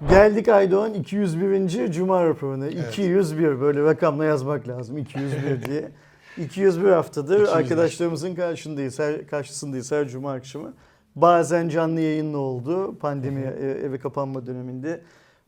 [0.00, 1.92] Geldik Aydoğan 201.
[1.92, 2.68] Cuma raporuna.
[2.68, 5.88] 201 böyle rakamla yazmak lazım 201 diye.
[6.38, 7.56] 201 haftadır 201.
[7.56, 10.74] arkadaşlarımızın karşındayız, her, karşısındayız her cuma akşamı.
[11.16, 15.00] Bazen canlı yayınla oldu pandemi e, eve kapanma döneminde.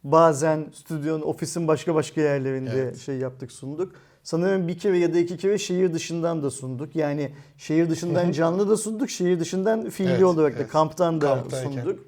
[0.05, 2.99] Bazen stüdyonun, ofisin başka başka yerlerinde Evet.
[2.99, 3.93] şey yaptık sunduk.
[4.23, 6.96] Sanırım bir kere ya da iki kere şehir dışından da sunduk.
[6.96, 10.71] Yani şehir dışından canlı da sunduk, şehir dışından fiili Evet, olarak da evet.
[10.71, 11.71] kamptan da Kamptayken.
[11.71, 12.07] sunduk.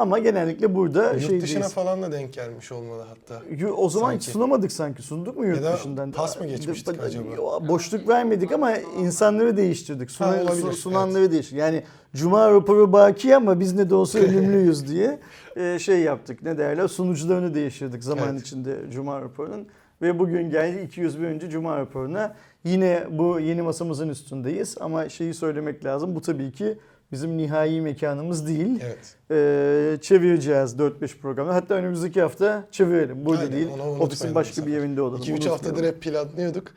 [0.00, 3.42] Ama genellikle burada Yurt şey dışına falan da denk gelmiş olmalı hatta.
[3.76, 4.24] O zaman Sanki.
[4.30, 5.02] sunamadık sanki.
[5.02, 6.12] Sunduk mu yurt Ya da dışından?
[6.12, 7.68] pas mı geçmiştik De- acaba?
[7.68, 10.10] Boşluk vermedik ama insanları değiştirdik.
[10.10, 11.60] Sunan, Ha, olabilir, su- sunanları değiştirdik.
[11.60, 11.82] Yani
[12.14, 15.18] Cuma raporu baki ama biz ne de olsa ölümlüyüz diye
[15.56, 16.42] e, şey yaptık.
[16.42, 16.88] Ne derler?
[16.88, 18.40] Sunucularını değiştirdik zaman Evet.
[18.40, 19.66] içinde Cuma raporunun.
[20.02, 21.48] Ve bugün geldi 201.
[21.50, 22.34] Cuma raporuna.
[22.64, 26.14] Yine bu yeni masamızın üstündeyiz ama şeyi söylemek lazım.
[26.14, 26.78] Bu tabii ki
[27.12, 28.80] bizim nihai mekanımız değil.
[28.82, 29.16] Evet.
[29.30, 31.54] Ee, çevireceğiz 4-5 programda.
[31.54, 33.26] Hatta önümüzdeki hafta çevirelim.
[33.26, 33.68] Burada Aynen, değil.
[34.00, 34.72] Ofisin başka bir sefer.
[34.80, 35.20] yerinde olalım.
[35.20, 35.50] 2-3 Unutmayalım.
[35.50, 36.68] haftadır hep planlıyorduk.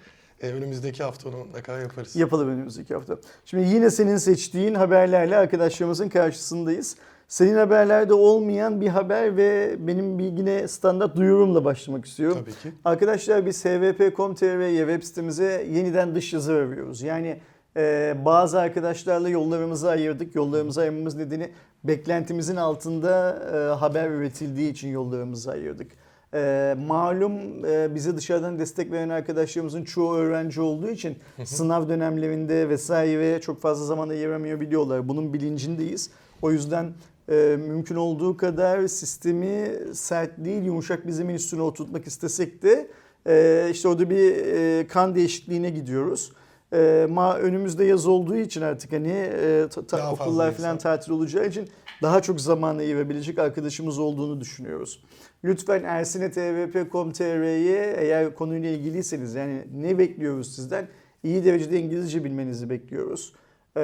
[0.42, 2.16] Ee, önümüzdeki hafta onu mutlaka yaparız.
[2.16, 3.18] Yapalım önümüzdeki hafta.
[3.46, 6.96] Şimdi yine senin seçtiğin haberlerle arkadaşlarımızın karşısındayız.
[7.28, 12.38] Senin haberlerde olmayan bir haber ve benim bir yine standart duyurumla başlamak istiyorum.
[12.42, 12.78] Tabii ki.
[12.86, 17.02] Arkadaşlar biz hvp.com.tr'ye web sitemize yeniden dış yazı arıyoruz.
[17.02, 17.40] Yani
[17.78, 20.36] e, bazı arkadaşlarla yollarımızı ayırdık.
[20.36, 21.52] Yollarımızı ayırmamız nedeni
[21.84, 25.92] beklentimizin altında e, haber üretildiği için yollarımızı ayırdık.
[26.34, 33.42] E, malum e, bize dışarıdan destek veren arkadaşlarımızın çoğu öğrenci olduğu için sınav dönemlerinde vesaire
[33.42, 35.08] çok fazla zaman ayıramıyor biliyorlar.
[35.08, 36.10] Bunun bilincindeyiz.
[36.42, 36.94] O yüzden
[37.30, 42.88] e, mümkün olduğu kadar sistemi sert değil yumuşak bir zemin üstüne oturtmak istesek de
[43.28, 46.32] e, işte orada bir e, kan değişikliğine gidiyoruz.
[46.74, 51.48] E, ma önümüzde yaz olduğu için artık hani e, ta- ta- okullar falan tatil olacağı
[51.48, 51.70] için
[52.02, 55.04] daha çok zaman ayırabilecek arkadaşımız olduğunu düşünüyoruz.
[55.44, 60.88] Lütfen ersinetvp.com.tr'ye eğer konuyla ilgiliyseniz yani ne bekliyoruz sizden?
[61.24, 63.34] İyi derecede İngilizce bilmenizi bekliyoruz.
[63.78, 63.82] Ee,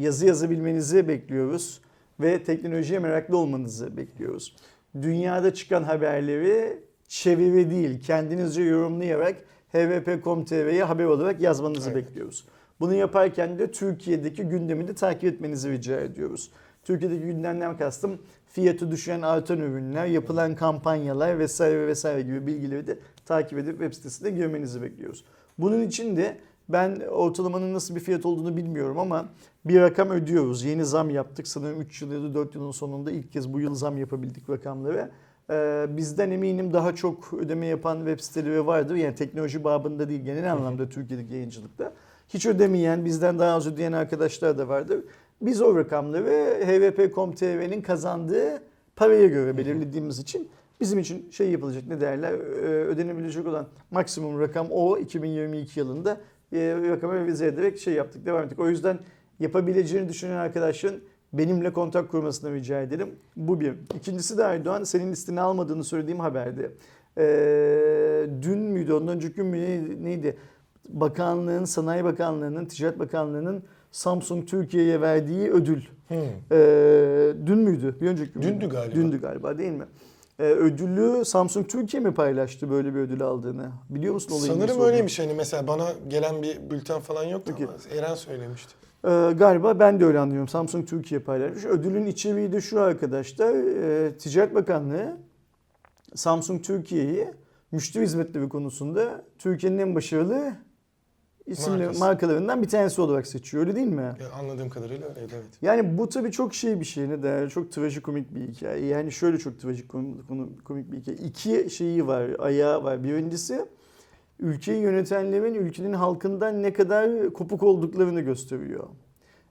[0.00, 1.80] yazı yazabilmenizi bekliyoruz
[2.20, 4.56] ve teknolojiye meraklı olmanızı bekliyoruz.
[5.02, 6.78] Dünyada çıkan haberleri
[7.08, 9.36] çeviri değil, kendinizce yorumlayarak
[9.74, 12.06] hvp.com.tr'ye haber olarak yazmanızı Evet.
[12.06, 12.44] bekliyoruz.
[12.80, 16.50] Bunu yaparken de Türkiye'deki gündemi de takip etmenizi rica ediyoruz.
[16.84, 23.58] Türkiye'deki gündemden kastım fiyatı düşen artan ürünler, yapılan kampanyalar vesaire vesaire gibi bilgileri de takip
[23.58, 25.24] edip web sitesine girmenizi bekliyoruz.
[25.58, 29.28] Bunun için de ben ortalamanın nasıl bir fiyat olduğunu bilmiyorum ama
[29.64, 30.64] bir rakam ödüyoruz.
[30.64, 31.48] Yeni zam yaptık.
[31.48, 35.10] Sanırım 3 yıl ya da 4 yılın sonunda ilk kez bu yıl zam yapabildik rakamları.
[35.50, 38.94] Ee, bizden eminim daha çok ödeme yapan web siteleri vardır.
[38.94, 41.92] Yani teknoloji babında değil genel anlamda Türkiye'deki yayıncılıkta.
[42.28, 45.04] Hiç ödemeyen, bizden daha az ödeyen arkadaşlar da vardır.
[45.42, 48.62] Biz o rakamları hvp.com.tr'nin kazandığı
[48.96, 50.48] paraya göre belirlediğimiz için
[50.80, 56.20] bizim için şey yapılacak ne derler e, ödenebilecek olan maksimum rakam o 2022 yılında
[56.52, 58.58] e, rakamı revize ederek şey yaptık devam ettik.
[58.58, 58.98] O yüzden
[59.40, 61.00] yapabileceğini düşünen arkadaşların
[61.38, 63.10] benimle kontak kurmasını rica edelim.
[63.36, 63.74] Bu bir.
[63.94, 66.70] İkincisi de Erdoğan senin listeni almadığını söylediğim haberde.
[67.18, 69.58] Ee, dün müydü ondan önceki gün mü
[70.04, 70.36] neydi-?
[70.88, 73.62] Bakanlığın, Sanayi Bakanlığı'nın, Ticaret Bakanlığı'nın
[73.92, 75.82] Samsung Türkiye'ye verdiği ödül.
[76.08, 76.18] Hmm.
[76.52, 77.96] Ee, dün müydü?
[78.00, 78.60] Bir önceki gün müydü?
[78.60, 78.94] Dündü galiba.
[78.94, 79.84] Dündü galiba değil mi?
[80.38, 83.70] Ee, ödülü Samsung Türkiye mi paylaştı böyle bir ödül aldığını?
[83.90, 87.68] Biliyor musun nasıl Sanırım öyleymiş hani mesela bana gelen bir bülten falan yoktu Peki.
[87.68, 88.74] ama Eren söylemişti.
[89.04, 90.48] Ee, galiba ben de öyle anlıyorum.
[90.48, 91.64] Samsung Türkiye paylaşmış.
[91.64, 93.54] Ödülün içeriği de şu arkadaşlar.
[93.54, 95.16] e, Ticaret Bakanlığı
[96.14, 97.28] Samsung Türkiye'yi
[97.72, 100.52] müşteri hizmetleri konusunda Türkiye'nin en başarılı
[101.46, 102.00] isimli Markası.
[102.00, 103.66] markalarından bir tanesi olarak seçiyor.
[103.66, 104.12] Öyle değil mi?
[104.20, 105.46] Ya anladığım kadarıyla öyleydi evet.
[105.62, 108.86] Yani bu tabii çok şey bir şey ne der, çok trajikomik bir hikaye.
[108.86, 111.16] Yani şöyle çok trajikomik komik bir hikaye.
[111.18, 113.04] İki şeyi var, ayağı var.
[113.04, 113.66] Birincisi
[114.40, 118.88] ülkeyi yönetenlerin ülkenin halkından ne kadar kopuk olduklarını gösteriyor.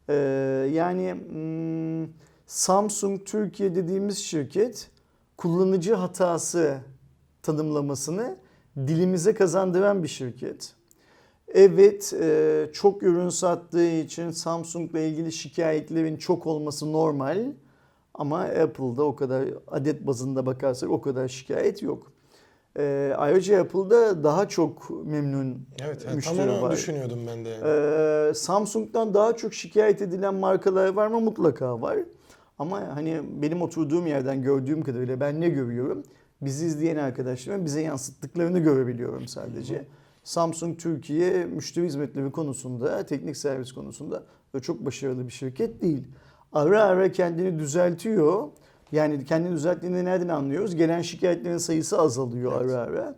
[0.09, 0.13] Ee,
[0.73, 2.13] yani hmm,
[2.45, 4.91] Samsung Türkiye dediğimiz şirket
[5.37, 6.77] kullanıcı hatası
[7.41, 8.37] tanımlamasını
[8.77, 10.73] dilimize kazandıran bir şirket.
[11.47, 17.53] Evet, e, çok ürün sattığı için Samsung'la ilgili şikayetlerin çok olması normal.
[18.13, 22.12] Ama Apple'da o kadar adet bazında bakarsak o kadar şikayet yok.
[22.79, 26.71] E, ayrıca Apple'da daha çok memnun Evet yani tam müşteri onu var.
[26.71, 27.49] düşünüyordum ben de.
[27.49, 27.63] Yani.
[28.29, 31.21] Ee, Samsung'dan daha çok şikayet edilen markalar var mı?
[31.21, 31.97] Mutlaka var.
[32.59, 36.03] Ama hani benim oturduğum yerden gördüğüm kadarıyla ben ne görüyorum?
[36.41, 39.85] Bizi izleyen arkadaşlarım bize yansıttıklarını görebiliyorum sadece.
[40.23, 44.23] Samsung Türkiye müşteri hizmetleri konusunda, teknik servis konusunda
[44.55, 46.03] da çok başarılı bir şirket değil.
[46.53, 48.47] Ara ara kendini düzeltiyor.
[48.93, 50.75] Yani kendini düzelttiğini nereden anlıyoruz?
[50.75, 52.75] Gelen şikayetlerin sayısı azalıyor Evet.
[52.75, 53.15] ara ara.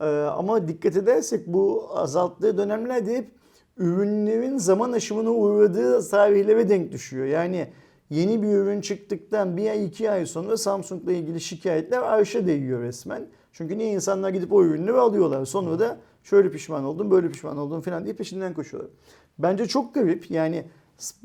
[0.00, 3.30] Ee, ama dikkat edersek bu azalttığı dönemlerde hep
[3.76, 7.26] ürünlerin zaman aşımına uğradığı tarihlere denk düşüyor.
[7.26, 7.68] Yani
[8.10, 13.26] yeni bir ürün çıktıktan bir ay iki ay sonra Samsung'la ilgili şikayetler arşa değiyor resmen.
[13.52, 15.44] Çünkü niye insanlar gidip o ürünleri alıyorlar.
[15.44, 18.92] Sonra da şöyle pişman oldum, böyle pişman oldum falan diye peşinden koşuyorlar.
[19.38, 20.30] Bence çok garip.
[20.30, 20.64] Yani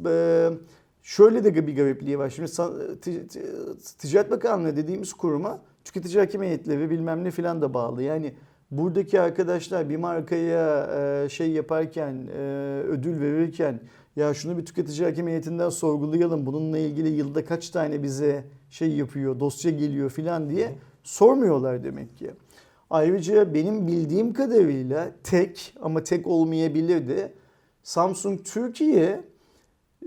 [0.05, 0.49] e,
[1.03, 2.29] şöyle de bir garipliği var.
[2.29, 2.51] Şimdi
[3.97, 8.03] Ticaret Bakanlığı dediğimiz kuruma tüketici hakem heyetleri bilmem ne falan da bağlı.
[8.03, 8.33] Yani
[8.71, 10.89] buradaki arkadaşlar bir markaya
[11.25, 12.39] e, şey yaparken, e,
[12.87, 13.79] ödül verirken
[14.15, 16.45] ya şunu bir tüketici hakem heyetinden sorgulayalım.
[16.45, 22.31] Bununla ilgili yılda kaç tane bize şey yapıyor, dosya geliyor falan diye sormuyorlar demek ki.
[22.89, 27.33] Ayrıca benim bildiğim kadarıyla tek ama tek olmayabilirdi.
[27.83, 29.23] Samsung Türkiye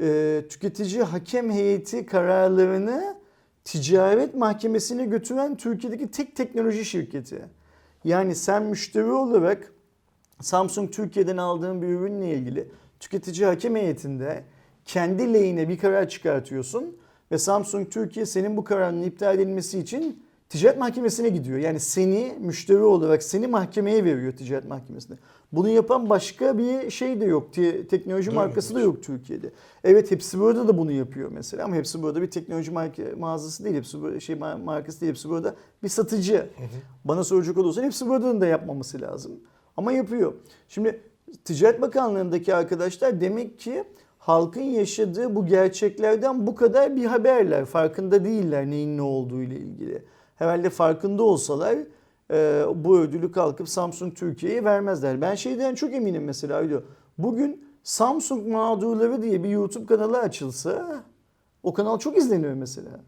[0.01, 3.17] e, tüketici hakem heyeti kararlarını
[3.65, 7.45] ticaret mahkemesine götüren Türkiye'deki tek teknoloji şirketi.
[8.05, 9.73] Yani sen müşteri olarak
[10.41, 12.69] Samsung Türkiye'den aldığın bir ürünle ilgili
[13.01, 14.45] tüketici hakem heyetinde
[14.85, 16.97] kendi lehine bir karar çıkartıyorsun
[17.33, 21.59] ve Samsung Türkiye senin bu kararın iptal edilmesi için ticaret mahkemesine gidiyor.
[21.59, 25.17] Yani seni müşteri olarak seni mahkemeye veriyor ticaret mahkemesine.
[25.53, 27.53] Bunu yapan başka bir şey de yok.
[27.53, 29.51] Te- teknoloji Duymadım markası da yok Türkiye'de.
[29.85, 33.77] Evet hepsi burada da bunu yapıyor mesela ama hepsi burada bir teknoloji marka- mağazası değil.
[33.77, 35.11] Hepsi burada şey ma- markası değil.
[35.11, 36.47] Hepsi burada bir satıcı.
[37.05, 39.33] Bana soracak olursan hepsi buradan da yapmaması lazım.
[39.77, 40.33] Ama yapıyor.
[40.69, 41.01] Şimdi
[41.45, 43.85] Ticaret Bakanlığı'ndaki arkadaşlar demek ki
[44.19, 47.65] halkın yaşadığı bu gerçeklerden bu kadar bir haberler.
[47.65, 50.03] Farkında değiller neyin ne olduğu ile ilgili.
[50.37, 51.79] Herhalde farkında olsalar
[52.31, 55.21] e, bu ödülü kalkıp Samsung Türkiye'ye vermezler.
[55.21, 56.81] Ben şeyden çok eminim mesela öyle.
[57.19, 61.05] Bugün Samsung mağdurları diye bir YouTube kanalı açılsa
[61.63, 63.01] o kanal çok izleniyor mesela.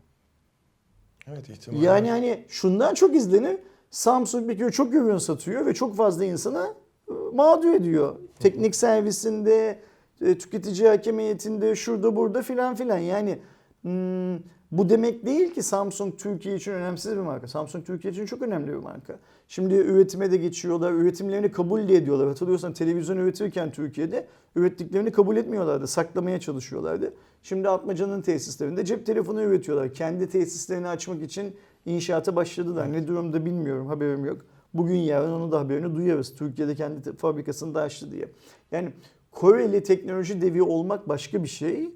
[1.26, 1.82] Evet ihtimal.
[1.82, 3.58] Yani hani şundan çok izlenir.
[3.90, 6.66] Samsung bir kere çok ürün satıyor ve çok fazla insana
[7.08, 8.16] e, mağdur ediyor.
[8.38, 9.82] Teknik servisinde,
[10.20, 12.98] e, tüketici hakem heyetinde, şurada burada filan filan.
[12.98, 13.38] Yani
[13.82, 14.36] hmm,
[14.72, 17.48] bu demek değil ki Samsung Türkiye için önemsiz bir marka.
[17.48, 19.18] Samsung Türkiye için çok önemli bir marka.
[19.48, 20.92] Şimdi üretime de geçiyorlar.
[20.92, 22.28] Üretimlerini kabul de ediyorlar.
[22.28, 24.26] Hatırlıyorsan televizyon üretirken Türkiye'de
[24.56, 25.86] ürettiklerini kabul etmiyorlardı.
[25.86, 27.14] Saklamaya çalışıyorlardı.
[27.42, 29.94] Şimdi Atmaca'nın tesislerinde cep telefonu üretiyorlar.
[29.94, 31.56] Kendi tesislerini açmak için
[31.86, 32.92] inşaata başladılar.
[32.92, 33.86] Ne durumda bilmiyorum.
[33.86, 34.38] Haberim yok.
[34.74, 36.34] Bugün yarın onun da haberini duyarız.
[36.34, 38.28] Türkiye'de kendi fabrikasını da açtı diye.
[38.72, 38.92] Yani
[39.32, 41.90] Koreli teknoloji devi olmak başka bir şey.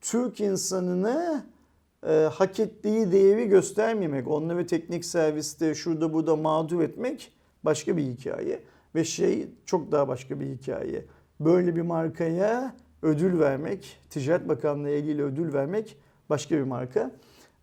[0.00, 1.46] Türk insanını
[2.08, 7.32] e, hak ettiği değeri göstermemek, onları teknik serviste şurada burada mağdur etmek
[7.64, 8.60] başka bir hikaye.
[8.94, 11.04] Ve şey çok daha başka bir hikaye.
[11.40, 15.96] Böyle bir markaya ödül vermek, Ticaret Bakanlığı eliyle ödül vermek
[16.30, 17.10] başka bir marka.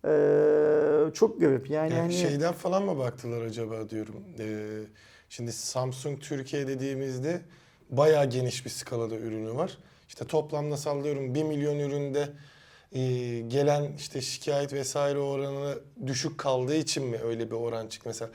[0.04, 1.70] Ee, çok garip.
[1.70, 4.14] Yani, Yani hani şeyden falan mı baktılar acaba diyorum.
[4.38, 4.80] Ee,
[5.28, 7.40] şimdi Samsung Türkiye dediğimizde
[7.90, 9.78] bayağı geniş bir skalada ürünü var.
[10.08, 12.28] İşte toplamda sallıyorum 1 milyon üründe
[12.94, 13.00] e,
[13.40, 15.74] gelen işte şikayet vesaire oranı
[16.06, 18.08] düşük kaldığı için mi öyle bir oran çıktı?
[18.08, 18.30] Mesela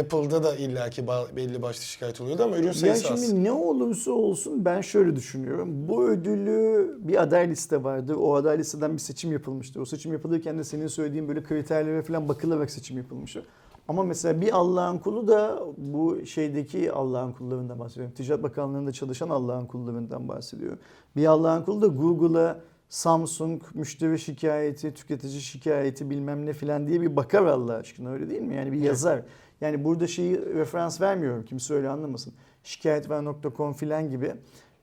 [0.00, 1.06] Apple'da da illaki
[1.36, 3.26] belli başlı şikayet oluyordu ama ürün sayısı az.
[3.26, 5.88] şimdi ne olursa olsun ben şöyle düşünüyorum.
[5.88, 8.16] Bu ödülü bir aday liste vardı.
[8.16, 9.80] O aday listeden bir seçim yapılmıştı.
[9.80, 13.42] O seçim yapılırken de senin söylediğin böyle kriterlere falan bakılarak seçim yapılmıştı.
[13.88, 18.14] Ama mesela bir Allah'ın kulu da bu şeydeki Allah'ın kullarından bahsediyorum.
[18.14, 20.78] Ticaret Bakanlığı'nda çalışan Allah'ın kullarından bahsediyorum.
[21.16, 27.16] Bir Allah'ın kulu da Google'a Samsung müşteri şikayeti, tüketici şikayeti bilmem ne filan diye bir
[27.16, 28.54] bakar Allah aşkına öyle değil mi?
[28.54, 29.22] Yani bir yazar.
[29.60, 32.32] Yani burada şeyi referans vermiyorum kimse öyle anlamasın.
[32.64, 34.34] Şikayetver.com filan gibi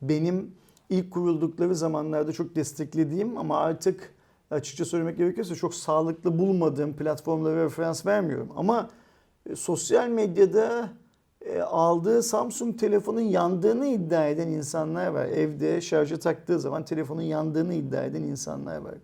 [0.01, 0.55] benim
[0.89, 4.13] ilk kuruldukları zamanlarda çok desteklediğim ama artık
[4.51, 8.50] açıkça söylemek gerekirse çok sağlıklı bulmadığım platformlara referans vermiyorum.
[8.55, 8.89] Ama
[9.50, 10.89] e, sosyal medyada
[11.45, 15.25] e, aldığı Samsung telefonun yandığını iddia eden insanlar var.
[15.25, 18.95] Evde şarja taktığı zaman telefonun yandığını iddia eden insanlar var.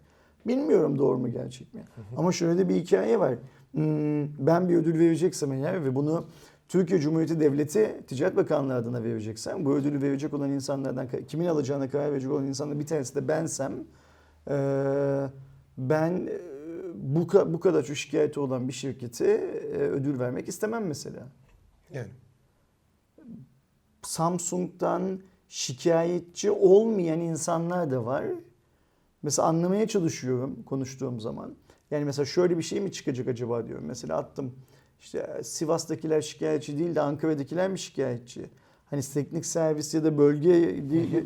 [0.47, 1.83] Bilmiyorum doğru mu gerçek mi?
[2.17, 3.35] Ama şöyle de bir hikaye var.
[3.71, 6.25] Hmm, Ben bir ödül vereceksem eğer ve bunu
[6.67, 12.11] Türkiye Cumhuriyeti Devleti Ticaret Bakanlığı adına vereceksem, bu ödülü verecek olan insanlardan kimin alacağına karar
[12.11, 13.73] verecek olan insanlardan bir tanesi de bensem,
[14.49, 14.55] eee,
[15.77, 16.39] ben eee,
[16.95, 21.19] bu bu kadar çok şikayeti olan bir şirkete eee, ödül vermek istemem mesela.
[21.93, 22.07] Yani
[24.01, 28.25] Samsung'dan şikayetçi olmayan insanlar da var.
[29.23, 31.55] Mesela anlamaya çalışıyorum konuştuğum zaman.
[31.91, 33.85] Yani mesela şöyle bir şey mi çıkacak acaba diyorum.
[33.87, 34.51] Mesela attım
[34.99, 38.49] işte Sivas'takiler şikayetçi değil de Ankara'dakiler mi şikayetçi?
[38.89, 40.83] Hani teknik servis ya da bölge.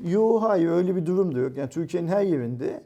[0.10, 1.58] Yok hayır öyle bir durum da yok.
[1.58, 2.84] Yani Türkiye'nin her yerinde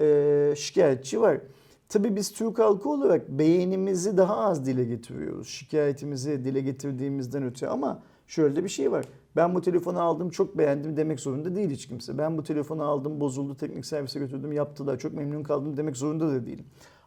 [0.00, 1.40] e, şikayetçi var.
[1.88, 5.48] Tabii biz Türk halkı olarak beğenimizi daha az dile getiriyoruz.
[5.48, 8.02] Şikayetimizi dile getirdiğimizden öte ama
[8.32, 9.04] şöyle de bir şey var.
[9.36, 12.18] Ben bu telefonu aldım çok beğendim demek zorunda değil hiç kimse.
[12.18, 16.46] Ben bu telefonu aldım bozuldu teknik servise götürdüm yaptılar çok memnun kaldım demek zorunda da
[16.46, 16.64] değilim.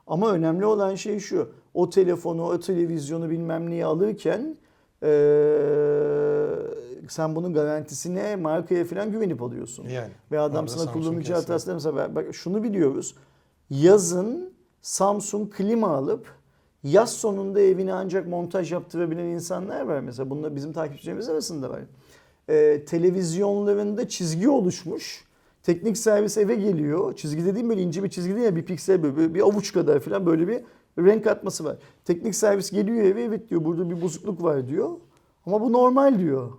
[0.08, 1.50] Ama önemli olan şey şu.
[1.74, 4.58] O telefonu, o televizyonu bilmem neyi alırken
[5.03, 5.10] eee,
[7.10, 9.88] sen bunun garantisine, markaya falan güvenip alıyorsun.
[9.88, 10.12] Yani.
[10.32, 13.15] Ve adam sana kullanıcı hatası mesela bak şunu biliyoruz.
[13.70, 16.27] Yazın Samsung klima alıp
[16.85, 19.99] yaz sonunda evine ancak montaj yaptırabilen insanlar var.
[19.99, 21.81] Mesela bunlar bizim takipçilerimiz arasında var.
[22.49, 25.25] Ee, televizyonlarında çizgi oluşmuş.
[25.63, 27.15] Teknik servis eve geliyor.
[27.15, 30.25] Çizgi dediğim böyle ince bir çizgi değil ya bir piksel böyle bir avuç kadar falan
[30.25, 30.61] böyle bir
[30.99, 31.77] renk atması var.
[32.05, 34.89] Teknik servis geliyor eve evet diyor burada bir bozukluk var diyor.
[35.45, 36.51] Ama bu normal diyor.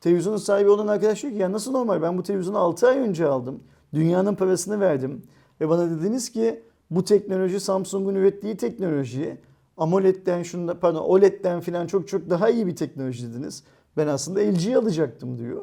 [0.00, 3.26] Televizyonun sahibi olan arkadaş diyor ki ya nasıl normal ben bu televizyonu 6 ay önce
[3.26, 3.60] aldım.
[3.94, 5.22] Dünyanın parasını verdim.
[5.60, 9.38] Ve bana dediniz ki bu teknoloji Samsung'un ürettiği teknoloji.
[9.76, 13.64] AMOLED'den şunda pardon OLED'den falan çok çok daha iyi bir teknoloji dediniz.
[13.96, 15.62] Ben aslında LG'yi alacaktım diyor.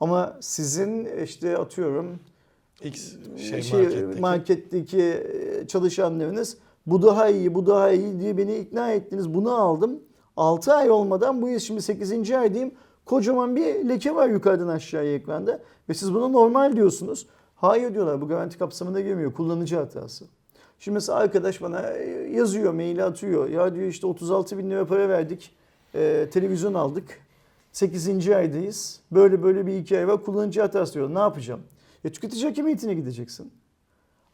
[0.00, 2.18] Ama sizin işte atıyorum
[2.84, 4.20] X şey, şey, marketteki.
[4.20, 9.34] marketteki e, çalışanlarınız bu daha iyi, bu daha iyi diye beni ikna ettiniz.
[9.34, 10.00] Bunu aldım.
[10.36, 12.30] 6 ay olmadan bu yıl şimdi 8.
[12.30, 12.72] aydayım.
[13.04, 15.60] Kocaman bir leke var yukarıdan aşağıya ekranda.
[15.88, 17.26] Ve siz buna normal diyorsunuz.
[17.56, 19.32] Hayır diyorlar bu garanti kapsamına girmiyor.
[19.32, 20.24] Kullanıcı hatası.
[20.80, 23.48] Şimdi mesela arkadaş bana e, yazıyor, mail atıyor.
[23.48, 25.50] Ya diyor işte 36 bin lira para verdik.
[25.94, 27.20] e, televizyon aldık.
[27.72, 28.28] 8.
[28.28, 29.00] aydayız.
[29.12, 30.24] Böyle böyle bir hikaye var.
[30.24, 31.14] Kullanıcı hatası diyor.
[31.14, 31.60] Ne yapacağım?
[32.04, 33.52] Ya tüketici hakimiyetine gideceksin.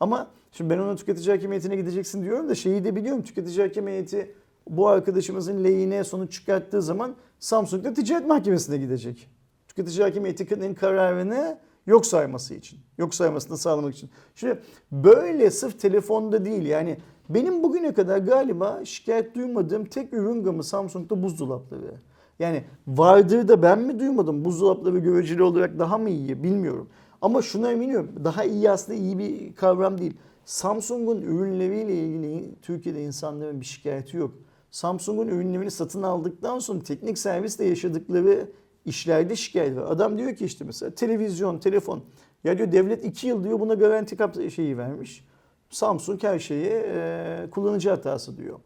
[0.00, 3.22] Ama şimdi ben ona tüketici hakimiyetine gideceksin diyorum da şeyi de biliyorum.
[3.22, 4.34] Tüketici hakimiyeti
[4.68, 9.28] bu arkadaşımızın lehine sonuç çıkarttığı zaman Samsung'da ticaret mahkemesine gidecek.
[9.68, 12.78] Tüketici hakimiyetinin kararını yok sayması için.
[12.98, 14.10] Yok saymasını sağlamak için.
[14.34, 14.60] Şimdi
[14.92, 21.22] böyle sırf telefonda değil yani benim bugüne kadar galiba şikayet duymadığım tek ürün gamı Samsung'da
[21.22, 21.94] buzdolapları.
[22.38, 26.88] Yani vardır da ben mi duymadım buzdolapları göreceli olarak daha mı iyi bilmiyorum.
[27.22, 30.14] Ama şuna eminim daha iyi aslında iyi bir kavram değil.
[30.44, 34.34] Samsung'un ürünleriyle ilgili Türkiye'de insanların bir şikayeti yok.
[34.70, 38.48] Samsung'un ürünlerini satın aldıktan sonra teknik servisle yaşadıkları
[38.86, 39.84] işlerde şikayet var.
[39.90, 42.02] Adam diyor ki işte mesela televizyon, telefon.
[42.44, 45.24] Ya diyor devlet 2 yıl diyor buna garanti kap şeyi vermiş.
[45.70, 48.58] Samsung her şeyi e, kullanıcı hatası diyor.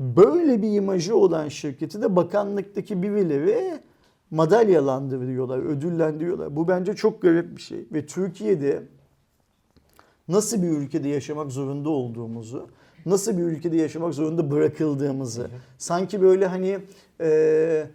[0.00, 3.80] Böyle bir imajı olan şirketi de bakanlıktaki birileri
[4.30, 6.56] madalyalandırıyorlar, ödüllendiriyorlar.
[6.56, 7.84] Bu bence çok garip bir şey.
[7.92, 8.82] Ve Türkiye'de
[10.28, 12.68] nasıl bir ülkede yaşamak zorunda olduğumuzu,
[13.06, 15.48] nasıl bir ülkede yaşamak zorunda bırakıldığımızı,
[15.78, 16.78] sanki böyle hani
[17.20, 17.86] e,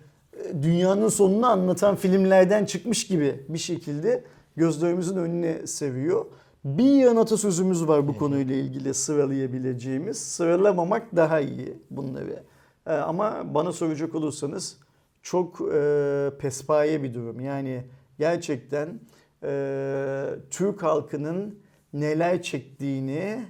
[0.61, 4.23] dünyanın sonunu anlatan filmlerden çıkmış gibi bir şekilde
[4.55, 6.25] gözlerimizin önüne seviyor.
[6.65, 10.17] Bir yan atasözümüz var bu konuyla ilgili sıralayabileceğimiz.
[10.17, 12.43] Sıralamamak daha iyi bunları.
[12.87, 14.77] E, ama bana soracak olursanız
[15.21, 17.39] çok e, pespaye bir durum.
[17.39, 17.83] Yani
[18.19, 18.99] gerçekten
[19.43, 21.59] e, Türk halkının
[21.93, 23.45] neler çektiğini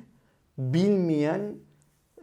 [0.57, 1.55] bilmeyen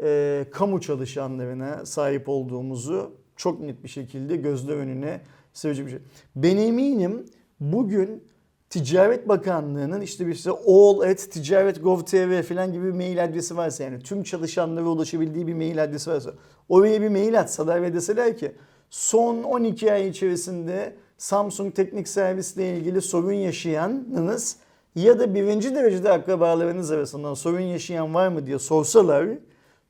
[0.02, 5.20] e, kamu çalışanlarına sahip olduğumuzu çok net bir şekilde gözler önüne
[5.52, 6.00] serecek bir şey.
[6.36, 7.26] Ben eminim
[7.60, 8.24] bugün
[8.70, 14.02] Ticaret Bakanlığı'nın işte bir şey all at ticaret.gov.tr falan gibi bir mail adresi varsa yani
[14.02, 16.34] tüm çalışanlara ulaşabildiği bir mail adresi varsa
[16.68, 18.52] oraya bir mail atsalar ve deseler ki
[18.90, 24.56] son 12 ay içerisinde Samsung Teknik Servis'le ilgili sorun yaşayanınız
[24.94, 29.28] ya da birinci derecede akrabalarınız arasından sorun yaşayan var mı diye sorsalar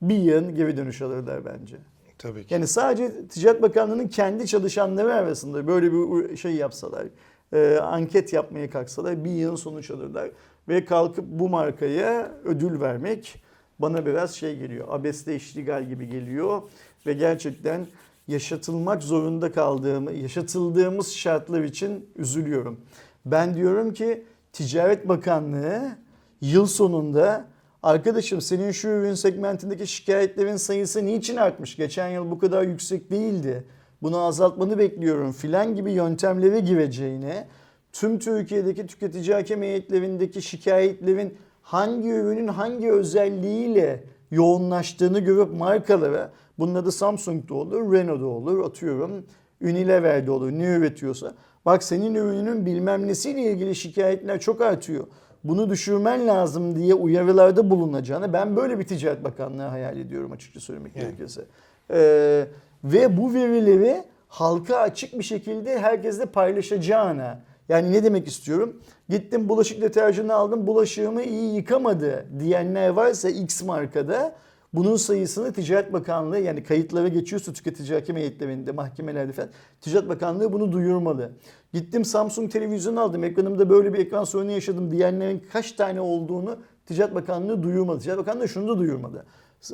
[0.03, 1.77] bir yığın geri dönüş alırlar bence.
[2.23, 2.55] Tabii ki.
[2.55, 7.07] Yani sadece Ticaret Bakanlığı'nın kendi çalışanları arasında böyle bir şey yapsalar,
[7.53, 10.31] e, anket yapmaya kalksalar bir yıl sonuç alırlar.
[10.69, 13.43] Ve kalkıp bu markaya ödül vermek
[13.79, 16.63] bana biraz şey geliyor, abesle iştigal gibi geliyor.
[17.07, 17.87] Ve gerçekten
[18.29, 22.81] yaşatılmak zorunda kaldığımı, yaşatıldığımız şartlar için üzülüyorum.
[23.27, 25.97] Ben diyorum ki Ticaret Bakanlığı
[26.41, 27.52] yıl sonunda
[27.83, 31.77] arkadaşım senin şu ürün segmentindeki şikayetlerin sayısı niçin artmış?
[31.77, 33.65] Geçen yıl bu kadar yüksek değildi.
[34.03, 37.49] Bunu azaltmanı bekliyorum filan gibi yöntemlere gireceğine
[37.93, 46.93] tüm Türkiye'deki tüketici hakem heyetlerindeki şikayetlerin hangi ürünün hangi özelliğiyle yoğunlaştığını görüp markalara bunun adı
[46.93, 49.27] Samsung'da olur, Renault'da olur, atıyorum
[49.63, 51.35] Unilever'de olur ne üretiyorsa.
[51.65, 55.07] Bak senin ürününün bilmem nesiyle ilgili şikayetler çok artıyor.
[55.45, 60.97] Bunu düşürmen lazım diye uyarılarda bulunacağını ben böyle bir Ticaret Bakanlığı hayal ediyorum açıkça söylemek
[60.97, 61.05] Yani.
[61.05, 61.45] gerekirse.
[61.91, 62.47] Ee,
[62.85, 68.81] ve bu verileri halka açık bir şekilde herkesle paylaşacağına Yani ne demek istiyorum?
[69.09, 74.35] Gittim bulaşık deterjanı aldım bulaşığımı iyi yıkamadı diyenler varsa X markada
[74.75, 79.51] bunun sayısını Ticaret Bakanlığı yani kayıtlara geçiyorsa tüketici hakem heyetlerinde, mahkemelerde falan
[79.81, 81.33] Ticaret Bakanlığı bunu duyurmalı.
[81.73, 87.15] Gittim Samsung televizyon aldım ekranımda böyle bir ekran sorunu yaşadım diyenlerin kaç tane olduğunu Ticaret
[87.15, 87.99] Bakanlığı duyurmadı.
[87.99, 89.27] Ticaret Bakanlığı şunu da duyurmadı.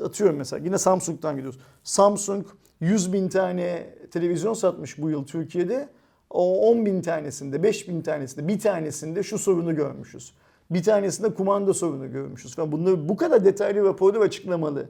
[0.05, 1.61] Atıyorum mesela yine Samsung'dan gidiyoruz.
[1.85, 2.47] Samsung
[2.81, 5.89] 100 bin tane televizyon satmış bu yıl Türkiye'de.
[6.31, 10.33] O 10 bin tanesinde, 5 bin tanesinde, bir tanesinde şu sorunu görmüşüz.
[10.71, 12.73] Bir tanesinde kumanda sorunu görmüşüz falan.
[12.73, 14.89] Bunları bu kadar detaylı raporlu ve açıklamalı.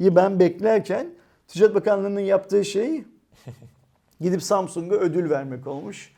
[0.00, 1.06] Ben beklerken
[1.48, 3.04] Ticaret Bakanlığı'nın yaptığı şey
[4.20, 6.16] gidip Samsung'a ödül vermek olmuş.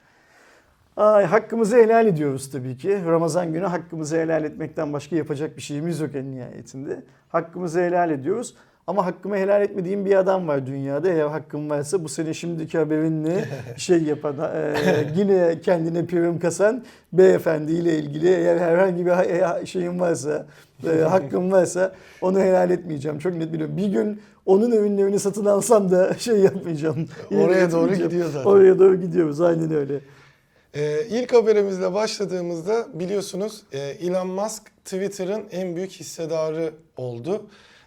[0.96, 3.04] Ay, hakkımızı helal ediyoruz tabii ki.
[3.06, 7.04] Ramazan günü hakkımızı helal etmekten başka yapacak bir şeyimiz yok en nihayetinde.
[7.28, 8.54] Hakkımızı helal ediyoruz.
[8.88, 11.08] Ama hakkımı helal etmediğim bir adam var dünyada.
[11.08, 13.44] Eğer hakkım varsa bu sene şimdiki haberinle
[13.76, 14.74] şey yapan, e,
[15.16, 20.46] yine kendine prim kasan beyefendiyle ilgili eğer herhangi bir ha- şeyim varsa,
[20.86, 23.18] e, hakkım varsa onu helal etmeyeceğim.
[23.18, 23.76] Çok net biliyorum.
[23.76, 27.08] Bir gün onun ürünlerini satın alsam da şey yapmayacağım.
[27.34, 28.50] Oraya doğru gidiyor zaten.
[28.50, 30.00] Oraya doğru gidiyoruz aynen öyle.
[30.74, 37.42] Ee, ilk haberimizle başladığımızda biliyorsunuz e, Elon Musk Twitter'ın en büyük hissedarı oldu.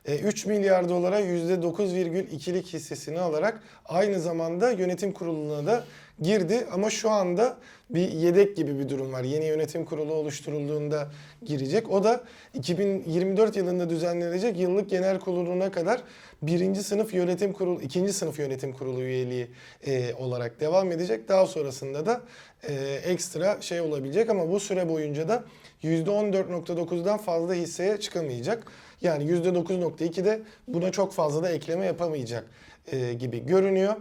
[0.05, 5.83] E, 3 milyar dolara %9,2'lik hissesini alarak aynı zamanda yönetim kuruluna da
[6.21, 6.67] girdi.
[6.71, 7.57] Ama şu anda
[7.89, 9.23] bir yedek gibi bir durum var.
[9.23, 11.11] Yeni yönetim kurulu oluşturulduğunda
[11.45, 11.91] girecek.
[11.91, 16.03] O da 2024 yılında düzenlenecek yıllık genel kuruluna kadar
[16.41, 19.47] birinci sınıf yönetim kurulu, ikinci sınıf yönetim kurulu üyeliği
[19.85, 21.29] e, olarak devam edecek.
[21.29, 22.21] Daha sonrasında da
[22.67, 22.73] e,
[23.05, 25.43] ekstra şey olabilecek ama bu süre boyunca da
[25.83, 28.67] %14.9'dan fazla hisseye çıkamayacak.
[29.01, 32.45] Yani %9.2 de buna çok fazla da ekleme yapamayacak
[32.91, 33.95] e, gibi görünüyor.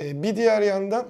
[0.00, 1.06] E, bir diğer yandan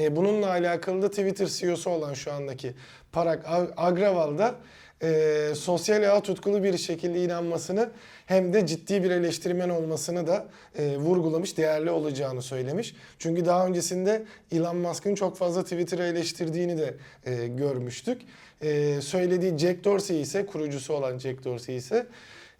[0.00, 2.74] e, bununla alakalı da Twitter CEO'su olan şu andaki
[3.12, 4.54] Parag Ag- Agrawal da
[5.02, 7.90] e, sosyal ağa tutkulu bir şekilde inanmasını
[8.26, 10.46] hem de ciddi bir eleştirmen olmasını da
[10.78, 12.94] e, vurgulamış, değerli olacağını söylemiş.
[13.18, 16.94] Çünkü daha öncesinde Elon Musk'ın çok fazla Twitter'ı eleştirdiğini de
[17.26, 18.22] e, görmüştük.
[18.62, 22.06] E, söylediği Jack Dorsey ise, kurucusu olan Jack Dorsey ise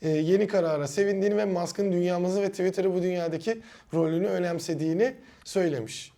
[0.08, 3.62] yeni karara sevindiğini ve Musk'ın dünyamızı ve Twitter'ı bu dünyadaki
[3.94, 5.14] rolünü önemsediğini
[5.44, 6.14] söylemiş.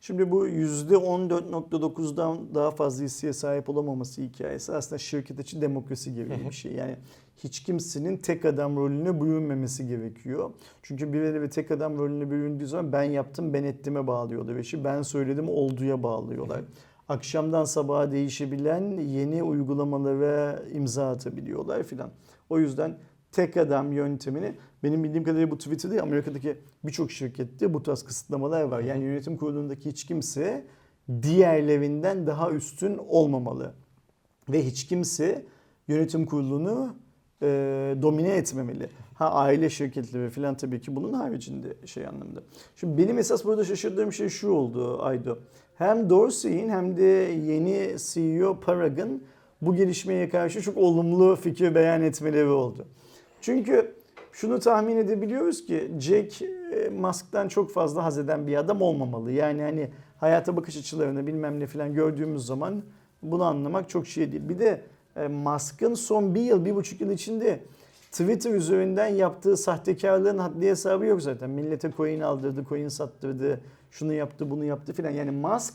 [0.00, 6.52] Şimdi bu %14.9'dan daha fazla hisseye sahip olamaması hikayesi aslında şirket içi demokrasi gibi bir
[6.52, 6.72] şey.
[6.72, 6.96] Yani
[7.36, 10.50] hiç kimsenin tek adam rolüne bürünmemesi gerekiyor.
[10.82, 14.84] Çünkü birileri ve tek adam rolüne büründüğü zaman ben yaptım ben ettime bağlıyorlar ve işi
[14.84, 16.60] ben söyledim olduya bağlıyorlar.
[17.08, 22.10] Akşamdan sabaha değişebilen yeni uygulamalara imza atabiliyorlar filan.
[22.50, 22.98] O yüzden
[23.32, 28.62] tek adam yöntemini benim bildiğim kadarıyla bu Twitter'da değil, Amerika'daki birçok şirkette bu tarz kısıtlamalar
[28.62, 28.80] var.
[28.80, 30.66] Yani yönetim kurulundaki hiç kimse
[31.22, 33.74] diğerlerinden daha üstün olmamalı.
[34.48, 35.44] Ve hiç kimse
[35.88, 36.96] yönetim kurulunu
[37.42, 37.46] e,
[38.02, 38.88] domine etmemeli.
[39.14, 42.42] Ha aile şirketleri falan tabii ki bunun haricinde şey anlamda.
[42.76, 45.38] Şimdi benim esas burada şaşırdığım şey şu oldu Aydo.
[45.74, 47.02] Hem Dorsey'in hem de
[47.46, 49.22] yeni CEO Parag'ın
[49.62, 52.86] bu gelişmeye karşı çok olumlu fikir beyan etmeleri oldu.
[53.40, 53.94] Çünkü
[54.32, 59.32] şunu tahmin edebiliyoruz ki Jack e, Musk'tan çok fazla haz eden bir adam olmamalı.
[59.32, 62.82] Yani hani hayata bakış açılarını bilmem ne falan gördüğümüz zaman
[63.22, 64.48] bunu anlamak çok şey değil.
[64.48, 64.82] Bir de
[65.16, 67.60] e, Musk'ın son bir yıl, bir buçuk yıl içinde
[68.10, 71.50] Twitter üzerinden yaptığı sahtekarlığın haddi hesabı yok zaten.
[71.50, 75.10] Millete coin aldırdı, coin sattırdı, şunu yaptı, bunu yaptı filan.
[75.10, 75.74] Yani Musk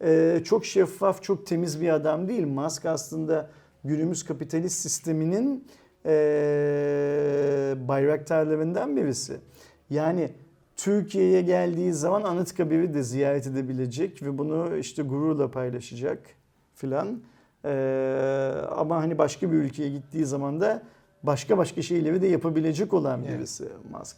[0.00, 2.46] e, çok şeffaf, çok temiz bir adam değil.
[2.46, 3.50] Musk aslında
[3.84, 5.66] günümüz kapitalist sisteminin
[6.06, 9.36] e, bayraktarlarından birisi.
[9.90, 10.30] Yani
[10.76, 16.18] Türkiye'ye geldiği zaman Anıtkabir'i de ziyaret edebilecek ve bunu işte gururla paylaşacak
[16.74, 17.20] filan.
[17.64, 20.82] Ee, ama hani başka bir ülkeye gittiği zaman da
[21.22, 23.38] başka başka şeyleri de yapabilecek olan Evet.
[23.38, 24.16] birisi Musk.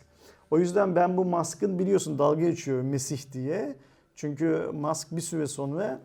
[0.51, 3.77] O yüzden ben bu Musk'ın biliyorsun dalga geçiyorum Mesih diye.
[4.17, 6.01] Çünkü Musk bir süre sonra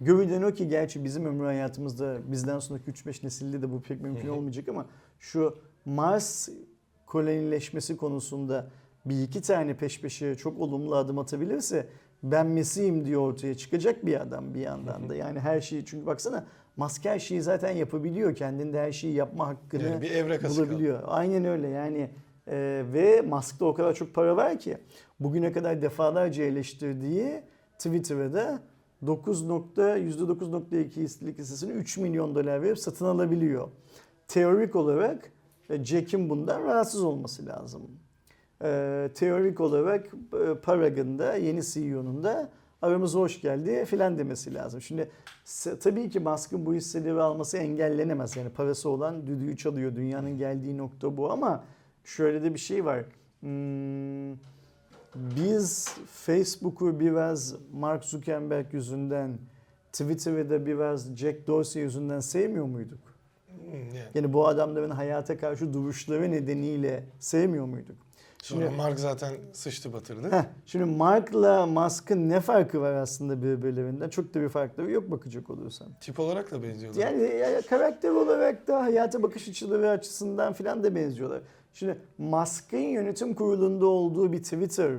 [0.00, 4.28] görülen o ki gerçi bizim ömrü hayatımızda bizden sonraki 3-5 nesilde de bu pek mümkün
[4.36, 4.86] olmayacak ama
[5.20, 6.48] şu Mars
[7.06, 8.66] kolonileşmesi konusunda
[9.06, 11.86] bir iki tane peş peşe çok olumlu adım atabilirse
[12.22, 15.14] ben Mesih'im diye ortaya çıkacak bir adam bir yandan da.
[15.14, 16.44] Yani her şeyi çünkü baksana
[16.76, 18.34] Musk her şeyi zaten yapabiliyor.
[18.34, 20.68] Kendinde her şeyi yapma hakkını Yani bir evre kası kaldı.
[20.68, 21.02] bulabiliyor.
[21.06, 22.10] Aynen öyle yani
[22.46, 24.78] e, ve Musk'ta o kadar çok para var ki
[25.20, 27.42] bugüne kadar defalarca eleştirdiği
[27.78, 33.68] Twitter'a da 9 nokta, %9.2 hisselik hissesini 3 milyon dolar verip satın alabiliyor.
[34.28, 35.32] Teorik olarak
[35.70, 37.82] e, Jack'in bundan rahatsız olması lazım.
[38.62, 42.50] E, teorik olarak e, Parag'ın da yeni CEO'nun da
[42.82, 44.80] aramıza hoş geldi filan demesi lazım.
[44.80, 45.10] Şimdi
[45.80, 48.36] tabii ki Musk'ın bu hisseleri alması engellenemez.
[48.36, 49.96] Yani parası olan düdüğü çalıyor.
[49.96, 51.64] Dünyanın geldiği nokta bu ama
[52.04, 53.04] şöyle de bir şey var.
[53.40, 54.32] Hmm,
[55.16, 59.38] biz Facebook'u biraz Mark Zuckerberg yüzünden,
[59.92, 62.98] Twitter'ı da biraz Jack Dorsey yüzünden sevmiyor muyduk?
[63.48, 64.08] Hmm, yani.
[64.14, 67.96] Yani bu adamların hayata karşı duruşları nedeniyle sevmiyor muyduk?
[68.42, 70.30] Sonra Şimdi, Mark zaten sıçtı batırdı.
[70.30, 74.08] heh, şimdi Mark'la Musk'ın ne farkı var aslında birbirlerinden?
[74.08, 75.88] Çok da bir farkları yok bakacak olursan.
[76.00, 77.00] Tip olarak da benziyorlar.
[77.02, 81.42] Yani ya- karakter olarak da hayata bakış açıları açısından filan da benziyorlar.
[81.76, 84.92] Şimdi Musk'ın yönetim kurulunda olduğu bir Twitter,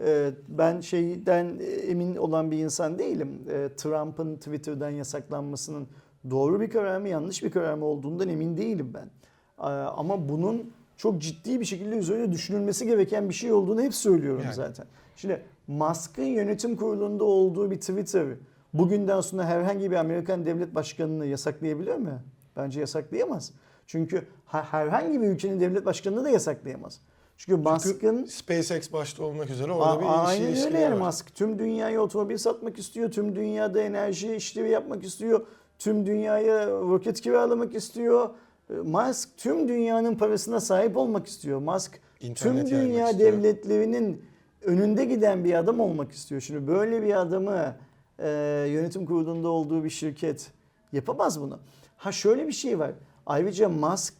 [0.00, 3.38] e, ben şeyden emin olan bir insan değilim.
[3.50, 5.88] E, Trump'ın Twitter'dan yasaklanmasının
[6.30, 9.10] doğru bir karar mı yanlış bir karar mı olduğundan emin değilim ben.
[9.58, 14.42] E, Ama bunun çok ciddi bir şekilde üzerine düşünülmesi gereken bir şey olduğunu hep söylüyorum
[14.44, 14.54] Yani.
[14.54, 14.86] zaten.
[15.16, 18.26] Şimdi Musk'ın yönetim kurulunda olduğu bir Twitter
[18.74, 22.22] bugünden sonra herhangi bir Amerikan devlet başkanını yasaklayabilir mi?
[22.56, 23.52] Bence yasaklayamaz.
[23.86, 27.00] Çünkü ha- herhangi bir ülkenin devlet başkanını da yasaklayamaz.
[27.36, 31.06] Çünkü Musk'ın SpaceX başta olmak üzere orada bir ilişki Aynen öyle yani var.
[31.06, 31.34] Musk.
[31.34, 33.10] Tüm dünyaya otomobil satmak istiyor.
[33.10, 35.46] Tüm dünyada enerji işlevi yapmak istiyor.
[35.78, 38.30] Tüm dünyaya roket kiralamak istiyor.
[38.70, 41.58] E, Musk tüm dünyanın parasına sahip olmak istiyor.
[41.58, 43.32] Musk İnternet tüm dünya istiyor.
[43.32, 44.24] devletlerinin
[44.62, 46.40] önünde giden bir adam olmak istiyor.
[46.40, 47.76] Şimdi böyle bir adamı
[48.18, 48.28] e,
[48.68, 50.50] yönetim kurulunda olduğu bir şirket
[50.92, 51.58] yapamaz bunu.
[51.96, 52.90] Ha şöyle bir şey var.
[53.26, 54.14] Ayrıca Musk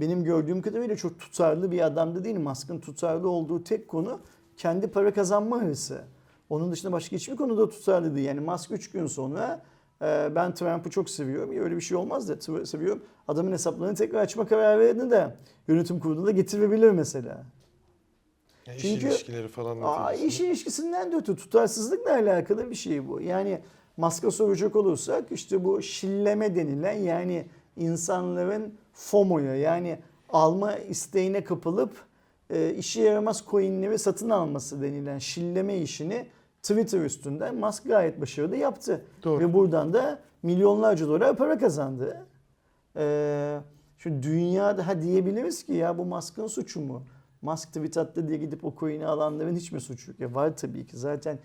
[0.00, 2.38] benim gördüğüm kadarıyla çok tutarlı bir adam da değil.
[2.38, 4.20] Musk'ın tutarlı olduğu tek konu
[4.56, 6.00] kendi para kazanma hırsı.
[6.50, 8.26] Onun dışında başka hiçbir konuda tutarlı değil.
[8.26, 9.62] Yani Musk 3 gün sonra
[10.02, 11.50] e, ben Trump'ı çok seviyorum.
[11.64, 13.02] Öyle bir şey olmaz da seviyorum.
[13.28, 15.36] Adamın hesaplarını tekrar açma kararını da
[15.68, 17.44] yönetim kurulunda getirebilir mesela.
[18.66, 23.08] Yani iş Çünkü- ilişkileri falan da Aa, iş ilişkisinden de öte tutarsızlıkla alakalı bir şey
[23.08, 23.20] bu.
[23.20, 23.60] Yani
[23.96, 31.90] Musk'a soracak olursak işte bu şilleme denilen yani insanların FOMO'ya yani alma isteğine kapılıp
[32.50, 36.26] e, işe yaramaz coinleri satın alması denilen şilleme işini
[36.62, 39.04] Twitter üstünden Musk gayet başarılı yaptı.
[39.24, 39.40] Doğru.
[39.40, 42.26] Ve buradan da milyonlarca dolar para kazandı.
[42.96, 43.58] Ee,
[43.98, 47.06] şu dünyada ha diyebiliriz ki ya bu Musk'ın suçu mu?
[47.42, 50.20] Musk tweet attı diye gidip o coin'i alanların hiç mi suçu yok?
[50.20, 50.96] Ya var tabii ki.
[50.96, 51.38] Zaten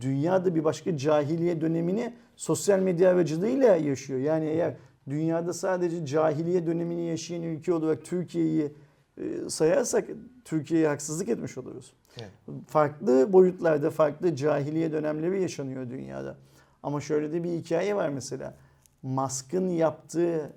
[0.00, 4.20] dünyada bir başka cahiliye dönemini sosyal medya aracılığıyla yaşıyor.
[4.20, 4.76] Yani eğer
[5.08, 8.72] dünyada sadece cahiliye dönemini yaşayan ülke olarak Türkiye'yi
[9.18, 10.08] e, sayarsak
[10.44, 11.92] Türkiye'ye haksızlık etmiş oluruz.
[12.20, 12.60] Yani.
[12.66, 16.36] Farklı boyutlarda farklı cahiliye dönemleri yaşanıyor dünyada.
[16.82, 18.54] Ama şöyle de bir hikaye var mesela.
[19.02, 20.52] Musk'ın yaptığı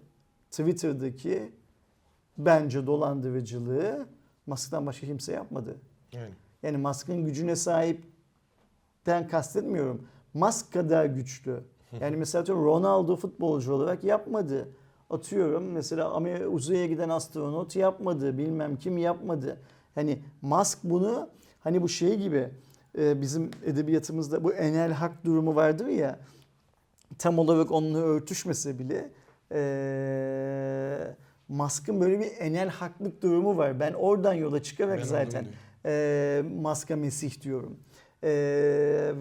[0.51, 1.51] Twitter'daki
[2.37, 4.07] bence dolandırıcılığı
[4.47, 5.75] Musk'tan başka kimse yapmadı.
[6.11, 6.33] Yani.
[6.63, 10.07] Yani Musk'ın gücüne sahipten kastetmiyorum.
[10.33, 11.63] Musk kadar güçlü.
[12.01, 14.69] Yani mesela atıyorum Ronaldo futbolcu olarak yapmadı.
[15.09, 18.37] Atıyorum mesela uzaya giden astronot yapmadı.
[18.37, 19.57] Bilmem kim yapmadı.
[19.95, 22.49] Hani Musk bunu hani bu şey gibi
[22.97, 26.19] e, bizim edebiyatımızda bu enel hak durumu vardır ya
[27.17, 29.09] tam olarak onunla örtüşmese bile
[29.51, 31.15] e,
[31.49, 33.79] Musk'ın böyle bir enel haklık durumu var.
[33.79, 35.45] Ben oradan yola çıkarak Ben zaten
[35.85, 37.79] e, Musk'a Mesih diyorum.
[38.23, 38.29] E,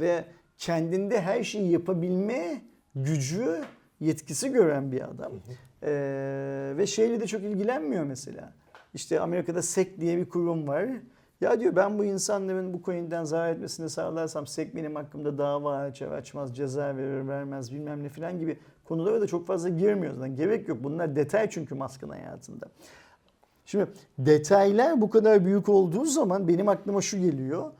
[0.00, 0.24] ve
[0.58, 2.62] kendinde her şeyi yapabilme
[2.94, 3.64] gücü,
[4.00, 5.32] yetkisi gören bir adam.
[5.82, 5.92] E,
[6.76, 8.52] ve şeyle de çok ilgilenmiyor mesela.
[8.94, 10.88] İşte Amerika'da SEC diye bir kurum var.
[11.40, 16.10] Ya diyor ben bu insanların bu coin'den zarar etmesini sağlarsam SEC benim hakkımda dava açar
[16.10, 20.20] açmaz, ceza verir vermez bilmem ne filan gibi konulara da çok fazla girmiyoruz.
[20.20, 20.78] Yani gerek yok.
[20.84, 22.66] Bunlar detay çünkü Musk'ın hayatında.
[23.64, 23.86] Şimdi
[24.18, 27.72] detaylar bu kadar büyük olduğu zaman benim aklıma şu geliyor.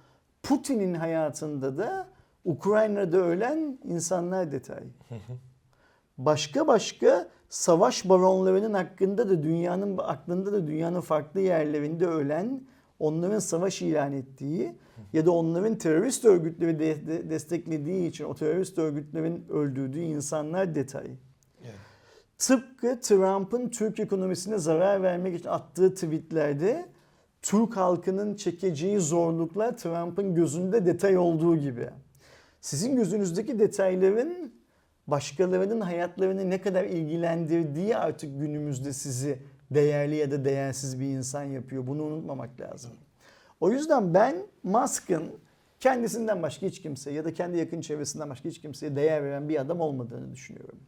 [0.43, 2.07] Putin'in hayatında da
[2.49, 4.83] Ukrayna'da ölen insanlar detay.
[6.19, 12.63] Başka başka savaş baronlarının hakkında da dünyanın aklında da dünyanın farklı yerlerinde ölen
[12.99, 14.79] onların savaş ilan ettiği
[15.13, 21.07] ya da onların terörist örgütleri de- de- desteklediği için o terörist örgütlerin öldürdüğü insanlar detay.
[21.65, 21.75] Yani.
[22.39, 26.87] Tıpkı Trump'ın Türk ekonomisine zarar vermek için attığı tweetlerde
[27.43, 31.91] Türk halkının çekeceği zorluklar Trump'ın gözünde detay olduğu gibi.
[32.61, 34.53] Sizin gözünüzdeki detayların
[35.07, 39.39] başkalarının hayatlarını ne kadar ilgilendirdiği artık günümüzde sizi
[39.71, 41.87] değerli ya da değersiz bir insan yapıyor.
[41.87, 42.91] Bunu unutmamak lazım.
[43.61, 45.33] O yüzden ben Musk'ın
[45.81, 49.61] kendisinden başka hiç kimse ya da kendi yakın çevresinden başka hiç kimseye değer veren bir
[49.61, 50.79] adam olmadığını düşünüyorum.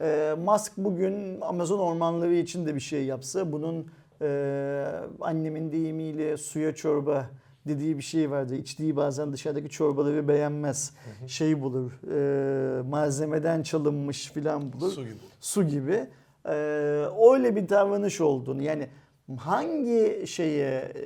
[0.00, 3.90] Ee, Musk bugün Amazon ormanları için de bir şey yapsa bunun
[4.22, 4.84] e,
[5.20, 7.30] annemin deyimiyle suya çorba
[7.66, 8.56] dediği bir şey vardı.
[8.56, 10.92] İçtiği bazen dışarıdaki çorbaları beğenmez.
[11.26, 11.92] Şey bulur.
[12.12, 14.92] e, malzemeden çalınmış filan bulur.
[14.92, 15.14] Su gibi.
[15.40, 16.06] Su gibi.
[16.44, 16.50] E,
[17.32, 18.88] öyle bir davranış olduğunu yani
[19.38, 21.00] hangi şeye e,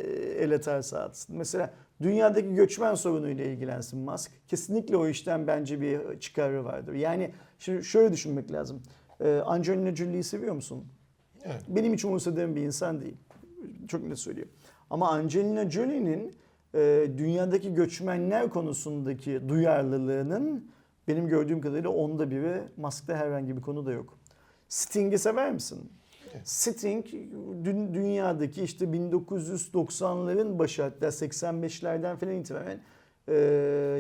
[0.45, 1.37] el atarsa atsın.
[1.37, 1.71] Mesela
[2.03, 4.31] dünyadaki göçmen sorunuyla ilgilensin Musk.
[4.49, 6.93] Kesinlikle o işten bence bir çıkarı vardır.
[6.95, 8.83] Yani şimdi şöyle düşünmek lazım.
[9.21, 10.85] E, Angelina Jolie'yi seviyor musun?
[11.45, 11.63] Evet.
[11.69, 13.17] Benim hiç umursadığım bir insan değil.
[13.89, 14.53] Çok net söylüyorum.
[14.91, 16.35] Ama Angelina Jolie'nin
[16.75, 20.71] e, dünyadaki göçmenler konusundaki duyarlılığının
[21.09, 24.19] benim gördüğüm kadarıyla onda biri Musk'ta herhangi bir konu da yok.
[24.69, 25.91] Sting'i sever misin?
[26.35, 26.49] Evet.
[26.49, 27.07] Sting
[27.65, 32.81] dün, dünyadaki işte 1990'ların başı hatta 85'lerden falan itibaren
[33.29, 33.35] e,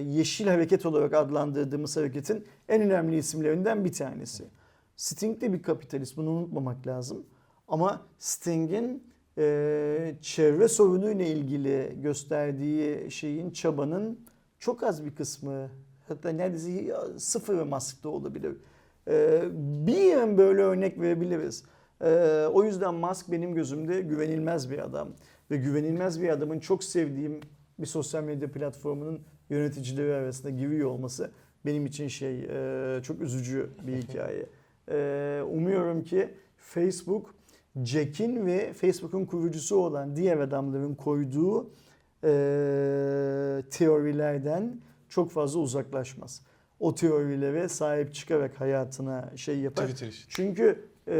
[0.07, 4.45] Yeşil Hareket olarak adlandırdığımız hareketin en önemli isimlerinden bir tanesi.
[4.97, 7.27] Sting de bir kapitalist bunu unutmamak lazım.
[7.69, 14.21] Ama Sting'in e, çevre sorunuyla ilgili gösterdiği şeyin çabanın
[14.59, 15.71] çok az bir kısmı
[16.09, 18.57] hatta neredeyse sıfır Musk'ta olabilir.
[19.09, 19.43] E,
[19.87, 21.65] bir böyle örnek verebiliriz.
[22.01, 25.09] E, o yüzden Musk benim gözümde güvenilmez bir adam.
[25.51, 27.41] Ve güvenilmez bir adamın çok sevdiğim
[27.79, 29.21] bir sosyal medya platformunun
[29.51, 31.31] yöneticileri arasında giriyor olması
[31.67, 34.47] benim için şey e, çok üzücü bir hikaye.
[34.91, 37.35] E, umuyorum ki Facebook
[37.83, 41.71] Jack'in ve Facebook'un kurucusu olan diğer adamların koyduğu
[42.25, 42.29] e,
[43.71, 46.43] teorilerden çok fazla uzaklaşmaz.
[46.81, 49.83] O teorilere sahip çıkarak hayatına şey yapar.
[49.83, 50.25] Twitter için.
[50.29, 51.17] Çünkü e,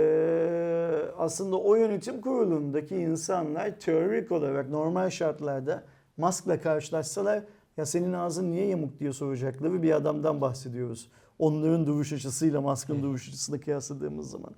[1.19, 5.85] aslında o yönetim kurulundaki insanlar teorik olarak normal şartlarda
[6.17, 7.45] Musk'la karşılaşsalar
[7.77, 11.11] ya senin ağzın niye yamuk diye soracakları bir adamdan bahsediyoruz.
[11.39, 14.51] Onların duruş açısıyla Musk'ın duruş açısını kıyasladığımız zaman.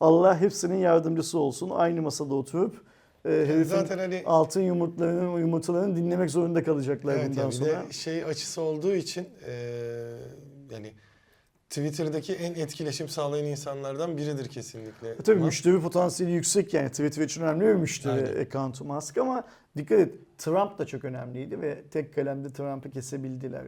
[0.00, 1.70] Allah hepsinin yardımcısı olsun.
[1.70, 2.82] Aynı masada oturup
[3.24, 7.70] e, zaten hani- altın yumurtlarının yumurtalarını dinlemek zorunda kalacaklar Evet bundan yani sonra.
[7.88, 10.16] de şey açısı olduğu için eee,
[10.70, 10.92] yani
[11.70, 15.08] Twitter'daki en etkileşim sağlayan insanlardan biridir kesinlikle.
[15.08, 15.46] E Tabii Musk.
[15.46, 18.40] müşteri potansiyeli yüksek yani Twitter için önemli bir müşteri Aynen.
[18.46, 19.44] account'u Musk ama
[19.76, 23.62] dikkat et Trump da çok önemliydi ve tek kalemde Trump'ı kesebildiler.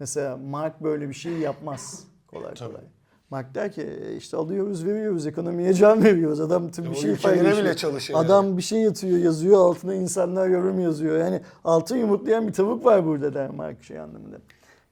[0.00, 2.72] Mesela Mark böyle bir şey yapmaz kolay Tabii.
[2.72, 2.84] kolay.
[3.30, 6.40] Mark der ki "E, işte alıyoruz veriyoruz ekonomiye can veriyoruz.
[6.40, 7.64] Adam tüm bir şey paylaşıyor.
[7.64, 11.18] bile çalışıyor Adam bir şey yatıyor yazıyor altına insanlar yorum yazıyor.
[11.18, 14.36] Yani altın yumurtlayan bir tavuk var burada der Mark şey anlamında.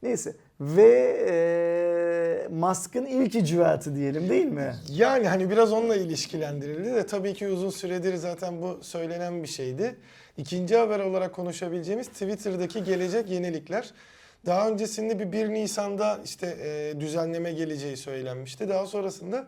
[0.02, 4.74] Neyse ve e, Musk'ın ilk icraatı diyelim değil mi?
[4.90, 9.96] Yani hani biraz onunla ilişkilendirildi de tabii ki uzun süredir zaten bu söylenen bir şeydi.
[10.36, 13.90] İkinci haber olarak konuşabileceğimiz Twitter'daki gelecek yenilikler.
[14.46, 18.68] Daha öncesinde bir 1 Nisan'da işte e, düzenleme geleceği söylenmişti.
[18.68, 19.46] Daha sonrasında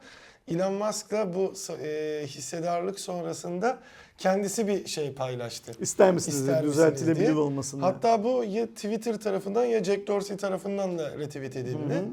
[0.49, 3.79] Elon Musk da bu e, hissedarlık sonrasında
[4.19, 5.73] kendisi bir şey paylaştı.
[5.81, 7.37] İster misiniz İster misiniz düzeltilebilir diye.
[7.37, 7.81] olmasını?
[7.81, 11.95] Hatta bu ya Twitter tarafından ya Jack Dorsey tarafından da retweet edildi.
[11.95, 12.05] Hı hı.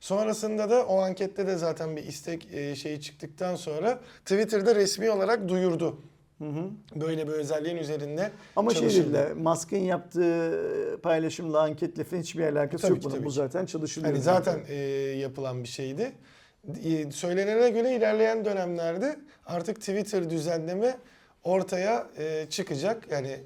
[0.00, 5.48] Sonrasında da o ankette de zaten bir istek e, şeyi çıktıktan sonra Twitter'da resmi olarak
[5.48, 5.98] duyurdu.
[6.38, 6.70] Hı hı.
[7.00, 12.94] Böyle bir özelliğin üzerinde Ama şey dediler, Musk'ın yaptığı paylaşımla anketle falan hiçbir alakası Tabii
[12.94, 13.24] yok ki, bunun.
[13.24, 14.12] Bu zaten çalışılıyor.
[14.12, 14.74] Hani zaten e,
[15.18, 16.12] yapılan bir şeydi.
[16.84, 20.98] E, söylenene göre ilerleyen dönemlerde artık Twitter düzenleme
[21.44, 23.10] ortaya e, çıkacak.
[23.10, 23.36] Yani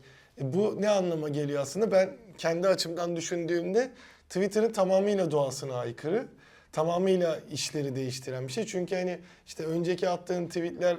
[0.40, 1.90] e, bu ne anlama geliyor aslında?
[1.90, 3.90] Ben kendi açımdan düşündüğümde
[4.28, 6.26] Twitter'ın tamamıyla doğasına aykırı.
[6.72, 8.66] Tamamıyla işleri değiştiren bir şey.
[8.66, 10.96] Çünkü hani işte önceki attığın tweetler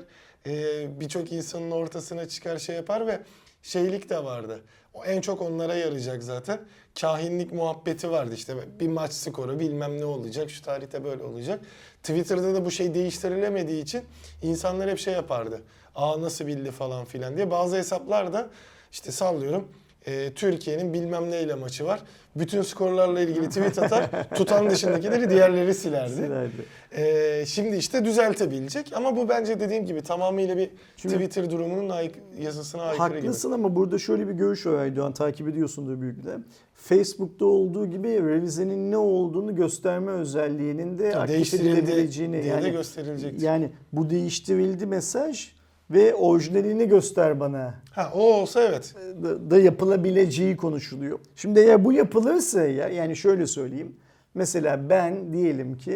[0.48, 3.20] e, birçok insanın ortasına çıkar şey yapar ve
[3.64, 4.62] şeylik de vardı.
[4.94, 6.60] O en çok onlara yarayacak zaten.
[7.02, 11.60] Kahinlik muhabbeti vardı işte bir maç skoru bilmem ne olacak şu tarihte böyle olacak.
[12.04, 14.04] Twitter'da da bu şey değiştirilemediği için
[14.42, 15.62] insanlar hep şey yapardı.
[15.96, 17.52] Aa nasıl bildi falan filan diye.
[17.52, 18.50] Bazı hesaplar da
[18.92, 19.68] işte sallıyorum
[20.06, 22.00] e, Türkiye'nin bilmem neyle maçı var.
[22.36, 24.10] Bütün skorlarla ilgili tweet atar.
[24.36, 26.14] tutan dışındakileri diğerleri silerdi.
[26.14, 26.66] Silerdi.
[26.92, 32.16] E, şimdi işte düzeltebilecek ama bu bence dediğim gibi tamamıyla bir Çünkü- Twitter durumunun ayık,
[32.40, 33.28] yasasına aykırı gibi.
[33.28, 36.38] Haklısın ama burada şöyle bir görüş var Aydoğan takip ediyorsundur büyük de.
[36.76, 43.42] Facebook'ta olduğu gibi revizenin ne olduğunu gösterme özelliğinin de aktif edilebileceğini diye de yani, gösterilecek.
[43.42, 45.52] yani bu değiştirildi mesaj
[45.92, 48.96] ve orijinalini göster bana Ha o olsa evet.
[49.24, 51.20] da, da yapılabileceği konuşuluyor.
[51.36, 53.96] Şimdi eğer bu yapılırsa ya yani şöyle söyleyeyim.
[54.34, 55.92] Mesela ben diyelim ki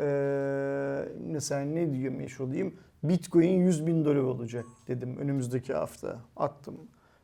[0.00, 6.74] eee mesela ne diyormuş olayım Bitcoin 100 bin dolar olacak dedim önümüzdeki hafta attım.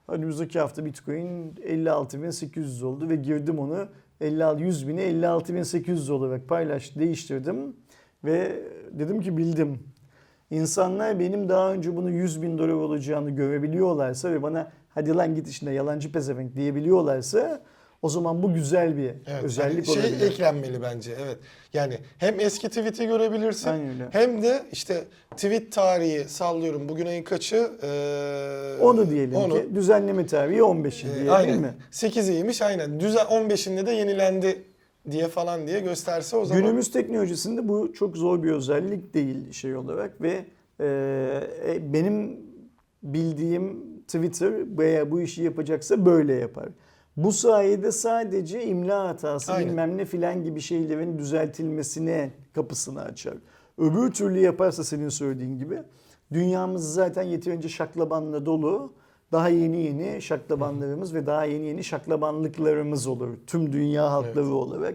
[0.08, 3.88] Önümüzdeki hafta Bitcoin 56.800 oldu ve girdim onu
[4.20, 7.76] 56 100 bini 56.800 olarak paylaş değiştirdim
[8.24, 9.78] ve dedim ki bildim.
[10.50, 15.48] İnsanlar benim daha önce bunu 100 bin dolar olacağını görebiliyorlarsa ve bana hadi lan git
[15.48, 17.60] işine yalancı pezevenk diyebiliyorlarsa
[18.02, 20.26] o zaman bu güzel bir Evet, özellik hani şey olabilir.
[20.30, 21.36] eklenmeli bence evet.
[21.74, 23.70] Yani hem eski tweet'i görebilirsin
[24.10, 27.70] hem de işte tweet tarihi sallıyorum bugün ayın kaçı?
[27.82, 31.58] Ee, Onu diyelim onu, ki düzenleme tarihi 15 e, diye değil aynen.
[31.60, 31.74] mi?
[31.92, 33.00] 8'iymiş aynen.
[33.00, 34.62] Düzen 15'inde de yenilendi
[35.10, 36.62] diye falan diye gösterse o zaman.
[36.62, 40.44] Günümüz teknolojisinde bu çok zor bir özellik değil şey olarak ve
[40.80, 40.86] e,
[41.66, 42.40] e, benim
[43.02, 46.68] bildiğim Twitter veya bu işi yapacaksa böyle yapar.
[47.16, 49.68] Bu sayede sadece imla hatası Aynen.
[49.68, 53.34] bilmem ne filan gibi şeylerin düzeltilmesine kapısını açar.
[53.78, 55.82] Öbür türlü yaparsa senin söylediğin gibi
[56.32, 58.92] dünyamız zaten yeterince şaklabanla dolu.
[59.32, 63.28] Daha yeni yeni şaklabanlarımız ve daha yeni yeni şaklabanlıklarımız olur.
[63.46, 64.52] Tüm dünya halkları Evet.
[64.54, 64.94] olarak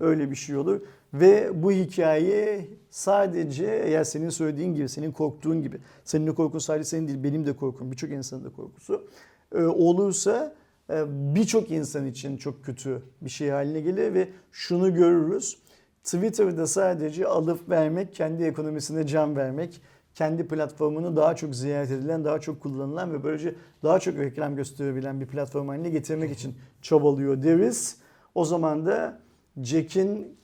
[0.00, 0.80] öyle bir şey olur.
[1.14, 6.84] Ve bu hikaye sadece eğer senin söylediğin gibi, senin korktuğun gibi, senin de korkun sadece
[6.84, 9.06] senin değil, benim de korkum, birçok insanın da korkusu
[9.54, 10.54] e, olursa
[10.90, 15.58] e, birçok insan için çok kötü bir şey haline gelir ve şunu görürüz.
[16.04, 19.80] Twitter'da sadece alıp vermek, kendi ekonomisine can vermek,
[20.14, 25.20] kendi platformunu daha çok ziyaret edilen, daha çok kullanılan ve böylece daha çok reklam gösterebilen
[25.20, 27.98] bir platform haline getirmek için çabalıyor deriz.
[28.34, 29.20] O zaman da
[29.62, 30.36] Jack'in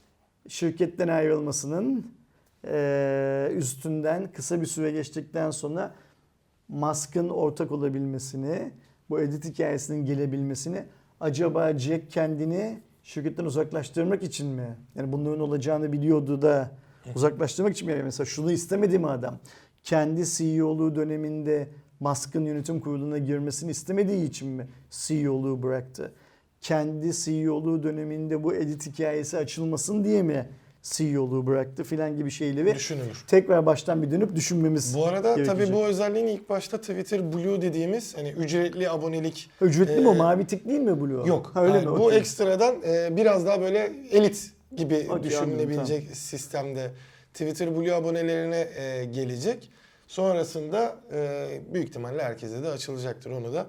[0.48, 2.06] şirketten ayrılmasının
[3.56, 5.94] üstünden kısa bir süre geçtikten sonra
[6.68, 8.72] Musk'ın ortak olabilmesini,
[9.10, 10.84] bu edit hikayesinin gelebilmesini
[11.20, 14.76] acaba Jack kendini şirketten uzaklaştırmak için mi?
[14.94, 16.70] Yani bunların olacağını biliyordu da
[17.16, 18.00] uzaklaştırmak için mi?
[18.04, 19.38] Mesela şunu istemedi mi adam?
[19.84, 21.68] Kendi CEO'luğu döneminde
[22.00, 26.12] Musk'ın yönetim kuruluna girmesini istemediği için mi CEO'luğu bıraktı?
[26.60, 30.46] Kendi CEO'luğu döneminde bu edit hikayesi açılmasın diye mi
[30.82, 33.24] CEO'luğu bıraktı filan gibi şeyleri Düşünülür.
[33.26, 35.66] tekrar baştan bir dönüp düşünmemiz Bu arada gerekecek.
[35.66, 40.14] tabii bu özelliğin ilk başta Twitter Blue dediğimiz hani ücretli abonelik Ücretli mi o?
[40.14, 41.28] Ee, Mavi tik değil mi Blue?
[41.28, 41.50] Yok.
[41.54, 41.98] Ha, öyle Yani mi?
[41.98, 42.18] Bu Okey.
[42.18, 46.90] ekstradan e, biraz daha böyle elit gibi Okey, düşünülebilecek sistemde
[47.34, 49.70] Twitter Blue abonelerine e, gelecek.
[50.06, 53.66] Sonrasında e, büyük ihtimalle herkese de açılacaktır onu da.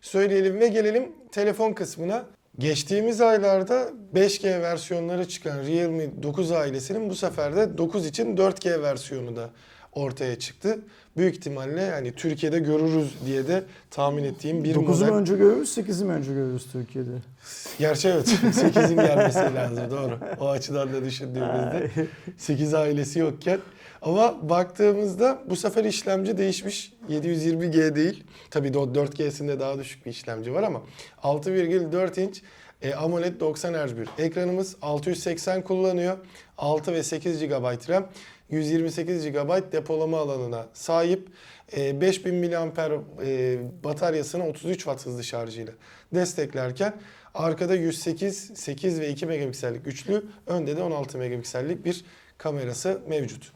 [0.00, 2.24] Söyleyelim ve gelelim telefon kısmına.
[2.58, 9.36] Geçtiğimiz aylarda 5G versiyonları çıkan Realme 9 ailesinin bu sefer de 9 için 4G versiyonu
[9.36, 9.50] da
[9.96, 10.78] ortaya çıktı.
[11.16, 15.08] Büyük ihtimalle yani Türkiye'de görürüz diye de tahmin ettiğim bir 9'u model.
[15.08, 17.10] önce görürüz, 8'i mi önce görürüz Türkiye'de?
[17.78, 20.18] Gerçi evet 8'in gelmesi lazım doğru.
[20.40, 21.90] O açıdan da düşündüğümüzde
[22.36, 23.60] 8 ailesi yokken.
[24.02, 26.92] Ama baktığımızda bu sefer işlemci değişmiş.
[27.10, 28.24] 720G değil.
[28.50, 30.82] Tabii de o 4G'sinde daha düşük bir işlemci var ama
[31.22, 32.42] 6,4 inç
[32.82, 34.76] e, AMOLED 90 Hz bir ekranımız.
[34.82, 36.16] 680 kullanıyor.
[36.58, 38.06] 6 ve 8 GB RAM.
[38.50, 41.28] 128 GB depolama alanına sahip.
[41.76, 42.90] E, 5000 mAh
[43.26, 45.72] e, bataryasını 33 Watt hızlı şarjıyla
[46.14, 46.94] desteklerken
[47.34, 52.04] arkada 108, 8 ve 2 megapiksellik üçlü, önde de 16 megapiksellik bir
[52.38, 53.52] kamerası mevcut.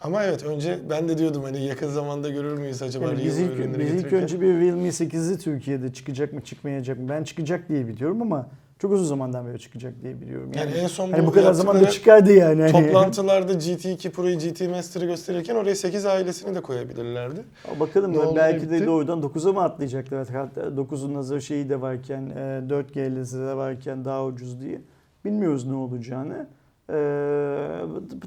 [0.00, 3.78] Ama evet önce ben de diyordum hani yakın zamanda görür müyüz acaba Yani biz ilk,
[3.78, 7.08] biz ilk önce bir Realme 8'i Türkiye'de çıkacak mı çıkmayacak mı?
[7.08, 8.50] Ben çıkacak diye biliyorum ama
[8.84, 10.50] çok uzun zamandan beri çıkacak diye biliyorum.
[10.56, 12.62] Yani en son hani bu bu kadar zamanda yaptıkları çıkardı yani.
[12.62, 12.72] Hani.
[12.72, 17.40] Toplantılarda GT2 Pro'yu GT Master'ı gösterirken oraya 8 ailesini de koyabilirlerdi.
[17.70, 20.28] Ama Bakalım Ne belki de doğrudan 9'a mı atlayacaklar?
[20.28, 24.80] Hatta 9'un hazır şeyi de varken, e, 4G'lisi de varken daha ucuz diye.
[25.24, 26.46] Bilmiyoruz ne olacağını.
[26.90, 26.94] Ee,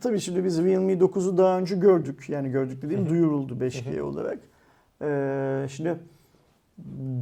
[0.01, 2.29] tabii şimdi biz Realme 9'u daha önce gördük.
[2.29, 4.39] Yani gördük dediğim duyuruldu 5G olarak.
[5.01, 5.95] Ee, şimdi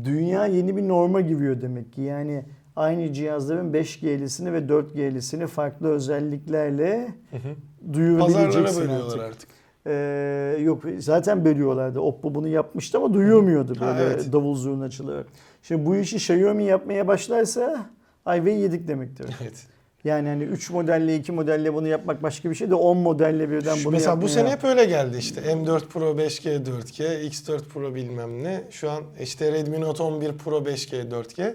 [0.03, 2.01] dünya yeni bir norma giriyor demek ki.
[2.01, 2.43] Yani
[2.75, 9.19] aynı cihazların 5G'lisini ve 4G'lisini farklı özelliklerle Pazarlara duyurabileceksin artık.
[9.19, 9.49] artık.
[9.87, 11.99] Ee, yok zaten bölüyorlardı.
[11.99, 14.33] Oppo bunu yapmıştı ama duyuyormuyordu Ha, böyle evet.
[14.33, 15.25] davul zurnaçıları.
[15.63, 17.89] Şimdi bu işi Xiaomi yapmaya başlarsa
[18.25, 19.25] ayvayı yedik demektir.
[19.41, 19.67] Evet.
[20.03, 23.77] Yani hani 3 modelle 2 modelle bunu yapmak başka bir şey de 10 modelle birden
[23.85, 25.41] bunu Mesela bu sene hep öyle geldi işte.
[25.41, 28.63] M4 Pro 5G 4G, X4 Pro bilmem ne.
[28.69, 31.53] Şu an işte Redmi Note 11 Pro 5G 4G.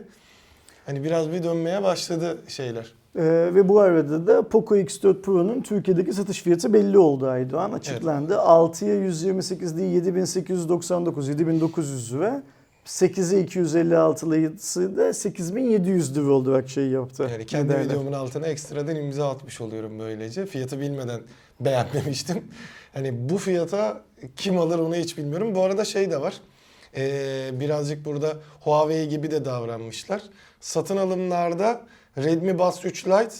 [0.87, 2.93] Hani biraz bir dönmeye başladı şeyler.
[3.17, 3.23] Ee,
[3.55, 7.73] ve bu arada da Poco X4 Pro'nun Türkiye'deki satış fiyatı belli oldu Aydoğan.
[7.73, 8.35] Açıklandı.
[8.35, 12.43] 6'ya 128 değil 7899, 7900 lira.
[12.87, 17.29] 8'e 256'lısı da 8700 lira oldu bak şey yaptı.
[17.33, 17.85] Yani kendi Ne derler?
[17.85, 20.47] videomun altına ekstradan imza atmış oluyorum böylece.
[20.47, 21.21] Fiyatı bilmeden
[21.61, 22.45] beğenmemiştim.
[22.95, 24.01] Hani bu fiyata
[24.37, 25.55] kim alır onu hiç bilmiyorum.
[25.55, 26.35] Bu arada şey de var.
[26.97, 30.23] Ee, birazcık burada Huawei gibi de davranmışlar.
[30.61, 31.81] Satın alımlarda
[32.19, 33.35] Redmi Buds 3 Lite,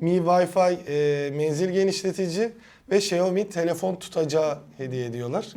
[0.00, 2.52] Mi Wi-Fi e, menzil genişletici
[2.90, 5.54] ve Xiaomi telefon tutacağı hediye ediyorlar.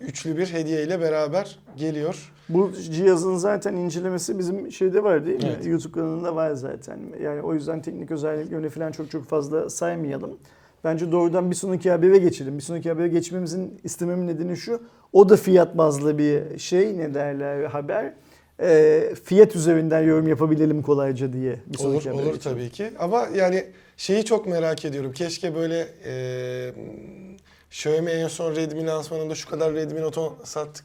[0.00, 2.32] Üçlü bir hediye ile beraber geliyor.
[2.48, 5.50] Bu cihazın zaten incelemesi bizim şeyde var değil mi?
[5.56, 5.66] Evet.
[5.66, 6.98] YouTube kanalında var zaten.
[7.22, 10.38] Yani o yüzden teknik özelliklerini falan çok çok fazla saymayalım.
[10.84, 12.56] Bence doğrudan bir sonraki habere geçelim.
[12.58, 14.82] Bir sonraki habere geçmemizin istememin nedeni şu.
[15.12, 18.12] O da fiyat bazlı bir şey ne derler haber.
[18.60, 21.56] Ee, fiyat üzerinden yorum yapabilelim kolayca diye.
[21.66, 22.40] Bir Olur, habere olur geçelim.
[22.56, 22.90] tabii ki.
[22.98, 23.64] Ama yani
[23.96, 25.12] şeyi çok merak ediyorum.
[25.12, 26.72] Keşke böyle e,
[27.70, 30.84] Xiaomi en son Redmi lansmanında şu kadar Redmi Note 10 sattık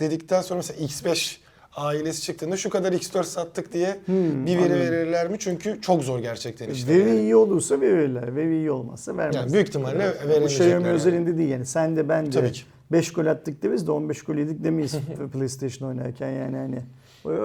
[0.00, 1.36] dedikten sonra mesela X5
[1.78, 4.80] ailesi çıktığında şu kadar X4 sattık diye Hmm, bir veri anladım.
[4.80, 5.36] verirler mi?
[5.38, 6.94] Çünkü çok zor gerçekten işte.
[6.94, 7.20] Veri yani.
[7.20, 8.36] iyi olursa verirler.
[8.36, 9.40] Veri iyi olmazsa vermezler.
[9.40, 10.94] Yani büyük ihtimalle Bu veremeyecekler Xiaomi yani.
[10.94, 11.66] özelinde değil yani.
[11.66, 12.62] Sen de ben de Tabii ki.
[12.92, 14.94] 5 gol attık deriz de 15 gol yedik demeyiz
[15.32, 16.82] PlayStation oynarken yani hani.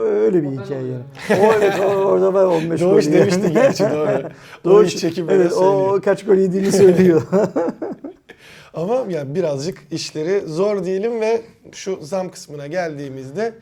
[0.06, 1.04] Öyle bir hikaye yani.
[1.44, 2.92] O evet o- orada var 15 gol.
[2.92, 3.16] Doğuş yani.
[3.16, 4.30] demişti gerçi doğru.
[4.64, 7.22] Doğuş böyle evet, o kaç gol yediğini söylüyor.
[8.74, 13.54] Ama yani birazcık işleri zor diyelim ve şu zam kısmına geldiğimizde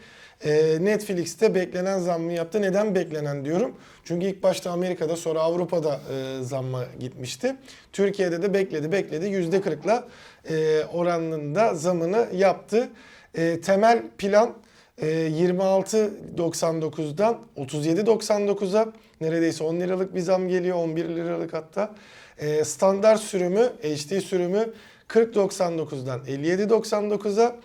[0.43, 2.61] e, Netflix'te beklenen zammı yaptı.
[2.61, 3.75] Neden beklenen diyorum?
[4.05, 7.55] Çünkü ilk başta Amerika'da sonra Avrupa'da e, zamma gitmişti.
[7.93, 10.07] Türkiye'de de bekledi bekledi %40'la
[10.49, 12.89] e, oranında zamını yaptı.
[13.35, 14.53] E, temel plan
[14.97, 18.87] e, 26.99'dan 37.99'a
[19.21, 21.95] neredeyse 10 liralık bir zam geliyor 11 liralık hatta.
[22.37, 24.73] E, standart sürümü HD sürümü
[25.07, 27.55] 40.99'dan 57.99'a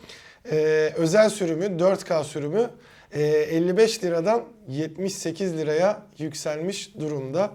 [0.50, 2.70] e, özel sürümü 4K sürümü
[3.12, 7.50] e, 55 liradan 78 liraya yükselmiş durumda.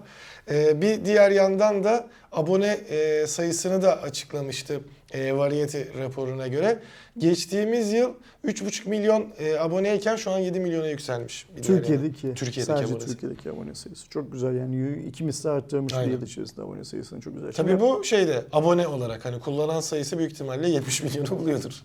[0.50, 4.80] E, bir diğer yandan da abone e, sayısını da açıklamıştı
[5.12, 6.78] e, Variety raporuna göre.
[7.18, 8.10] Geçtiğimiz yıl
[8.44, 11.46] 3,5 milyon e, aboneyken şu an 7 milyona yükselmiş.
[11.56, 12.26] Bir Türkiye'deki.
[12.26, 12.34] yana.
[12.36, 13.12] Türkiye'deki sadece abone sayısı.
[13.12, 14.08] Türkiye'deki abone sayısı.
[14.08, 16.12] Çok güzel yani iki misli arttırmış bir Aynen.
[16.12, 17.52] yıl içerisinde abone sayısını çok güzel.
[17.52, 21.82] Tabii bu şeyde abone olarak hani kullanan sayısı büyük ihtimalle 70 milyonu buluyordur.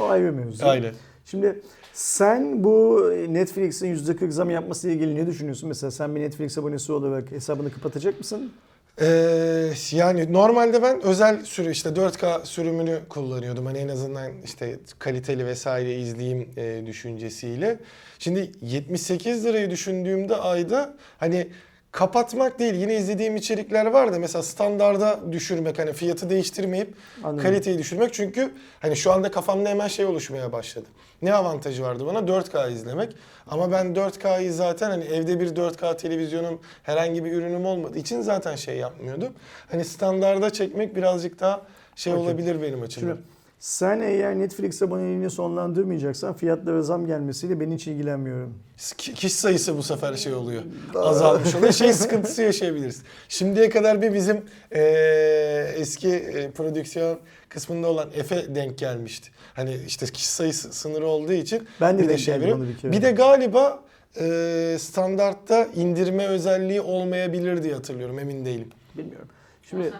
[0.00, 0.66] Ayrı mevzu.
[0.66, 0.94] Aynen.
[1.24, 1.60] Şimdi
[1.92, 5.68] sen bu Netflix'in %40 zam yapması ile ilgili ne düşünüyorsun?
[5.68, 8.52] Mesela sen bir Netflix abonesi olarak hesabını kapatacak mısın?
[9.00, 13.66] Ee, yani normalde ben özel sürü işte 4K sürümünü kullanıyordum.
[13.66, 17.78] Hani en azından işte kaliteli vesaire izleyeyim e, düşüncesiyle.
[18.18, 21.48] Şimdi 78 lirayı düşündüğümde ayda hani
[21.92, 27.42] kapatmak değil yine izlediğim içerikler var da mesela standarda düşürmek hani fiyatı değiştirmeyip Anladım.
[27.44, 30.86] kaliteyi düşürmek çünkü hani şu anda kafamda hemen şey oluşmaya başladı.
[31.22, 32.18] Ne avantajı vardı bana?
[32.18, 33.16] 4K izlemek.
[33.46, 38.56] Ama ben 4K'yı zaten hani evde bir 4K televizyonum herhangi bir ürünüm olmadığı için zaten
[38.56, 39.32] şey yapmıyordum.
[39.70, 41.62] Hani standarda çekmek birazcık daha
[41.96, 42.24] şey Okey.
[42.24, 43.14] olabilir benim açımdan.
[43.14, 43.22] Şimdi
[43.62, 48.54] sen eğer Netflix aboneliğini sonlandırmayacaksan fiyatlara zam gelmesiyle ben hiç ilgilenmiyorum.
[48.98, 50.62] Ki- Kişi sayısı bu sefer şey oluyor.
[50.94, 51.72] Azalmış oluyor.
[51.72, 53.02] Şey sıkıntısı yaşayabiliriz.
[53.28, 54.36] Şimdiye kadar bir bizim
[54.74, 59.28] eee, eski eee, prodüksiyon kısmında olan Efe denk gelmişti.
[59.54, 62.58] Hani işte kişi sayısı sınırı olduğu için Ben de bir denk şey geldim veriyor.
[62.58, 62.92] onu bir kere.
[62.92, 63.82] Bir de galiba
[64.20, 68.18] eee, standartta indirme özelliği olmayabilir diye hatırlıyorum.
[68.18, 68.68] Emin değilim.
[68.98, 69.28] Bilmiyorum.
[69.70, 69.94] Şimdi Şimdi.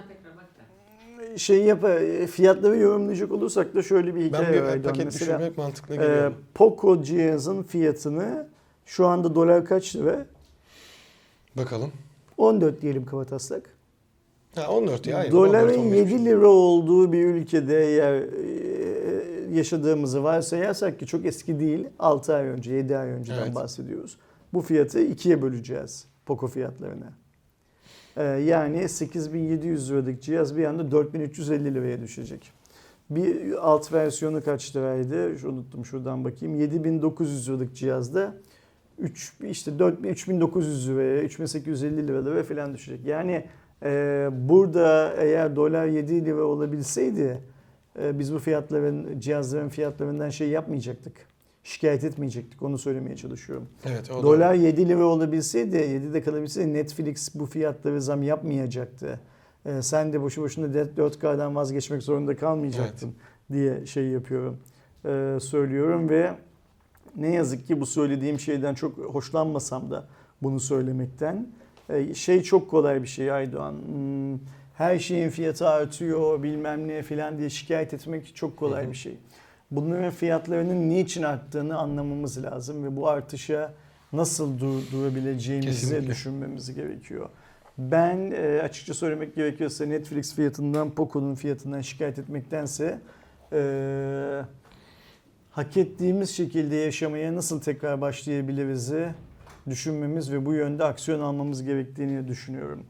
[1.36, 1.84] Şey yap
[2.30, 6.32] fiyatları yorumlayacak olursak da şöyle bir hikaye Ben bir paket Mesela düşürmek mantıklı e, geliyor.
[6.54, 8.48] Poco cihazın fiyatını
[8.86, 10.26] şu anda dolar kaç lira?
[11.56, 11.92] Bakalım.
[12.38, 13.62] 14 diyelim kabataslak.
[14.54, 15.32] Ha 14 ya.
[15.32, 15.98] Doların 14, 15.
[15.98, 22.46] 7 lira olduğu bir ülkede eğer e, yaşadığımızı varsayarsak ki çok eski değil 6 ay
[22.46, 23.54] önce 7 ay önceden Evet.
[23.54, 24.16] bahsediyoruz.
[24.52, 27.12] Bu fiyatı ikiye böleceğiz Poco fiyatlarına.
[28.16, 32.52] Ee, yani 8700 liralık cihaz bir anda 4350 liraya düşecek.
[33.10, 35.38] Bir alt versiyonu kaç liraydı?
[35.38, 36.54] Şu unuttum şuradan bakayım.
[36.60, 38.34] 7900 liralık cihazda
[38.98, 43.06] 3 işte 4 3900 liraya, 3850 liralara falan düşecek.
[43.06, 43.46] Yani
[43.82, 47.38] e, burada eğer dolar 7 lira olabilseydi
[48.02, 51.31] e, biz bu fiyatların cihazların fiyatlarından şey yapmayacaktık.
[51.64, 52.62] Şikayet etmeyecektik.
[52.62, 53.68] Onu söylemeye çalışıyorum.
[53.86, 54.22] Evet o da.
[54.22, 59.20] Dolar 7 lira olabilseydi, 7'de kalabilseydi Netflix bu fiyatları zam yapmayacaktı.
[59.66, 63.14] Ee, sen de boşu boşuna 4K'dan vazgeçmek zorunda kalmayacaktın
[63.52, 64.58] diye şey yapıyorum,
[65.04, 66.34] ee, söylüyorum ve
[67.16, 70.06] ne yazık ki bu söylediğim şeyden çok hoşlanmasam da
[70.42, 71.46] bunu söylemekten.
[71.90, 73.72] Ee, şey çok kolay bir şey Aydoğan.
[73.72, 74.38] Hmm,
[74.74, 78.90] her şeyin fiyatı artıyor bilmem ne filan diye şikayet etmek çok kolay Hı hı.
[78.90, 79.16] bir şey.
[79.72, 83.72] Bunların fiyatlarının niçin arttığını anlamamız lazım ve bu artışa
[84.12, 86.06] nasıl dur- durabileceğimizi Kesinlikle.
[86.10, 87.28] düşünmemiz gerekiyor.
[87.78, 92.98] Ben e, açıkça söylemek gerekiyorsa Netflix fiyatından, Poco'nun fiyatından şikayet etmektense
[93.52, 94.42] e,
[95.50, 99.08] hak ettiğimiz şekilde yaşamaya nasıl tekrar başlayabiliriz'i
[99.68, 102.82] düşünmemiz ve bu yönde aksiyon almamız gerektiğini düşünüyorum.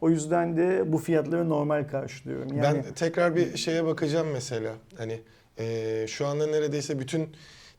[0.00, 2.48] O yüzden de bu fiyatları normal karşılıyorum.
[2.56, 4.72] Yani Ben tekrar bir şeye bakacağım mesela.
[4.98, 5.20] Hani
[5.58, 7.28] e, şu anda neredeyse bütün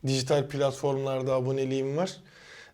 [0.07, 2.17] dijital platformlarda aboneliğim var.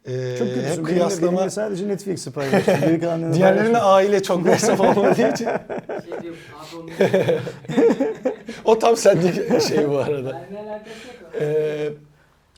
[0.05, 0.77] E, çok kötüsün.
[0.77, 1.37] hep kıyaslama.
[1.37, 2.75] benim de sadece Netflix'i paylaştım.
[3.33, 5.47] Diğerlerine aile çok masraf olmadığı için.
[6.97, 7.09] Şey
[8.65, 10.41] O tam sendeki şey bu arada.
[10.51, 10.83] benimle.
[11.39, 11.89] Ee,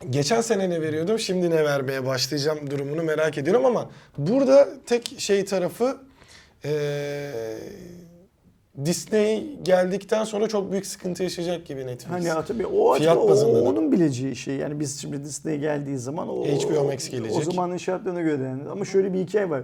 [0.10, 5.46] geçen sene ne veriyordum, şimdi ne vermeye başlayacağım durumunu merak ediyorum ama burada tek şey
[5.46, 5.98] tarafı
[6.66, 7.32] ee,
[8.86, 12.12] Disney geldikten sonra çok büyük sıkıntı yaşayacak gibi Netflix.
[12.12, 13.70] Hani ya tabii o, Fiyat o- bazında da.
[13.70, 14.56] onun bileceği şey.
[14.56, 17.38] Yani biz şimdi Disney geldiği zaman o HBO Max gelecek.
[17.38, 18.66] O zamanın şartlarına göre değerlendir.
[18.70, 19.62] Ama şöyle bir hikaye var.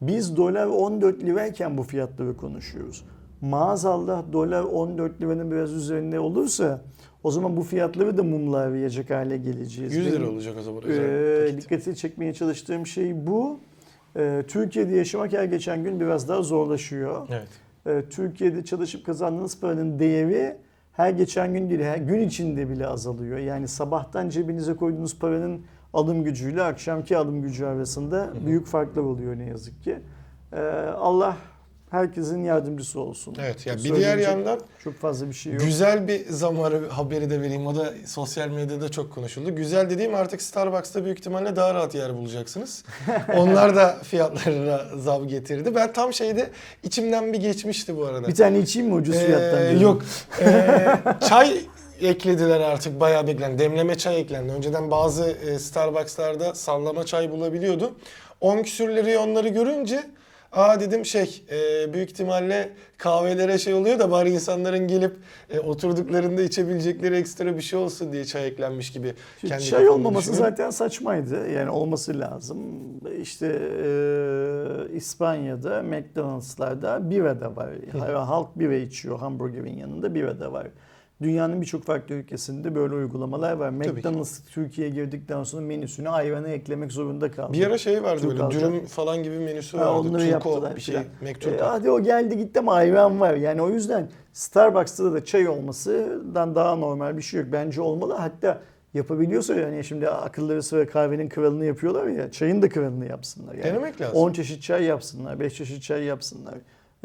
[0.00, 3.04] Biz dolar 14 lirayken bu fiyatları konuşuyoruz.
[3.40, 6.80] Maazallah dolar 14 liranın biraz üzerinde olursa
[7.22, 9.94] o zaman bu fiyatları da mumlayacak hale geleceğiz.
[9.94, 10.82] 100 lira Benim, olacak o zaman.
[10.90, 13.58] e, dikkati çekmeye çalıştığım şey bu.
[14.16, 17.26] E, Türkiye'de yaşamak her geçen gün biraz daha zorlaşıyor.
[17.30, 17.48] Evet.
[17.86, 20.56] Ee, Türkiye'de çalışıp kazandığınız paranın değeri
[20.92, 23.38] her geçen gün değil, her gün içinde bile azalıyor.
[23.38, 25.62] Yani sabahtan cebinize koyduğunuz paranın
[25.92, 29.98] alım gücüyle akşamki alım gücü arasında büyük farklar oluyor ne yazık ki.
[30.52, 30.60] Ee,
[30.96, 31.36] Allah
[31.94, 33.36] herkesin yardımcısı olsun.
[33.40, 33.66] Evet.
[33.66, 35.62] Ya Çok bir diğer yandan çok fazla bir şey yok.
[35.62, 37.66] Güzel bir zam var- haberi de vereyim.
[37.66, 39.54] O da sosyal medyada çok konuşuldu.
[39.56, 42.84] Güzel dediğim artık Starbucks'ta büyük ihtimalle daha rahat yer bulacaksınız.
[43.36, 45.74] Onlar da fiyatlarına zam getirdi.
[45.74, 46.50] Ben tam şeyde
[46.82, 48.28] içimden bir geçmişti bu arada.
[48.28, 49.62] Bir tane içeyim mi ucuz fiyattan?
[49.62, 49.80] Ee, diyorum.
[49.82, 50.02] yok.
[50.40, 50.86] Ee,
[51.28, 51.60] çay
[52.00, 53.58] eklediler artık bayağı beklendi.
[53.58, 54.52] Demleme çay eklendi.
[54.52, 57.92] Önceden bazı e, Starbucks'larda sallama çay bulabiliyordu.
[58.40, 60.04] 10 küsür liraya onları görünce
[60.54, 65.16] Aa dedim şey e, büyük ihtimalle kahvelere şey oluyor da bari insanların gelip
[65.50, 69.14] e, oturduklarında içebilecekleri ekstra bir şey olsun diye çay eklenmiş gibi.
[69.40, 70.56] Şimdi kendi çay olmaması düşünüyorum.
[70.56, 71.50] zaten saçmaydı.
[71.50, 72.58] Yani olması lazım.
[73.20, 73.46] İşte
[73.84, 77.70] e, İspanya'da McDonald's'larda bira da var.
[78.14, 80.66] Halk bira içiyor hamburgerin yanında bira da var.
[81.22, 83.70] Dünyanın birçok farklı ülkesinde böyle uygulamalar var.
[83.70, 87.52] McDonald's Türkiye'ye girdikten sonra menüsüne ayranı eklemek zorunda kaldı.
[87.52, 88.56] Bir ara şey vardı Türk böyle halkı.
[88.58, 90.08] dürüm falan gibi menüsü Ha, vardı.
[90.08, 90.96] onları Turko yaptılar bir şey.
[91.20, 91.56] Mekturko.
[91.56, 93.34] E, hadi o geldi gitti ama ayran var.
[93.34, 97.48] Yani o yüzden Starbucks'ta da çay olmasından daha normal bir şey yok.
[97.52, 98.14] Bence olmalı.
[98.14, 98.60] Hatta
[98.94, 103.54] yapabiliyorsa yani şimdi akılları sıra kahvenin kralını yapıyorlar ya çayın da kralını yapsınlar.
[103.54, 104.16] Yani Denemek lazım.
[104.16, 106.54] 10 çeşit çay yapsınlar, 5 çeşit çay yapsınlar.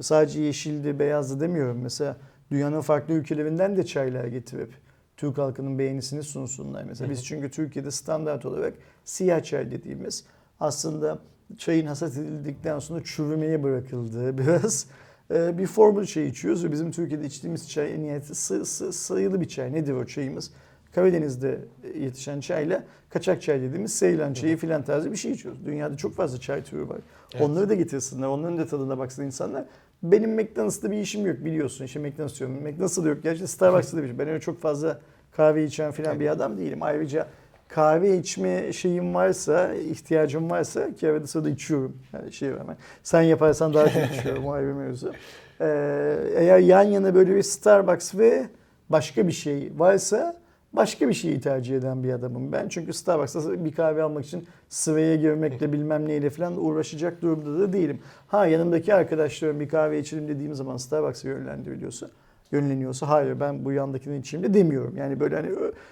[0.02, 1.80] Sadece yeşildi, beyazdı demiyorum.
[1.82, 2.16] Mesela
[2.52, 4.70] dünyanın farklı ülkelerinden de çaylar getirip
[5.18, 6.84] Türk halkının beğenisini sunsunlar.
[6.84, 8.74] Mesela biz çünkü Türkiye'de standart olarak
[9.06, 10.24] siyah çay dediğimiz
[10.60, 11.20] aslında
[11.58, 14.86] çayın hasat edildikten sonra çürümeye bırakıldığı biraz
[15.32, 19.42] e, bir formül çay içiyoruz ve bizim Türkiye'de içtiğimiz çay en nihayeti sı- sı- sayılı
[19.42, 19.74] bir çay.
[19.74, 20.52] Nedir o çayımız?
[20.96, 21.60] Karadeniz'de
[22.00, 25.66] yetişen çayla kaçak çay dediğimiz Seylan çayı filan tarzı bir şey içiyoruz.
[25.66, 26.98] Dünyada çok fazla çay türü var.
[27.34, 27.42] Evet.
[27.46, 29.66] Onları da getirsinler, onların da tadına baksın insanlar.
[30.04, 31.86] Benim McDonald's'ta bir işim yok biliyorsun.
[31.86, 32.56] İşte McDonald's diyorum.
[32.64, 33.24] McDonald'sda da yok.
[33.24, 34.20] Gerçi Starbucks'ta da bir şey.
[34.20, 35.00] Ben öyle çok fazla
[35.32, 36.80] kahve içen filan bir adam değilim.
[36.84, 37.28] Ayrıca
[37.68, 41.98] kahve içme şeyim varsa, ihtiyacım varsa ki arada sırada içiyorum.
[42.14, 42.78] Yani şey hemen.
[43.04, 45.14] Sen yaparsan daha çok içiyorum o ayrı mevzu.
[45.62, 48.48] Ee, eğer yan yana böyle bir Starbucks ve
[48.90, 50.39] başka bir şey varsa
[50.74, 52.70] başka bir şeyi tercih eden bir adamım ben.
[52.70, 58.00] Çünkü Starbucks'ta bir kahve almak için sıraya girmekle bilmem neyle falan uğraşacak durumda da değilim.
[58.28, 62.10] Ha yanımdaki arkadaşlarım bir kahve içelim dediğim zaman Starbucks'a yönlendiriliyorsa
[62.52, 64.98] yönleniyorsa hayır ben bu yandakini içeyim de demiyorum.
[64.98, 65.50] Yani böyle hani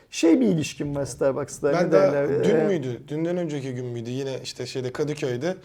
[0.09, 1.73] şey bir ilişkim var Starbucks'ta.
[1.73, 3.01] Ben ne de derler, dün e, müydü?
[3.07, 4.09] Dünden önceki gün müydü?
[4.09, 5.55] Yine işte şeyde Kadıköy'de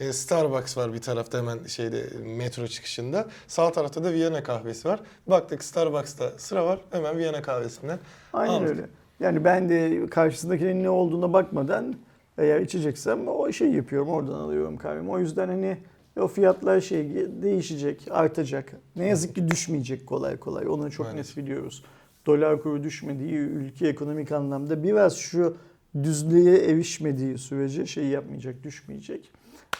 [0.00, 2.04] e, Starbucks var bir tarafta hemen şeyde
[2.36, 3.28] metro çıkışında.
[3.46, 5.00] Sağ tarafta da Viyana kahvesi var.
[5.26, 6.80] Baktık Starbucks'ta sıra var.
[6.90, 7.98] Hemen Viyana kahvesinden.
[8.32, 8.68] Aynen aldık.
[8.68, 8.86] öyle.
[9.20, 11.94] Yani ben de karşısındakinin ne olduğuna bakmadan
[12.38, 15.10] eğer içeceksem o şey yapıyorum oradan alıyorum kahvemi.
[15.10, 15.78] O yüzden hani
[16.20, 18.72] o fiyatlar şey değişecek, artacak.
[18.96, 20.68] Ne yazık ki düşmeyecek kolay kolay.
[20.68, 21.36] Onu çok Maalesef.
[21.36, 21.84] net biliyoruz.
[22.26, 25.56] Dolar kuru düşmediği, ülke ekonomik anlamda biraz şu
[26.02, 29.30] düzlüğe erişmediği sürece şey yapmayacak, düşmeyecek.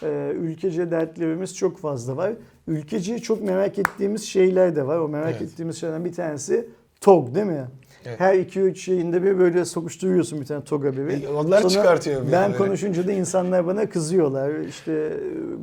[0.03, 2.33] Ee, ülkece dertlerimiz çok fazla var.
[2.69, 4.99] Ülkece çok merak ettiğimiz şeyler de var.
[4.99, 5.43] O merak Evet.
[5.43, 6.69] ettiğimiz şeylerden bir tanesi
[7.01, 7.65] TOG değil mi?
[8.07, 8.21] Evet.
[8.21, 11.29] Her iki üç şeyinde bir böyle sokuşturuyorsun bir tane TOG haberi.
[11.29, 12.23] Onlar Sonra çıkartıyor.
[12.33, 12.59] Ben haberi.
[12.59, 14.61] konuşunca da insanlar bana kızıyorlar.
[14.61, 14.93] İşte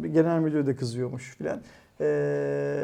[0.03, 1.61] e, genel müdür de kızıyormuş filan.
[2.01, 2.78] Ee,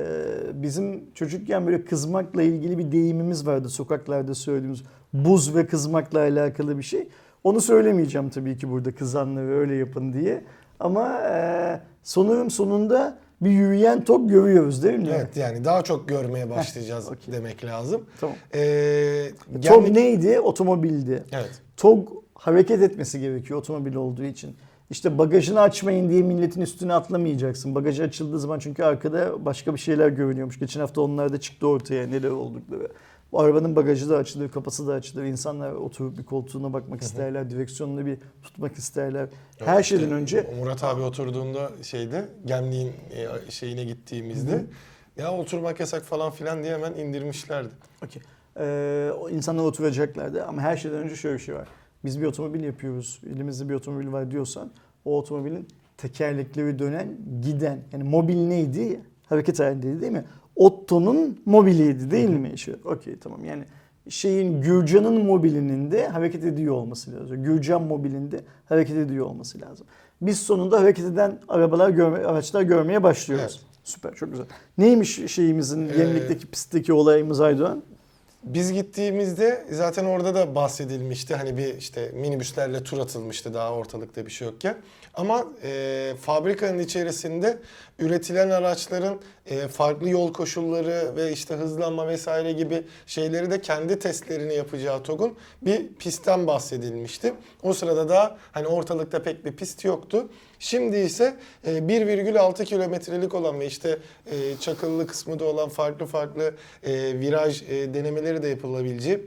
[0.53, 4.83] bizim çocukken böyle kızmakla ilgili bir deyimimiz vardı sokaklarda söylediğimiz.
[5.13, 7.07] Buz ve kızmakla alakalı bir şey.
[7.43, 10.43] Onu söylemeyeceğim tabii ki burada kızanları öyle yapın diye.
[10.79, 15.09] Ama e, sanırım sonunda bir yürüyen tok görüyoruz değil mi?
[15.15, 17.33] Evet yani daha çok görmeye başlayacağız okey.
[17.33, 18.05] demek lazım.
[18.19, 18.35] Tamam.
[18.55, 20.39] Ee, TOG gelmek- neydi?
[20.39, 21.23] Otomobildi.
[21.31, 21.61] Evet.
[21.77, 24.55] TOG hareket etmesi gerekiyor otomobil olduğu için.
[24.89, 27.75] işte bagajını açmayın diye milletin üstüne atlamayacaksın.
[27.75, 30.59] Bagajı açıldığı zaman çünkü arkada başka bir şeyler görünüyormuş.
[30.59, 32.87] Geçen hafta onlar da çıktı ortaya neler oldukları.
[33.33, 35.23] Bu arabanın bagajı da açılır, kapısı da açılır.
[35.23, 39.29] İnsanlar oturup bir koltuğuna bakmak isterler, direksiyonunu bir tutmak isterler.
[39.59, 44.65] Her Yok, şeyden işte önce Murat abi oturduğunda şeyde Gemliğin e, şeyine gittiğimizde
[45.17, 47.69] ya oturmak yasak falan filan diye hemen indirmişlerdi.
[48.05, 48.21] Okey.
[48.59, 51.67] Ee, insanlar oturacaklardı ama her şeyden önce şöyle bir şey var.
[52.05, 54.71] Biz bir otomobil yapıyoruz, elimizde bir otomobil var diyorsan
[55.05, 55.67] o otomobilin
[55.97, 59.01] tekerlekleri dönen, giden yani mobil neydi?
[59.25, 60.25] Hareket halindeydi değil mi?
[60.55, 62.51] Otto'nun mobiliydi değil mi?
[62.53, 63.63] İşte, Okey tamam yani
[64.09, 67.43] şeyin Gürcan'ın mobilinin de hareket ediyor olması lazım.
[67.43, 69.87] Gürcan mobilinde hareket ediyor olması lazım.
[70.21, 73.59] Biz sonunda hareket eden arabalar görme, araçlar görmeye başlıyoruz.
[73.63, 73.73] Evet.
[73.83, 74.45] Süper çok güzel.
[74.77, 77.83] Neymiş şeyimizin Ee, gemlikteki pistteki olayımız Aydoğan?
[78.43, 81.35] Biz gittiğimizde zaten orada da bahsedilmişti.
[81.35, 84.77] Hani bir işte minibüslerle tur atılmıştı daha ortalıkta bir şey yokken.
[85.13, 87.57] Ama e, fabrikanın içerisinde
[87.99, 94.53] üretilen araçların e, farklı yol koşulları ve işte hızlanma vesaire gibi şeyleri de kendi testlerini
[94.53, 97.33] yapacağı TOG'un bir pistten bahsedilmişti.
[97.63, 100.29] O sırada da hani ortalıkta pek bir pist yoktu.
[100.63, 101.35] Şimdi ise
[101.65, 103.97] e, 1,6 kilometrelik olan ve işte
[104.31, 106.53] e, çakıllı kısmı da olan farklı farklı
[106.83, 109.19] e, viraj e, denemeleri de yapılabileceği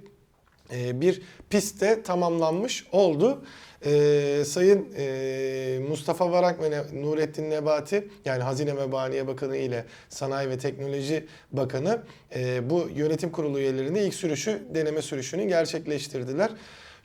[0.75, 3.45] e, bir pistte tamamlanmış oldu.
[3.87, 10.49] E, Sayın e, Mustafa Varank ve Nurettin Nebati yani Hazine ve Maliye Bakanı ile Sanayi
[10.49, 12.03] ve Teknoloji Bakanı
[12.35, 16.51] e, bu yönetim kurulu üyelerinde ilk sürüşü deneme sürüşünü gerçekleştirdiler.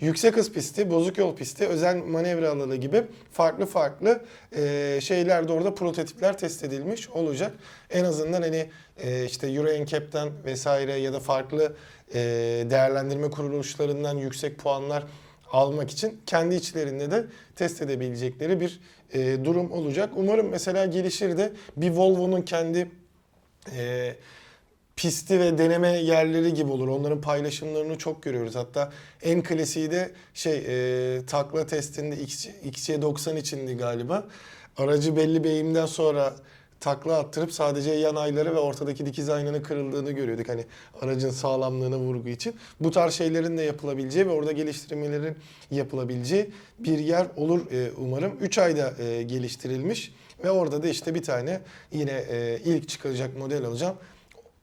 [0.02, 4.22] Yüksek hız pisti, bozuk yol pisti, özel manevra alanı gibi farklı farklı
[4.56, 7.52] e, şeyler de orada prototipler test edilmiş olacak.
[7.89, 11.76] En azından hani e, işte Euro NCAP'ten vesaire ya da farklı
[12.14, 12.20] e,
[12.70, 15.04] değerlendirme kuruluşlarından yüksek puanlar
[15.52, 17.26] almak için kendi içlerinde de
[17.56, 18.80] test edebilecekleri bir
[19.14, 20.10] e, durum olacak.
[20.16, 22.91] Umarım mesela gelişir de bir Volvo'nun kendi
[23.78, 24.16] e,
[25.02, 26.88] pisti ve deneme yerleri gibi olur.
[26.88, 28.56] Onların paylaşımlarını çok görüyoruz.
[28.56, 28.91] Hatta
[29.24, 34.24] en klasiği de şey e, takla testinde X- XC90 içindi galiba.
[34.78, 36.34] Aracı belli bir eğimden sonra
[36.80, 40.49] takla attırıp sadece yan ayları ve ortadaki dikiz aynanın kırıldığını görüyorduk.
[40.49, 40.66] Hani
[41.02, 42.56] aracın sağlamlığına vurgu için.
[42.80, 45.36] Bu tarz şeylerin de yapılabileceği ve orada geliştirmelerin
[45.72, 46.49] yapılabileceği
[46.80, 48.38] bir yer olur e, umarım.
[48.41, 53.66] 3 ayda e, geliştirilmiş ve orada da işte bir tane yine e, ilk çıkacak model
[53.66, 53.95] alacağım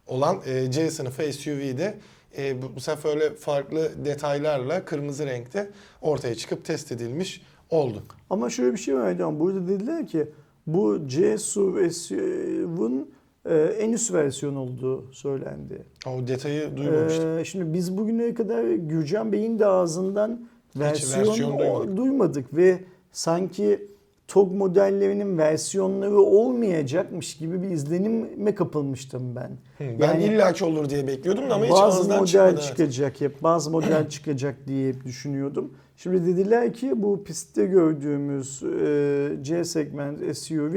[0.08, 1.94] olan e, C sınıfı SUV'de
[2.38, 5.70] e, bu, bu sefer öyle farklı detaylarla kırmızı renkte
[6.02, 8.02] ortaya çıkıp test edilmiş oldu.
[8.30, 9.40] Ama şöyle bir şey var Aydoğan.
[9.40, 10.26] Burada dediler ki
[10.66, 13.10] bu C SUV SUV'un
[13.50, 15.82] e, en üst versiyon olduğu söylendi.
[16.06, 17.38] O detayı duymamıştım.
[17.38, 22.78] Ee, şimdi biz bugüne kadar Gürcan Bey'in de ağzından versiyon, versiyon o- duymadık ve
[23.12, 23.87] sanki
[24.28, 29.50] TOG modellerinin versiyonları olmayacakmış gibi bir izlenime kapılmıştım ben.
[29.78, 32.60] Hı, ben illaki olur diye bekliyordum ama hiç bazı model çıkmadı.
[32.60, 35.72] çıkacak hep, bazı model çıkacak diye hep düşünüyordum.
[35.96, 40.76] Şimdi dediler ki bu pistte gördüğümüz e, C segment SUV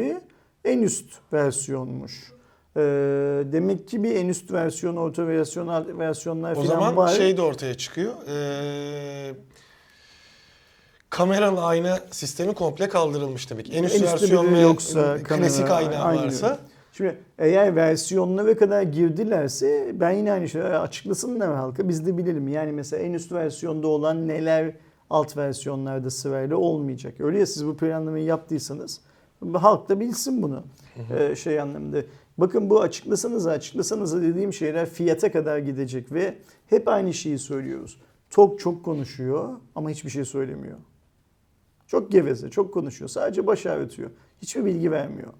[0.65, 2.31] en üst versiyonmuş.
[2.77, 2.81] E,
[3.51, 7.07] demek ki bir en üst versiyon, orta versiyon, alt versiyonlar O falan zaman var.
[7.09, 8.13] şey de ortaya çıkıyor.
[8.27, 9.31] Ee,
[11.11, 13.75] kameralı ayna sistemi komple kaldırılmış demek.
[13.75, 16.25] En üst En üstte versiyon ve yoksa klasik kamera, ayna aynı.
[16.25, 16.59] varsa
[16.93, 22.47] Şimdi eğer versiyonlara kadar girdilerse ben yine aynı şeyi açıklasınlar halka biz de bilelim.
[22.47, 24.73] Yani mesela en üst versiyonda olan neler
[25.09, 27.13] alt versiyonlarda sırayla olmayacak.
[27.19, 29.01] Öyle ya siz bu planlamayı yaptıysanız
[29.53, 30.63] halk da bilsin bunu.
[31.17, 32.01] Ee, şey anlamında.
[32.37, 36.37] Bakın bu açıklasanız açıklasanız dediğim şeyler fiyata kadar gidecek ve
[36.67, 37.97] hep aynı şeyi söylüyoruz.
[38.29, 40.77] TOK çok konuşuyor ama hiçbir şey söylemiyor.
[41.91, 43.09] Çok geveze, çok konuşuyor.
[43.09, 44.09] Sadece baş ağrıtıyor.
[44.41, 45.33] Hiçbir bilgi vermiyor.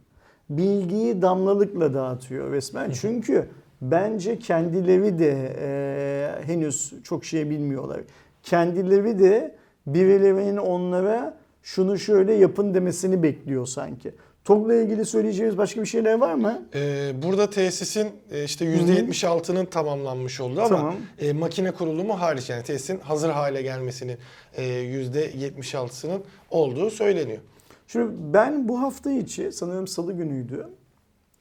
[0.49, 2.91] Bilgiyi damlalıkla dağıtıyor resmen.
[2.91, 3.47] Çünkü
[3.81, 8.01] bence kendileri de e, henüz çok şey bilmiyorlar.
[8.43, 9.55] Kendileri de
[9.87, 14.13] birilerinin onlara şunu şöyle yapın demesini bekliyor sanki.
[14.45, 16.61] TOG'la ilgili söyleyeceğimiz başka bir şeyler var mı?
[16.75, 20.95] Ee, burada tesisin e, işte %76'nın tamamlanmış oldu ama Tamam.
[21.19, 24.17] e, makine kurulumu hariç yani tesisin hazır hale gelmesinin
[24.53, 27.39] e, %76'sının olduğu söyleniyor.
[27.87, 30.67] Şimdi ben bu hafta içi sanırım salı günüydü.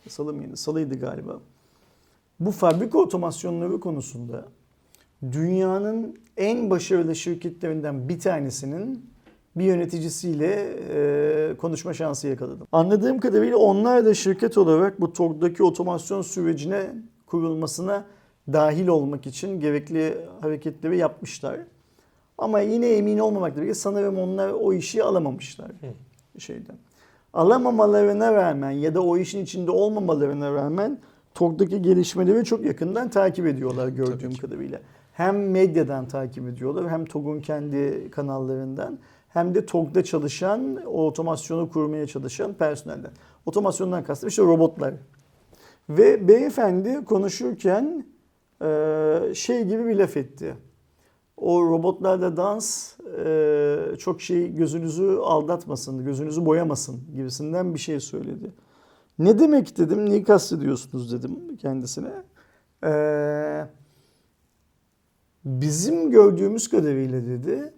[0.09, 0.57] Salı mıydı?
[0.57, 1.41] Salıydı galiba.
[2.41, 4.45] Bu fabrika otomasyonları konusunda
[5.33, 9.10] dünyanın en başarılı şirketlerinden bir tanesinin
[9.61, 12.67] bir yöneticisiyle e, konuşma şansı yakaladım.
[12.73, 16.91] Anladığım kadarıyla onlar da şirket olarak bu TOG'daki otomasyon sürecine
[17.27, 18.05] kurulmasına
[18.53, 21.61] dahil olmak için gerekli hareketleri yapmışlar.
[22.39, 25.71] Ama yine emin olmamakla birlikte sanırım onlar o işi alamamışlar.
[26.39, 26.77] şeyden.
[27.33, 30.99] Alamamalarına rağmen ya da o işin içinde olmamalarına rağmen
[31.35, 34.81] TOG'daki gelişmeleri çok yakından takip ediyorlar gördüğüm kadarıyla.
[35.13, 38.99] Hem medyadan takip ediyorlar hem TOG'un kendi kanallarından
[39.33, 43.11] hem de TOG'da çalışan, o otomasyonu kurmaya çalışan personelden.
[43.47, 44.95] Otomasyondan kastım işte robotlar.
[45.89, 48.07] Ve beyefendi konuşurken
[48.63, 50.55] eee, şey gibi bir laf etti.
[51.37, 58.53] O robotlarla dans eee, çok şey gözünüzü aldatmasın, gözünüzü boyamasın gibisinden bir şey söyledi.
[59.19, 62.11] Ne demek dedim, neyi kastediyorsunuz dedim kendisine.
[62.85, 63.67] Eee,
[65.45, 67.75] bizim gördüğümüz kadarıyla dedi,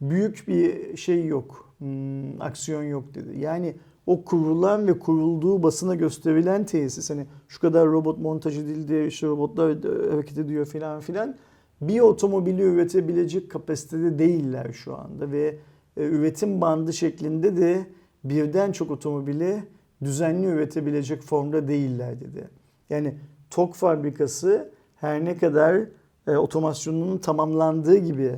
[0.00, 3.38] büyük bir şey yok, hmm, aksiyon yok dedi.
[3.38, 3.76] Yani
[4.06, 9.70] o kurulan ve kurulduğu basına gösterilen tesis hani şu kadar robot montaj edildi, işte robotlar
[9.70, 11.36] e, hareket ediyor filan filan.
[11.80, 15.58] Bir otomobili üretebilecek kapasitede değiller şu anda ve
[15.96, 17.86] e, üretim bandı şeklinde de
[18.24, 19.62] birden çok otomobili
[20.04, 22.48] düzenli üretebilecek formda değiller dedi.
[22.90, 23.14] Yani
[23.50, 25.80] TOK fabrikası her ne kadar
[26.26, 28.32] e, otomasyonunun tamamlandığı gibi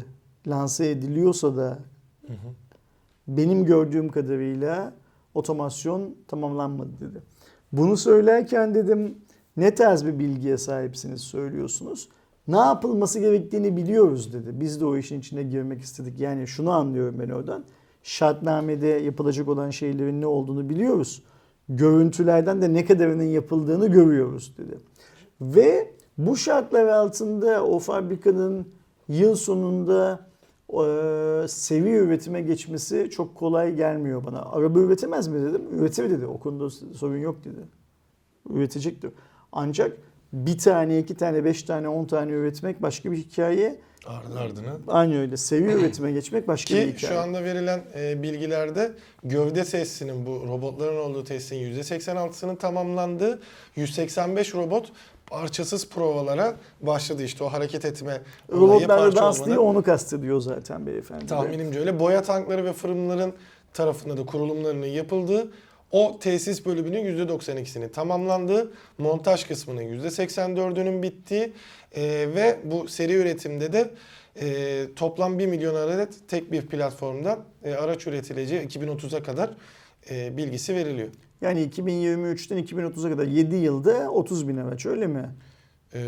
[0.49, 1.79] lanse ediliyorsa da
[3.29, 4.93] benim gördüğüm kadarıyla
[5.35, 7.23] otomasyon tamamlanmadı dedi.
[7.73, 9.19] Bunu söylerken dedim
[9.57, 12.09] ne tarz bir bilgiye sahipsiniz söylüyorsunuz.
[12.49, 14.61] Ne yapılması gerektiğini biliyoruz dedi.
[14.61, 16.21] Biz de o işin içine girmek istedik.
[16.21, 17.65] Yani şunu anlıyorum ben oradan.
[18.03, 21.23] Şartnamede yapılacak olan şeylerin ne olduğunu biliyoruz.
[21.69, 24.79] Görüntülerden de ne kadarının yapıldığını görüyoruz dedi.
[25.41, 28.67] Ve bu şartlar altında o fabrikanın
[29.09, 30.28] yıl sonunda
[30.73, 34.43] e, seviye üretime geçmesi çok kolay gelmiyor bana.
[34.43, 35.63] Araba üretemez mi dedim.
[35.73, 36.27] Üretir dedi.
[36.27, 37.61] O konuda sorun yok dedi.
[38.51, 39.11] Üretecektir.
[39.53, 39.93] Ancak
[40.33, 43.81] bir tane, iki tane, beş tane, on tane üretmek başka bir hikaye.
[44.07, 44.77] Ardı ardına.
[44.89, 45.37] Aynı öyle.
[45.37, 47.13] Seviye üretime geçmek başka bir Ki hikaye.
[47.13, 48.93] şu anda verilen e, bilgilerde
[49.25, 53.41] gövde testinin bu robotların olduğu testin %86'sının tamamlandığı
[53.77, 54.93] 185 robot
[55.31, 58.23] parçasız provalara başladı işte o hareket etme
[58.53, 61.27] olayı parça dans değil onu kastediyor zaten beyefendi.
[61.27, 62.01] Tahminimce öyle.
[62.01, 63.35] Boya tankları ve fırınların
[63.73, 65.51] tarafında da kurulumlarının yapıldığı
[65.93, 71.53] o tesis bölümünün %92'sinin tamamlandığı, montaj kısmının %84'ünün bittiği
[71.93, 72.03] e,
[72.35, 73.91] ve bu seri üretimde de
[74.41, 79.51] e, toplam 1 milyon adet tek bir platformdan e, araç üretileceği 2030'a kadar
[80.11, 81.09] e, bilgisi veriliyor.
[81.41, 85.29] Yani 2023'ten 2030'a kadar 7 yılda 30 bin araç öyle mi?
[85.95, 86.01] E,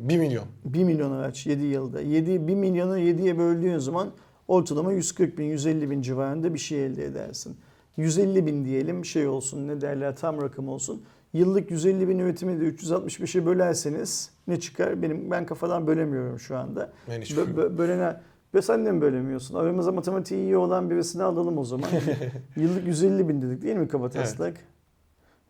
[0.00, 0.44] 1 milyon.
[0.64, 2.00] 1 milyon araç 7 yılda.
[2.00, 4.10] 7, 1 milyonu 7'ye böldüğün zaman
[4.48, 7.56] ortalama 140 bin, 150 bin civarında bir şey elde edersin.
[7.96, 11.02] 150 bin diyelim şey olsun ne derler tam rakam olsun.
[11.32, 15.02] Yıllık 150 bin üretimi de 365'e bölerseniz ne çıkar?
[15.02, 16.92] Benim ben kafadan bölemiyorum şu anda.
[17.08, 18.16] Ben hiç bö- bölene
[18.56, 19.54] ve sen de mi bölemiyorsun?
[19.54, 21.88] Aramızda matematiği iyi olan birisini alalım o zaman.
[22.56, 24.56] Yıllık 150 bin dedik değil mi kabataslak?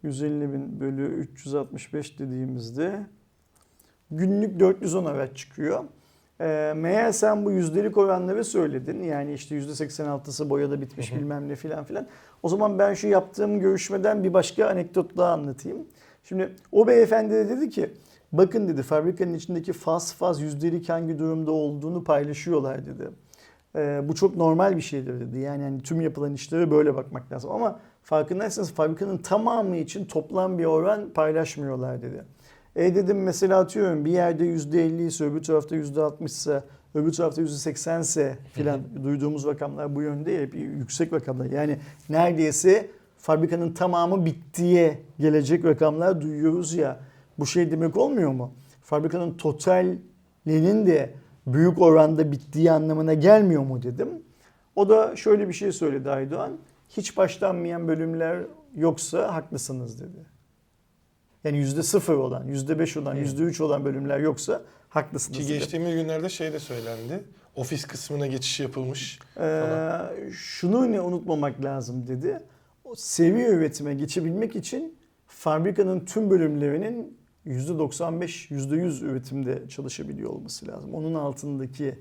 [0.02, 3.00] 150 bin bölü 365 dediğimizde
[4.10, 5.84] günlük 410 araç çıkıyor.
[6.40, 9.02] Ee, meğer sen bu yüzdelik oranları söyledin.
[9.02, 12.06] Yani işte %86'sı boyada bitmiş bilmem ne filan filan.
[12.42, 15.78] O zaman ben şu yaptığım görüşmeden bir başka anekdot daha anlatayım.
[16.24, 17.90] Şimdi o beyefendi de dedi ki
[18.32, 23.10] bakın dedi fabrikanın içindeki faz faz yüzdelik hangi durumda olduğunu paylaşıyorlar dedi.
[23.76, 25.38] Ee, bu çok normal bir şeydir dedi.
[25.38, 27.50] Yani hani tüm yapılan işlere böyle bakmak lazım.
[27.50, 32.24] Ama farkındaysanız fabrikanın tamamı için toplam bir oran paylaşmıyorlar dedi.
[32.76, 36.62] E dedim mesela atıyorum bir yerde %50 ise öbür tarafta %60 ise
[36.94, 41.46] öbür tarafta %80 ise filan duyduğumuz rakamlar bu yönde hep yüksek rakamlar.
[41.46, 47.00] Yani neredeyse fabrikanın tamamı bittiye gelecek rakamlar duyuyoruz ya.
[47.38, 48.54] Bu şey demek olmuyor mu?
[48.82, 51.14] Fabrikanın totalinin de
[51.46, 54.08] büyük oranda bittiği anlamına gelmiyor mu dedim.
[54.76, 56.52] O da şöyle bir şey söyledi Aydoğan.
[56.88, 58.38] Hiç başlanmayan bölümler
[58.76, 60.36] yoksa haklısınız dedi.
[61.44, 65.52] Yani yüzde sıfır olan, yüzde beş olan, yüzde üç olan bölümler yoksa haklısınız Ki dedi.
[65.58, 67.24] geçtiğimiz günlerde şey de söylendi.
[67.56, 69.18] Ofis kısmına geçiş yapılmış.
[69.40, 69.90] Ee,
[70.32, 72.40] şunu ne unutmamak lazım dedi.
[72.84, 77.15] O seviye üretime geçebilmek için fabrikanın tüm bölümlerinin
[77.46, 80.94] %95, %100 üretimde çalışabiliyor olması lazım.
[80.94, 81.98] Onun altındaki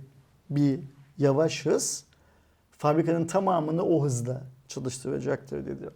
[0.50, 0.80] bir
[1.18, 2.06] yavaş hız
[2.72, 5.90] fabrikanın tamamını o hızla çalıştıracaktır dedi.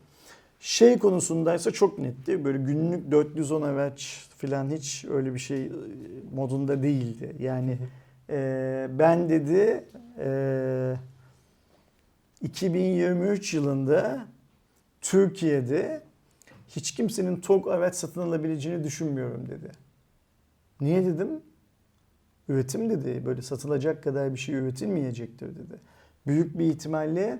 [0.59, 2.45] Şey konusundaysa çok netti.
[2.45, 5.71] Böyle günlük 410 araç falan hiç öyle bir şey e,
[6.35, 7.35] modunda değildi.
[7.39, 7.77] Yani
[8.29, 9.83] e, ben dedi
[10.19, 10.95] e,
[12.41, 14.25] 2023 yılında
[15.01, 16.08] Türkiye'de
[16.69, 19.71] hiç kimsenin TOG araç satın alabileceğini düşünmüyorum dedi.
[20.81, 21.41] Niye dedim?
[22.49, 23.25] Üretim dedi.
[23.25, 25.79] Böyle satılacak kadar bir şey üretilmeyecektir dedi.
[26.27, 27.39] Büyük bir ihtimalle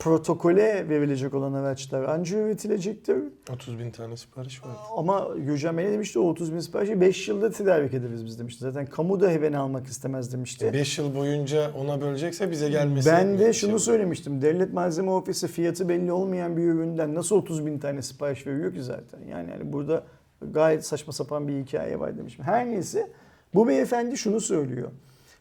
[0.00, 3.16] protokole verilecek olan araçlar anca üretilecektir.
[3.52, 4.76] 30 bin tane sipariş var.
[4.96, 6.18] Ama Gürcan Bey demişti?
[6.18, 8.60] O 30 bin siparişi 5 yılda tedarik ederiz biz demişti.
[8.60, 10.72] Zaten kamu da beni almak istemez demişti.
[10.72, 13.10] 5 yıl boyunca ona bölecekse bize gelmesi.
[13.10, 13.80] Ben de şey şunu olur.
[13.80, 14.42] söylemiştim.
[14.42, 18.82] Devlet Malzeme Ofisi fiyatı belli olmayan bir üründen nasıl 30 bin tane sipariş veriyor ki
[18.82, 19.20] zaten?
[19.30, 20.04] Yani, yani burada
[20.42, 22.44] gayet saçma sapan bir hikaye var demiştim.
[22.44, 23.10] Her neyse
[23.54, 24.90] bu beyefendi şunu söylüyor.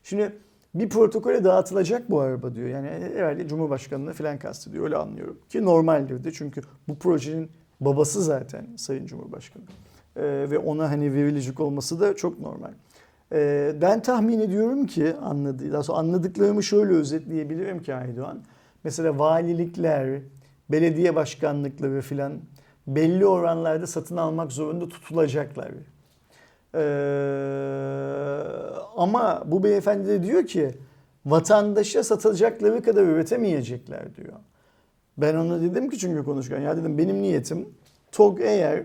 [0.03, 0.31] Şimdi
[0.75, 2.67] bir protokole dağıtılacak bu araba diyor.
[2.67, 4.83] Yani herhalde Cumhurbaşkanı'na falan kastediyor.
[4.83, 5.39] Öyle anlıyorum.
[5.49, 7.51] Ki normaldir de çünkü bu projenin
[7.81, 9.63] babası zaten Sayın Cumhurbaşkanı.
[10.15, 12.71] Ee, ve ona hani verilecek olması da çok normal.
[13.31, 18.43] Ee, ben tahmin ediyorum ki anladı, daha sonra anladıklarımı şöyle özetleyebilirim ki Aydoğan.
[18.83, 20.21] Mesela valilikler,
[20.71, 22.33] belediye başkanlıkları filan
[22.87, 25.71] belli oranlarda satın almak zorunda tutulacaklar.
[26.75, 26.79] Ee,
[28.97, 30.71] ama bu beyefendi de diyor ki
[31.25, 34.33] vatandaşa satacakları kadar üretemeyecekler diyor.
[35.17, 37.69] Ben ona dedim ki çünkü konuşurken ya dedim benim niyetim
[38.11, 38.83] TOG eğer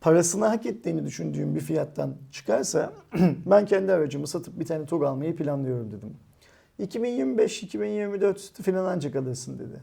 [0.00, 2.92] parasını hak ettiğini düşündüğüm bir fiyattan çıkarsa
[3.46, 6.16] ben kendi aracımı satıp bir tane TOG almayı planlıyorum dedim.
[6.80, 9.80] 2025-2024 falan ancak alırsın dedi.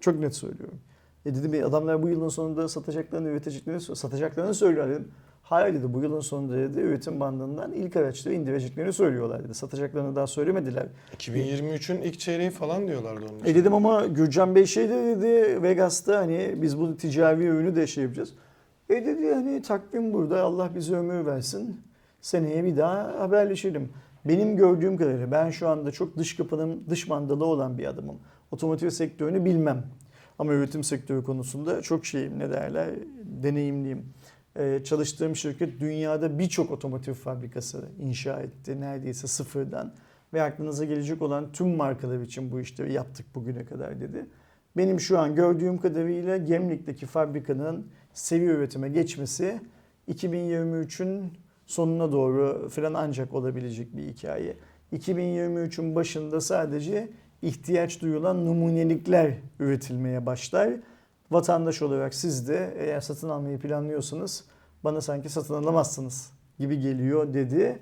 [0.00, 0.80] Çok net söylüyorum.
[1.26, 5.08] E dedim "E adamlar bu yılın sonunda satacaklarını üreteceklerini satacaklarını söylüyorlar dedim.
[5.50, 9.54] Hayır dedi bu yılın sonunda dedi üretim bandından ilk araçları indireceklerini söylüyorlar dedi.
[9.54, 10.86] Satacaklarını daha söylemediler.
[11.18, 13.46] 2023'ün ilk çeyreği falan diyorlardı onun için.
[13.46, 17.86] E dedim ama Gürcan Bey şey de dedi Vegas'ta hani biz bu ticari ürünü de
[17.86, 18.32] şey yapacağız.
[18.88, 21.80] E dedi hani takvim burada Allah bize ömür versin.
[22.20, 23.88] Seneye bir daha haberleşelim.
[24.24, 28.16] Benim gördüğüm kadarıyla ben şu anda çok dış kapının dış mandalı olan bir adamım.
[28.50, 29.84] Otomotiv sektörünü bilmem.
[30.38, 32.90] Ama üretim sektörü konusunda çok şeyim ne derler
[33.42, 34.04] deneyimliyim.
[34.60, 39.94] Ee, çalıştığım şirket dünyada birçok otomotiv fabrikası inşa etti neredeyse sıfırdan.
[40.34, 44.26] Ve aklınıza gelecek olan tüm markalar için bu işleri yaptık bugüne kadar dedi.
[44.76, 49.60] Benim şu an gördüğüm kadarıyla Gemlik'teki fabrikanın seviye üretime geçmesi
[50.08, 51.32] 2023'ün
[51.66, 54.56] sonuna doğru falan ancak olabilecek bir hikaye.
[54.92, 57.08] 2023'ün başında sadece
[57.42, 60.70] ihtiyaç duyulan numunelikler üretilmeye başlar.
[61.30, 64.44] Vatandaş olarak siz de eğer satın almayı planlıyorsanız
[64.84, 67.78] bana sanki satın alamazsınız gibi geliyor dedi.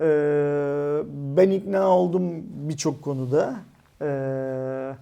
[0.00, 1.02] Ee,
[1.36, 2.22] ben ikna oldum
[2.68, 3.56] birçok konuda.
[4.02, 4.92] Ee,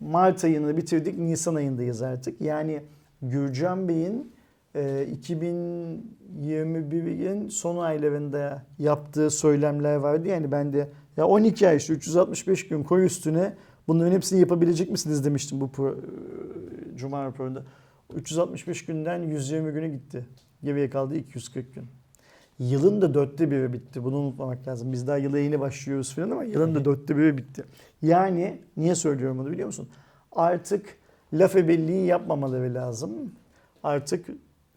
[0.00, 2.40] Mart ayını bitirdik, Nisan ayındayız artık.
[2.40, 2.82] Yani
[3.22, 4.32] Gürcan Bey'in
[4.74, 10.28] e, 2021'in son aylarında yaptığı söylemler vardı.
[10.28, 13.54] Yani ben de ya 12 ay işte 365 gün koy üstüne
[13.88, 15.96] bunların hepsini yapabilecek misiniz demiştim bu pro,
[17.02, 17.62] Cuma raporunda.
[18.14, 20.26] 365 günden 120 günü gitti.
[20.64, 21.86] Geriye kaldı 240 gün.
[22.58, 24.04] Yılın da dörtte biri bitti.
[24.04, 24.92] Bunu unutmamak lazım.
[24.92, 27.64] Biz daha yıla yeni başlıyoruz falan ama yılın da dörtte biri bitti.
[28.02, 29.88] Yani niye söylüyorum bunu biliyor musun?
[30.32, 30.96] Artık
[31.32, 33.32] laf ebelliği yapmamaları lazım.
[33.82, 34.26] Artık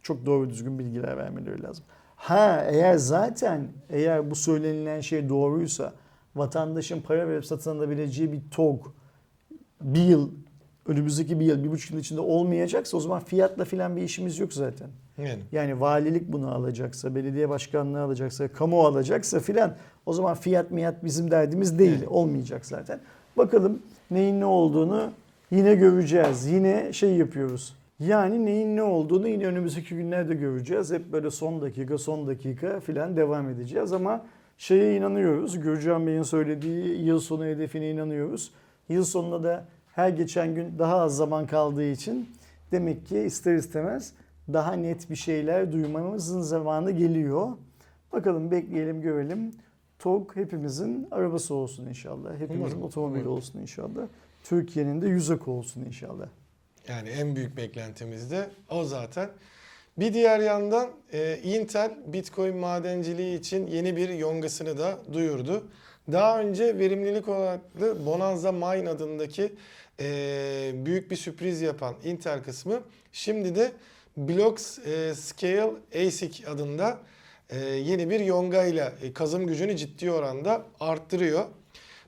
[0.02, 1.86] çok doğru düzgün bilgiler vermeleri lazım.
[2.16, 5.94] Ha eğer zaten eğer bu söylenilen şey doğruysa
[6.36, 8.86] vatandaşın para verip satın alabileceği bir TOG
[9.82, 10.32] bir yıl
[10.86, 14.54] önümüzdeki bir yıl, bir buçuk yıl içinde olmayacaksa o zaman fiyatla filan bir işimiz yok
[14.54, 14.88] zaten.
[15.18, 15.40] Yani.
[15.52, 19.76] Yani valilik bunu alacaksa, belediye başkanlığı alacaksa, kamu alacaksa filan
[20.06, 21.98] o zaman fiyat miyat bizim derdimiz değil.
[22.00, 22.08] Evet.
[22.08, 23.00] Olmayacak zaten.
[23.38, 23.80] Bakalım
[24.12, 25.12] neyin ne olduğunu
[25.52, 26.46] yine göreceğiz.
[26.46, 27.76] Yine şey yapıyoruz.
[28.00, 30.92] Yani neyin ne olduğunu yine önümüzdeki günlerde göreceğiz.
[30.92, 34.26] Hep böyle son dakika son dakika filan devam edeceğiz ama
[34.58, 35.60] şeye inanıyoruz.
[35.60, 38.52] Gürcan Bey'in söylediği yıl sonu hedefine inanıyoruz.
[38.90, 39.66] Yıl sonuna da
[39.96, 42.30] her geçen gün daha az zaman kaldığı için
[42.72, 44.14] demek ki ister istemez
[44.54, 47.52] daha net bir şeyler duymamızın zamanı geliyor.
[48.14, 49.52] Bakalım bekleyelim görelim.
[50.00, 52.40] TOG hepimizin arabası olsun inşallah.
[52.40, 54.08] Hepimizin otomobili olsun inşallah.
[54.44, 56.28] Türkiye'nin de yüzak olsun inşallah.
[56.88, 59.30] Yani en büyük beklentimiz de o zaten.
[59.98, 65.64] Bir diğer yandan e, Intel Bitcoin madenciliği için yeni bir yongasını da duyurdu.
[66.12, 69.54] Daha önce verimlilik odaklı Bonanza Mine adındaki
[70.00, 73.72] e, büyük bir sürpriz yapan Intel kısmı şimdi de
[74.18, 77.00] Blocks e, Scale ASIC adında
[77.50, 81.46] e, yeni bir yonga ile e, kazım gücünü ciddi oranda arttırıyor.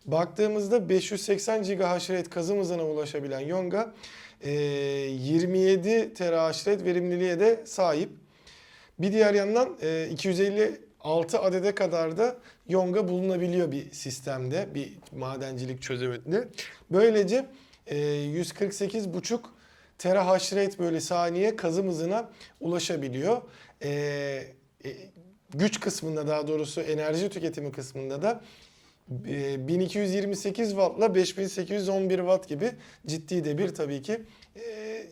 [0.05, 3.93] Baktığımızda 580 GHz rate kazım hızına ulaşabilen yonga
[4.41, 8.09] e, 27 terahaş rate verimliliğe de sahip.
[8.99, 12.37] Bir diğer yandan e, 256 adede kadar da
[12.69, 16.47] yonga bulunabiliyor bir sistemde, bir madencilik çözümünde.
[16.91, 17.45] Böylece
[17.95, 19.39] 148,5
[19.97, 22.29] terahash rate böyle saniye kazım hızına
[22.59, 23.41] ulaşabiliyor.
[23.81, 23.89] E,
[24.85, 24.93] e,
[25.53, 28.41] güç kısmında daha doğrusu enerji tüketimi kısmında da
[29.27, 32.71] e, 1228 wattla 5811 watt gibi
[33.07, 34.21] ciddi de bir tabii ki
[34.55, 34.61] e,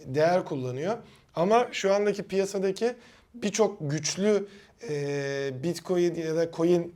[0.06, 0.98] değer kullanıyor.
[1.36, 2.94] Ama şu andaki piyasadaki
[3.34, 4.48] birçok güçlü
[4.90, 6.96] e, Bitcoin ya da coin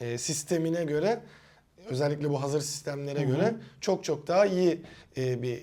[0.00, 1.20] e, sistemine göre
[1.90, 4.80] özellikle bu hazır sistemlere göre çok çok daha iyi
[5.16, 5.58] e, bir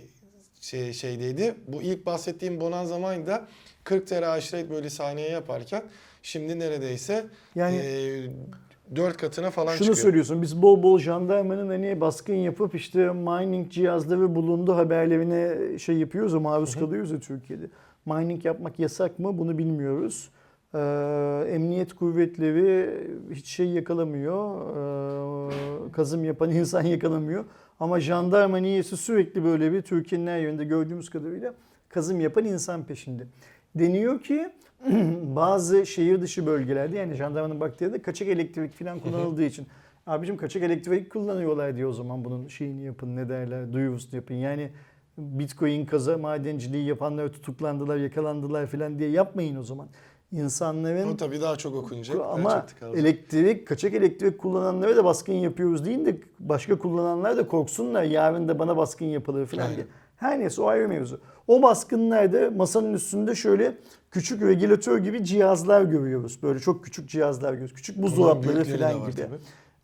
[0.61, 1.55] şey, şeydeydi.
[1.67, 3.47] Bu ilk bahsettiğim Bonanza Mine'da
[3.83, 5.83] 40 terahash rate bölü saniye yaparken
[6.23, 9.95] şimdi neredeyse Yani- e, 4 katına falan Şunu çıkıyor.
[9.97, 16.33] söylüyorsun biz bol bol jandarmanın hani baskın yapıp işte mining cihazları bulundu haberlerine şey yapıyoruz
[16.33, 17.65] ya maruz kalıyoruz ya Türkiye'de.
[18.05, 20.29] Mining yapmak yasak mı bunu bilmiyoruz.
[20.75, 22.89] Ee, emniyet kuvvetleri
[23.31, 24.61] hiç şey yakalamıyor.
[24.77, 27.45] Ee, kazım yapan insan yakalamıyor.
[27.79, 31.53] Ama jandarma niyesi sürekli böyle bir Türkiye'nin her yerinde gördüğümüz kadarıyla
[31.89, 33.23] kazım yapan insan peşinde.
[33.75, 34.49] Deniyor ki
[35.23, 39.67] bazı şehir dışı bölgelerde yani jandarmanın baktığı kaçak elektrik falan kullanıldığı için.
[40.07, 44.35] Abicim kaçak elektrik kullanıyorlar diyor o zaman bunun şeyini yapın ne derler duyurusunu yapın.
[44.35, 44.69] Yani
[45.17, 49.87] bitcoin kaza madenciliği yapanlar tutuklandılar yakalandılar falan diye yapmayın o zaman.
[50.35, 52.17] İnsanların O tabii daha çok okunacak.
[52.33, 52.65] ama
[52.95, 58.03] elektrik, kaçak elektrik kullananlara da baskın yapıyoruz deyin de başka kullananlar da korksunlar.
[58.03, 59.75] Yarın da bana baskın yapılır falan Aynen.
[59.75, 59.85] diye.
[60.17, 61.19] Her neyse o ayrı mevzu.
[61.47, 63.77] O baskınlarda masanın üstünde şöyle
[64.11, 66.39] küçük regülatör gibi cihazlar görüyoruz.
[66.43, 67.75] Böyle çok küçük cihazlar görüyoruz.
[67.75, 69.21] Küçük buzdolapları falan gibi.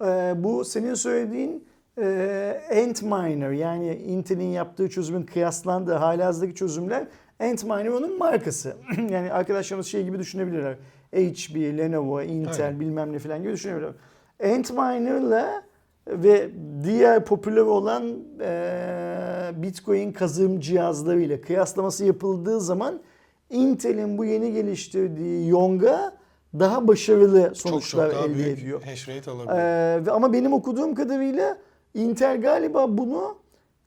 [0.06, 1.64] Ee, bu senin söylediğin
[1.98, 7.08] e, Antminer yani Intel'in yaptığı çözümün kıyaslandığı halihazırdaki çözümler
[7.42, 8.74] Onun markası.
[9.10, 10.76] yani arkadaşlarımız şey gibi düşünebilirler.
[11.14, 12.80] HP, Lenovo, Intel Aynen.
[12.80, 13.94] bilmem ne falan gibi düşünebilirler.
[14.46, 15.64] Antminer'la
[16.08, 16.50] ve
[16.84, 18.04] diğer popüler olan
[18.42, 23.00] e, Bitcoin kazım cihazlarıyla kıyaslaması yapıldığı zaman
[23.50, 26.14] Intel'in bu yeni geliştirdiği Yonga
[26.60, 28.82] daha başarılı Çok sonuçlar çok daha elde büyük ediyor.
[28.82, 29.58] hash rate alabiliyor.
[29.60, 31.58] Ee, ve- ama benim okuduğum kadarıyla
[31.94, 33.38] Intel galiba bunu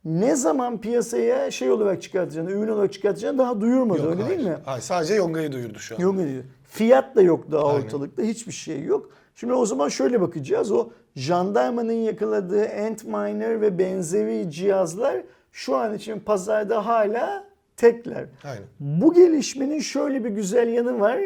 [0.05, 4.37] ne zaman piyasaya şey olarak çıkartacağını, ürün olarak çıkartacağını daha duyurmadı Yok, öyle hayır.
[4.37, 4.57] değil mi?
[4.65, 5.99] Hayır, sadece Yonga'yı duyurdu şu an.
[5.99, 6.43] Yok değil.
[6.63, 7.83] Fiyat da yok daha Aynen.
[7.85, 8.23] ortalıkta.
[8.23, 9.09] Hiçbir şey yok.
[9.35, 10.71] Şimdi o zaman şöyle bakacağız.
[10.71, 15.15] O jandarmanın yakaladığı Antminer ve benzeri cihazlar
[15.51, 17.43] şu an için pazarda hala
[17.77, 18.25] tekler.
[18.43, 18.63] Aynen.
[18.79, 21.19] Bu gelişmenin şöyle bir güzel yanı var.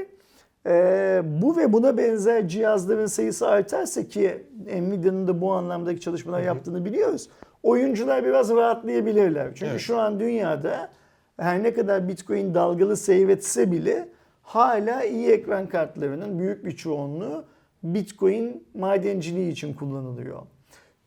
[0.67, 6.86] Ee, bu ve buna benzer cihazların sayısı artarsa ki Nvidia'nın da bu anlamdaki çalışmalar yaptığını
[6.86, 7.30] biliyoruz.
[7.64, 9.47] Oyuncular biraz rahatlayabilirler.
[9.55, 9.80] Çünkü Evet.
[9.82, 10.89] şu an dünyada
[11.38, 14.10] her ne kadar Bitcoin dalgalı seyretse bile
[14.41, 17.45] hala iyi ekran kartlarının büyük bir çoğunluğu
[17.84, 20.41] Bitcoin madenciliği için kullanılıyor.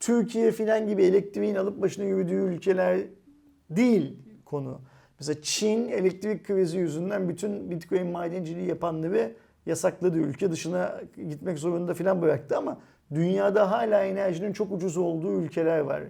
[0.01, 3.01] Türkiye filan gibi elektriğin alıp başına yürüdüğü ülkeler
[3.71, 4.81] değil konu.
[5.19, 9.33] Mesela Çin elektrik krizi yüzünden bütün Bitcoin madenciliği yapanları
[9.67, 10.19] yasakladı.
[10.19, 12.79] Ülke dışına gitmek zorunda filan bıraktı ama
[13.15, 16.03] dünyada hala enerjinin çok ucuz olduğu ülkeler var.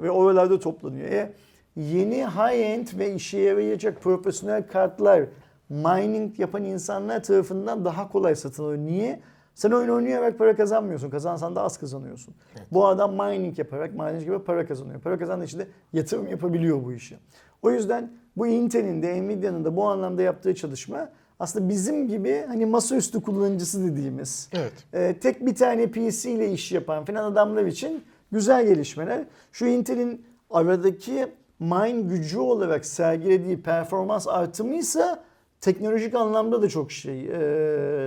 [0.00, 1.08] Ve oralarda toplanıyor.
[1.08, 1.32] E,
[1.76, 5.24] yeni high-end ve işe yarayacak profesyonel kartlar
[5.68, 8.78] mining yapan insanlar tarafından daha kolay satın alıyor.
[8.78, 9.20] Niye?
[9.54, 11.10] Sen oyun oynayarak para kazanmıyorsun.
[11.10, 12.34] Kazansan da az kazanıyorsun.
[12.72, 15.00] Bu adam mining yaparak, madencilik yaparak para kazanıyor.
[15.00, 17.16] Para kazandığı için de yatırım yapabiliyor bu işi.
[17.62, 21.08] O yüzden bu Intel'in de Nvidia'nın da bu anlamda yaptığı çalışma
[21.38, 24.72] aslında bizim gibi hani masaüstü kullanıcısı dediğimiz Evet.
[24.92, 29.24] e, tek bir tane PC ile iş yapan filan adamlar için güzel gelişmeler.
[29.52, 31.26] Şu Intel'in aradaki
[31.60, 35.22] mine gücü olarak sergilediği performans artımıysa
[35.60, 37.30] teknolojik anlamda da çok şey e,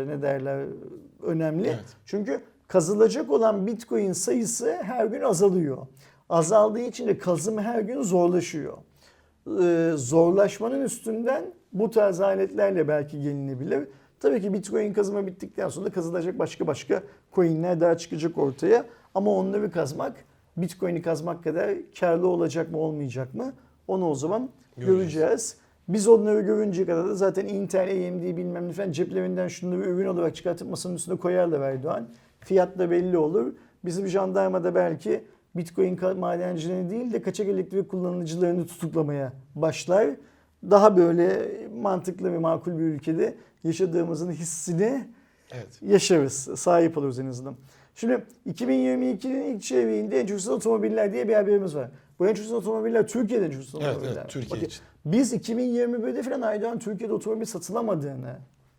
[0.08, 0.66] ne derler
[1.24, 1.68] önemli.
[1.68, 1.86] Evet.
[2.06, 5.78] Çünkü kazılacak olan Bitcoin sayısı her gün azalıyor.
[6.30, 8.78] Azaldığı için de kazım her gün zorlaşıyor.
[9.62, 13.88] Ee, zorlaşmanın üstünden bu tarz aletlerle belki gelinebilir.
[14.20, 17.04] Tabii ki Bitcoin kazımı bittikten sonra kazılacak başka başka
[17.34, 18.86] coinler daha çıkacak ortaya.
[19.16, 20.16] Ama onları kazmak
[20.57, 23.53] Bitcoin'i kazmak kadar karlı olacak mı olmayacak mı?
[23.88, 24.99] Onu o zaman Göreceğiz.
[25.13, 25.57] göreceğiz.
[25.88, 30.36] Biz onları görünceye kadar da zaten Intel, AMD bilmem ne falan ceplerinden şunları ürün olarak
[30.36, 32.07] çıkartıp masanın üstüne koyarlar Erdoğan.
[32.39, 33.53] Fiyat da belli olur.
[33.86, 35.24] Bizim jandarmada belki
[35.55, 40.09] Bitcoin madencilerini değil de kaçak elektrik kullanıcılarını tutuklamaya başlar.
[40.72, 41.51] Daha böyle
[41.82, 45.07] mantıklı ve makul bir ülkede yaşadığımızın hissini
[45.51, 45.80] Evet.
[45.82, 46.34] yaşarız.
[46.55, 47.55] Sahip oluruz en azından.
[47.96, 51.89] Şimdi 2022'nin ilk çeyreğinde en çok satılan otomobiller diye bir haberimiz var.
[52.20, 54.22] Bu en çok satılan otomobiller Türkiye'de en çok satılan Evet, otomobiller.
[54.22, 54.82] evet, Türkiye Bakın, için.
[55.06, 58.36] Biz 2021'de falan Aydoğan Türkiye'de otomobil satılamadığını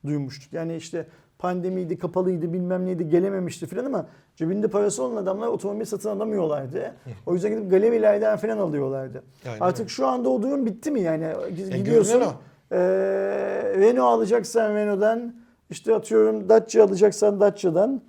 [0.07, 0.53] duymuştuk.
[0.53, 1.07] Yani işte
[1.39, 4.07] pandemiydi, kapalıydı, bilmem neydi, gelememişti falan ama
[4.37, 6.95] cebinde parası olan adamlar otomobil satın alamıyorlardı.
[7.27, 9.23] O yüzden gidip galerilerden falan alıyorlardı.
[9.47, 9.89] Aynen Artık öyle.
[9.89, 11.01] şu anda o durum bitti mi?
[11.01, 12.33] Yani E, gidiyorsun görünen o.
[12.75, 12.79] ee,
[13.79, 15.35] Renault alacaksan Renault'dan
[15.71, 18.03] işte atıyorum Dacia alacaksan Dacia'dan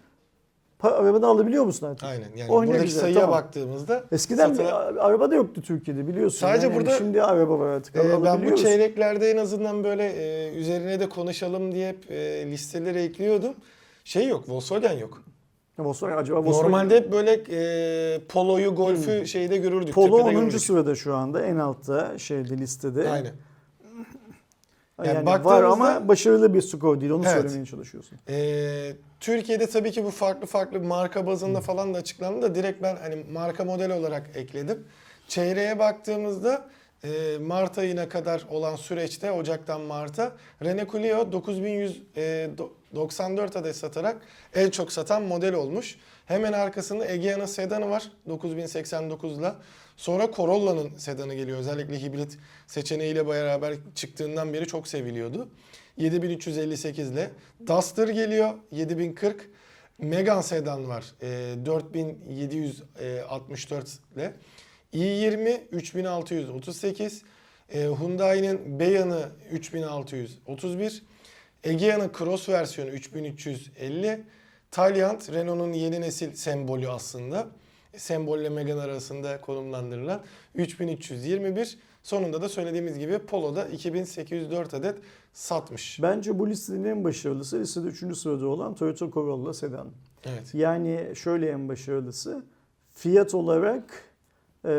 [0.84, 2.03] arabadan alabiliyor musun artık?
[2.03, 2.28] Aynen.
[2.38, 3.36] Yani Oh, buradaki güzel, sayıya tamam.
[3.38, 6.38] baktığımızda Eskiden satılan- bir araba da yoktu Türkiye'de biliyorsun.
[6.39, 6.75] Sadece yani.
[6.75, 7.95] burada- Şimdi araba var artık.
[7.95, 13.03] Ee, ben bu çeyreklerde en azından böyle e, üzerine de konuşalım diye hep e, listelere
[13.03, 13.53] ekliyordum.
[14.03, 15.23] Şey yok, Volkswagen yok.
[15.80, 19.93] Volkswagen acaba Volkswagen- Normalde hep böyle e, Polo'yu, Golf'ü şeyde görürdük.
[19.95, 20.41] Polo tepede 10.
[20.41, 20.61] görürdük.
[20.61, 23.09] sırada şu anda en altta şeyde listede.
[23.09, 23.32] Aynen.
[25.06, 27.41] Yani, Yani var ama başarılı bir skor değil onu Evet.
[27.41, 28.20] söylemeye çalışıyorsun.
[28.30, 32.95] Ee, Türkiye'de tabii ki bu farklı farklı marka bazında falan da açıklandı da direkt ben
[32.95, 34.88] hani marka model olarak ekledim.
[35.28, 36.66] Çeyreğe baktığımızda
[37.04, 40.32] e, Mart ayına kadar olan süreçte Ocak'tan Mart'a
[40.64, 44.18] Renault Clio 9194 adet satarak
[44.56, 45.95] en çok satan model olmuş.
[46.26, 49.56] Hemen arkasında Egea'nın sedanı var 9089'la.
[49.98, 51.58] Sonra Corolla'nın sedanı geliyor.
[51.58, 52.38] Özellikle hibrit
[52.68, 55.50] seçeneğiyle beraber çıktığından beri çok seviliyordu.
[55.98, 57.32] 7358 ile.
[57.68, 59.50] Duster geliyor 7040.
[59.98, 64.34] Megane sedan var e, 4764 ile.
[64.93, 67.24] i20 3638.
[67.70, 71.04] E, Hyundai'nin Beyan'ı 3631.
[71.64, 74.24] Egea'nın Cross versiyonu 3350.
[74.72, 77.48] Taliant Renault'un yeni nesil sembolü aslında.
[77.98, 80.22] Sembolle Megane arasında konumlandırılan
[80.56, 81.78] 3321.
[82.04, 84.98] Sonunda da söylediğimiz gibi Polo'da 2804 adet
[85.34, 86.00] satmış.
[86.02, 88.18] Bence bu listenin en başarılısı listede 3.
[88.18, 89.88] sırada olan Toyota Corolla sedan.
[90.26, 90.54] Evet.
[90.54, 92.45] Yani şöyle en başarılısı
[92.93, 93.84] fiyat olarak
[94.66, 94.72] eee,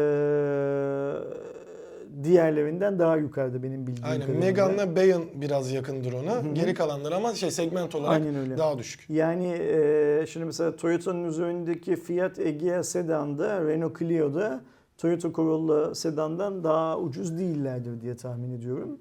[2.25, 4.21] diğerlerinden daha yukarıda benim bildiğim Aynen.
[4.21, 4.47] kadarıyla.
[4.47, 6.35] Megane'la Bayon biraz yakındır ona.
[6.35, 6.55] Hı hı.
[6.55, 8.59] Geri kalanlar ama şey segment olarak Aynen öyle.
[8.59, 9.11] daha düşük.
[9.11, 14.61] Yani eee, şimdi mesela Toyota'nın üzerindeki Fiat Egea sedanda, Renault Clio'da
[14.99, 18.99] Toyota Corolla sedandan daha ucuz değillerdir diye tahmin ediyorum.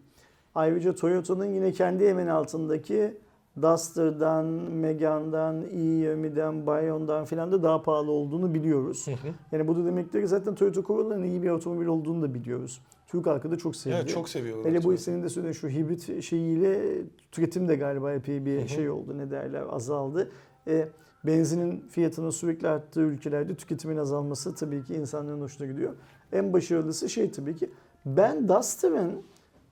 [0.56, 3.18] Ayrıca Toyota'nın yine kendi hemen altındaki
[3.62, 9.06] Duster'dan, Megane'dan, i20'den, Bayon'dan filan da daha pahalı olduğunu biliyoruz.
[9.52, 12.82] Yani bu da demektir ki zaten Toyota Corolla'nın iyi bir otomobil olduğunu da biliyoruz.
[13.08, 14.00] Türk halkı da çok seviyor.
[14.00, 14.72] Evet çok seviyorlar.
[14.72, 17.02] Hele bu senin de söylediğin şu hibrit şeyiyle
[17.32, 18.68] tüketim de galiba epey bir Hı hı.
[18.68, 20.32] şey oldu ne derler azaldı.
[20.68, 20.88] E,
[21.26, 25.94] benzinin fiyatının sürekli arttığı ülkelerde tüketimin azalması tabii ki insanların hoşuna gidiyor.
[26.32, 27.70] En başarılısı şey tabii ki
[28.06, 29.12] ben Duster'ın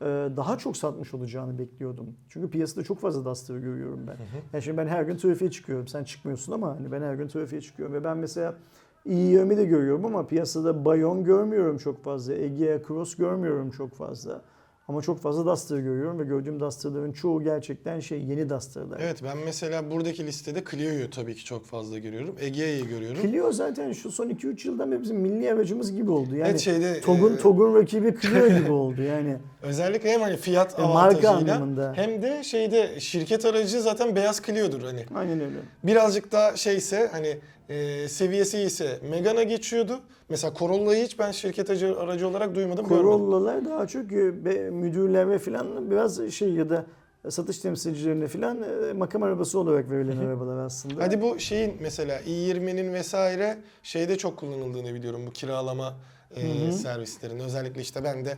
[0.01, 0.05] e,
[0.37, 2.07] daha çok satmış olacağını bekliyordum.
[2.29, 4.17] Çünkü piyasada çok fazla Duster görüyorum ben.
[4.53, 5.87] Yani şimdi ben her gün trafiğe çıkıyorum.
[5.87, 8.55] Sen çıkmıyorsun ama hani ben her gün trafiğe çıkıyorum ve ben mesela
[9.05, 12.33] yönümü de görüyorum ama piyasada Bayon görmüyorum çok fazla.
[12.33, 14.41] Egea Cross görmüyorum çok fazla.
[14.87, 18.99] Ama çok fazla Duster görüyorum ve gördüğüm Duster'ların çoğu gerçekten şey yeni Duster'lar.
[19.03, 22.35] Evet ben mesela buradaki listede Clio'yu tabii ki çok fazla görüyorum.
[22.39, 23.21] Egea'yı görüyorum.
[23.21, 26.35] Clio zaten şu son 2-3 yıldan beri bizim milli aracımız gibi oldu.
[26.35, 29.37] Yani evet şeyde TOG'un e, TOG'un rakibi Clio gibi oldu yani.
[29.65, 30.91] Özellikle hem hani fiyat E, marka
[31.29, 31.91] avantajıyla anlamında.
[31.95, 35.05] hem de şeyde şirket aracı zaten beyaz Clio'dur hani.
[35.15, 35.55] Aynen öyle.
[35.83, 37.37] Birazcık daha şeyse hani
[37.69, 39.99] e, seviyesi ise Megane'a geçiyordu.
[40.29, 43.09] Mesela Corolla'yı hiç ben şirket aracı, aracı olarak duymadım görmedim.
[43.09, 46.85] Corolla'lar daha çok e, be- müdürlere falan biraz şey ya da
[47.29, 48.57] satış temsilcilerine falan
[48.89, 51.03] e, makam arabası olarak verilen arabalar aslında.
[51.03, 55.93] Hadi bu şeyin mesela i20'nin vesaire şeyde çok kullanıldığını biliyorum bu kiralama
[56.35, 57.43] e, servislerinde.
[57.43, 58.37] Özellikle işte ben de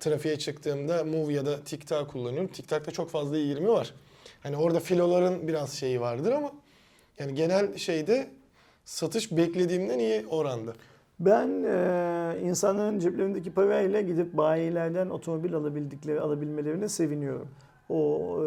[0.00, 2.48] trafiğe çıktığımda Move ya da TikTok kullanıyorum.
[2.48, 3.94] TikTok'ta çok fazla i20 var.
[4.42, 6.52] Hani orada filoların biraz şeyi vardır ama
[7.18, 8.30] yani genel şeyde
[8.84, 10.72] satış beklediğimden iyi oranda.
[11.20, 17.48] Ben e, insanların ceplerindeki parayla gidip bayilerden otomobil alabildikleri, alabilmelerine seviniyorum.
[17.88, 18.46] O e,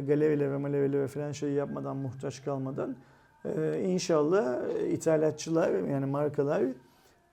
[0.00, 2.96] galerilere, malevelere falan şey yapmadan, muhtaç kalmadan.
[3.44, 4.60] E, inşallah
[4.90, 6.62] ithalatçılar yani markalar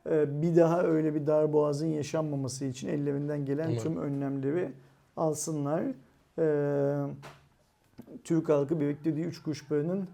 [0.06, 3.84] bir daha öyle bir darboğazın yaşanmaması için ellerinden gelen Umarım.
[3.84, 4.72] tüm önlemleri
[5.18, 5.84] alsınlar.
[6.40, 6.45] E,
[8.23, 10.07] Türk halkı beklediği üç kuruş paranın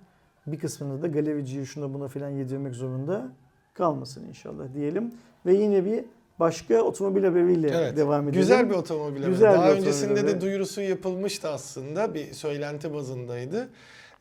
[0.47, 3.27] bir kısmını da galericiye şuna buna falan yedirmek zorunda
[3.73, 5.11] kalmasın inşallah diyelim.
[5.45, 6.05] Ve yine bir
[6.39, 7.97] başka otomobil haberiyle Evet.
[7.97, 8.39] devam edelim.
[8.41, 9.17] Güzel bir otomobil.
[9.23, 9.27] ama.
[9.27, 10.41] Güzel bir Daha otomobil öncesinde de haberi.
[10.41, 12.13] duyurusu yapılmıştı aslında.
[12.13, 13.69] Bir söylenti bazındaydı.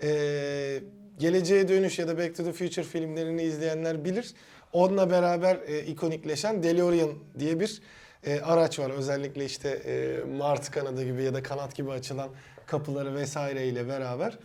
[0.02, 0.80] Ee,
[1.18, 4.34] Geleceğe Dönüş ya da Back to the Future filmlerini izleyenler bilir.
[4.74, 7.82] Onunla beraber e, ikonikleşen DeLorean diye bir
[8.26, 8.90] e, araç var.
[8.90, 12.28] Özellikle işte e, Martı kanadı gibi ya da kanat gibi açılan
[12.66, 14.38] kapıları vesaire ile beraber.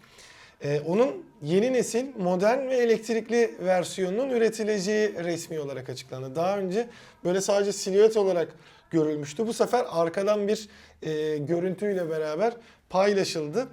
[0.64, 6.36] E, onun yeni nesil modern ve elektrikli versiyonunun üretileceği resmi olarak açıklandı.
[6.36, 6.88] Daha önce
[7.24, 8.56] böyle sadece silüet olarak
[8.92, 9.48] görülmüştü.
[9.48, 10.70] Bu sefer arkadan bir
[11.04, 12.54] e, görüntüyle beraber
[12.90, 13.68] paylaşıldı.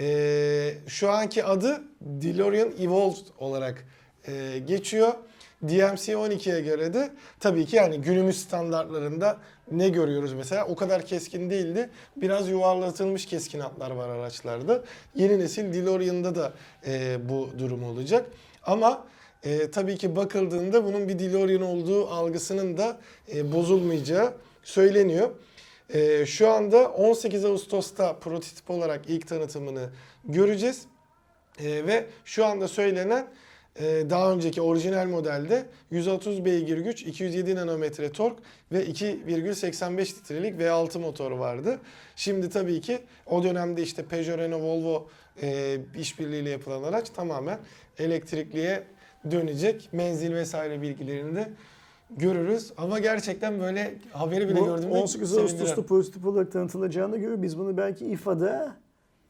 [0.00, 3.84] E, şu anki adı DeLorean Evolved olarak
[4.28, 5.12] e, geçiyor.
[5.62, 7.10] DMC 12'ye göre de
[7.40, 9.38] tabii ki yani günümüz standartlarında
[9.70, 11.90] ne görüyoruz mesela o kadar keskin değildi.
[12.16, 14.84] Biraz yuvarlatılmış keskin hatlar var araçlarda.
[15.14, 16.52] Yeni nesil DeLorean'da da
[16.86, 18.26] e, bu durum olacak.
[18.62, 19.04] Ama
[19.44, 22.98] e, tabii ki bakıldığında bunun bir DeLorean olduğu algısının da
[23.34, 24.32] e, bozulmayacağı
[24.62, 25.30] söyleniyor.
[25.94, 29.90] E, şu anda 18 Ağustos'ta prototip olarak ilk tanıtımını
[30.24, 30.82] göreceğiz.
[31.58, 33.26] E, ve şu anda söylenen
[33.80, 38.36] daha önceki orijinal modelde 130 beygir güç, 207 nanometre tork
[38.72, 41.78] ve 2,85 litrelik V6 motor vardı.
[42.16, 45.08] Şimdi tabii ki o dönemde işte Peugeot, Renault, Volvo
[45.42, 47.58] e, işbirliğiyle yapılan araç tamamen
[47.98, 48.82] elektrikliye
[49.30, 49.88] dönecek.
[49.92, 51.48] Menzil vesaire bilgilerini de
[52.10, 52.72] görürüz.
[52.76, 55.54] Ama gerçekten böyle haberi bile Bu gördüğümde 18 sevindiren.
[55.54, 58.76] Ağustos'ta prototip olarak tanıtılacağına göre biz bunu belki İFA'da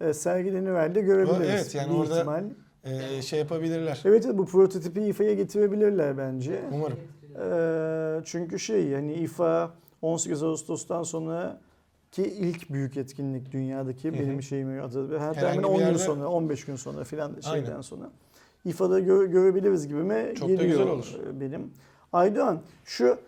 [0.00, 1.48] e, sergilenir de görebiliriz.
[1.50, 2.44] Evet, yani orada- ihtimal.
[2.84, 4.02] E, şey yapabilirler.
[4.04, 6.60] Evet bu prototipi İFA'ya getirebilirler bence.
[6.72, 6.96] Umarım.
[7.40, 9.70] Ee, çünkü şey yani İFA
[10.02, 11.60] 18 Ağustos'tan sonra
[12.10, 14.18] ki ilk büyük etkinlik dünyadaki Hı hı.
[14.18, 14.80] benim şeyimi
[15.18, 17.80] Herhangi hemen bir 10 gün yerde- sonra 15 gün sonra filan şeyden Aynen.
[17.80, 18.10] sonra.
[18.64, 21.14] İFA'da gö- görebiliriz gibime Çok da geliyor güzel olur.
[21.36, 21.70] e, benim.
[22.12, 23.18] Aydoğan şu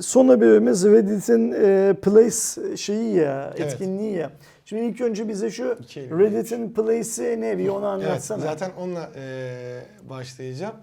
[0.00, 3.72] son haberimiz Reddit'in e, Place şeyi ya, Evet.
[3.72, 4.30] etkinliği ya.
[4.64, 5.64] Şimdi ilk önce bize şu
[5.96, 8.40] Reddit'in Place'i ne bir onu Evet, anlatsana.
[8.40, 10.74] zaten onunla e, başlayacağım.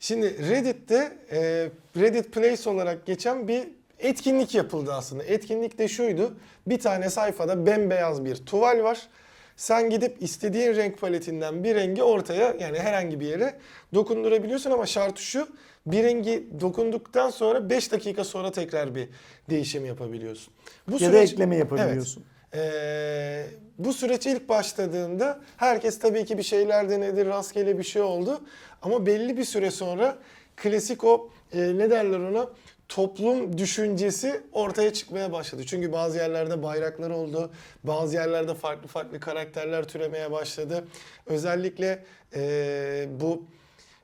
[0.00, 1.68] Şimdi Reddit'te e,
[2.00, 5.22] Reddit Place olarak geçen bir etkinlik yapıldı aslında.
[5.24, 6.34] Etkinlik de şuydu.
[6.66, 9.08] Bir tane sayfada bembeyaz bir tuval var.
[9.56, 13.54] Sen gidip istediğin renk paletinden bir rengi ortaya yani herhangi bir yere
[13.94, 15.48] dokundurabiliyorsun ama şartı şu.
[15.92, 19.08] Bir rengi dokunduktan sonra 5 dakika sonra tekrar bir
[19.50, 20.52] değişim yapabiliyorsun.
[20.88, 22.24] Bu ya da süreç- ekleme yapabiliyorsun.
[22.54, 23.46] ee,
[23.78, 28.40] bu süreç ilk başladığında herkes tabii ki bir şeyler denedi, rastgele bir şey oldu.
[28.82, 30.18] Ama belli bir süre sonra
[30.56, 32.48] klasik o e, ne derler ona
[32.88, 35.62] toplum düşüncesi ortaya çıkmaya başladı.
[35.66, 37.50] Çünkü bazı yerlerde bayraklar oldu,
[37.84, 40.84] bazı yerlerde farklı farklı karakterler türemeye başladı.
[41.26, 42.04] Özellikle
[42.34, 43.42] e, bu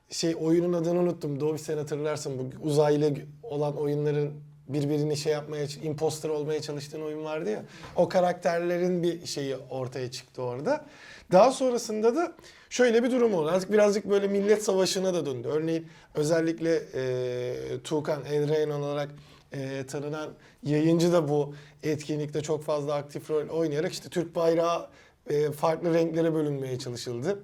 [0.09, 1.39] şey oyunun adını unuttum.
[1.39, 3.13] Doğu sen hatırlarsın bu uzaylı
[3.43, 4.31] olan oyunların
[4.67, 7.63] birbirini şey yapmaya, imposter olmaya çalıştığın oyun vardı ya.
[7.95, 10.85] O karakterlerin bir şeyi ortaya çıktı orada.
[11.31, 12.33] Daha sonrasında da
[12.69, 13.49] şöyle bir durum oldu.
[13.49, 15.47] Artık birazcık böyle millet savaşına da döndü.
[15.47, 19.09] Örneğin özellikle e, Tuğkan Enrein olarak
[19.53, 20.29] e, tanınan
[20.63, 21.53] yayıncı da bu
[21.83, 24.87] etkinlikte çok fazla aktif rol oynayarak işte Türk bayrağı
[25.29, 27.43] e, farklı renklere bölünmeye çalışıldı.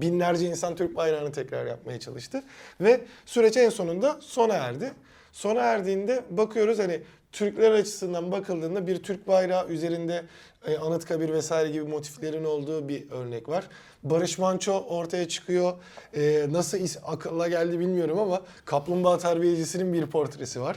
[0.00, 2.42] Binlerce insan Türk bayrağını tekrar yapmaya çalıştı.
[2.80, 4.92] Ve süreç en sonunda sona erdi.
[5.32, 7.00] Sona erdiğinde bakıyoruz hani
[7.32, 10.24] Türkler açısından bakıldığında bir Türk bayrağı üzerinde
[10.66, 13.64] e, Anıtkabir vesaire gibi motiflerin olduğu bir örnek var.
[14.02, 15.72] Barış Manço ortaya çıkıyor.
[16.16, 20.76] E, nasıl is- akılla geldi bilmiyorum ama kaplumbağa terbiyecisinin bir portresi var.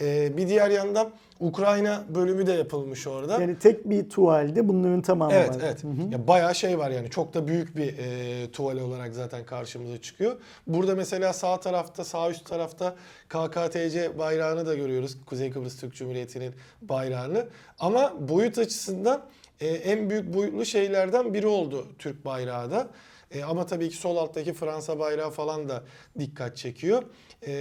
[0.00, 3.40] E, bir diğer yandan Ukrayna bölümü de yapılmış orada.
[3.40, 5.56] Yani tek bir tuvalde bunların tamamı Evet, var.
[5.62, 5.84] evet.
[5.84, 5.88] Hı.
[6.10, 10.36] Ya bayağı şey var yani çok da büyük bir e, tuvale olarak zaten karşımıza çıkıyor.
[10.66, 12.94] Burada mesela sağ tarafta, sağ üst tarafta
[13.28, 15.16] KKTC bayrağını da görüyoruz.
[15.26, 17.46] Kuzey Kıbrıs Türk Cumhuriyeti'nin bayrağını.
[17.78, 19.22] Ama boyut açısından
[19.60, 22.88] e, en büyük boyutlu şeylerden biri oldu Türk bayrağı da.
[23.30, 25.82] E, ama tabii ki sol alttaki Fransa bayrağı falan da
[26.18, 27.02] dikkat çekiyor.
[27.46, 27.52] E,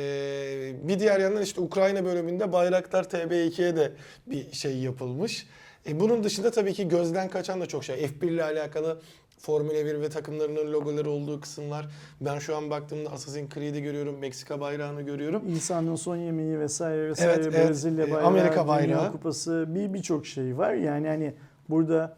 [0.83, 3.91] bir diğer yandan işte Ukrayna bölümünde Bayraktar TB2'ye de
[4.27, 5.47] bir şey yapılmış.
[5.87, 7.95] E, bunun dışında tabii ki gözden kaçan da çok şey.
[7.95, 9.01] F1 ile alakalı
[9.39, 11.87] Formula 1 ve takımlarının logoları olduğu kısımlar.
[12.21, 15.55] Ben şu an baktığımda Assassin's Creed'i görüyorum, Meksika bayrağını görüyorum.
[15.55, 17.69] İsa'nın son yemeği vesaire vesaire Evet, evet.
[17.69, 19.11] Brezilya Ee, bayrağı, Amerika Dünya bayrağı.
[19.11, 20.73] Kupası bir birçok şey var.
[20.73, 21.33] Yani hani
[21.69, 22.17] burada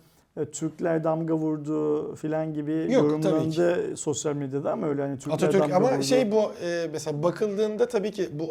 [0.51, 5.75] Türkler damga vurdu filan gibi Yok, yorumlandı sosyal medyada ama öyle hani Türkler Atatürk damga
[5.75, 6.03] ama vurdu.
[6.03, 8.49] şey bu e, mesela bakıldığında tabii ki bu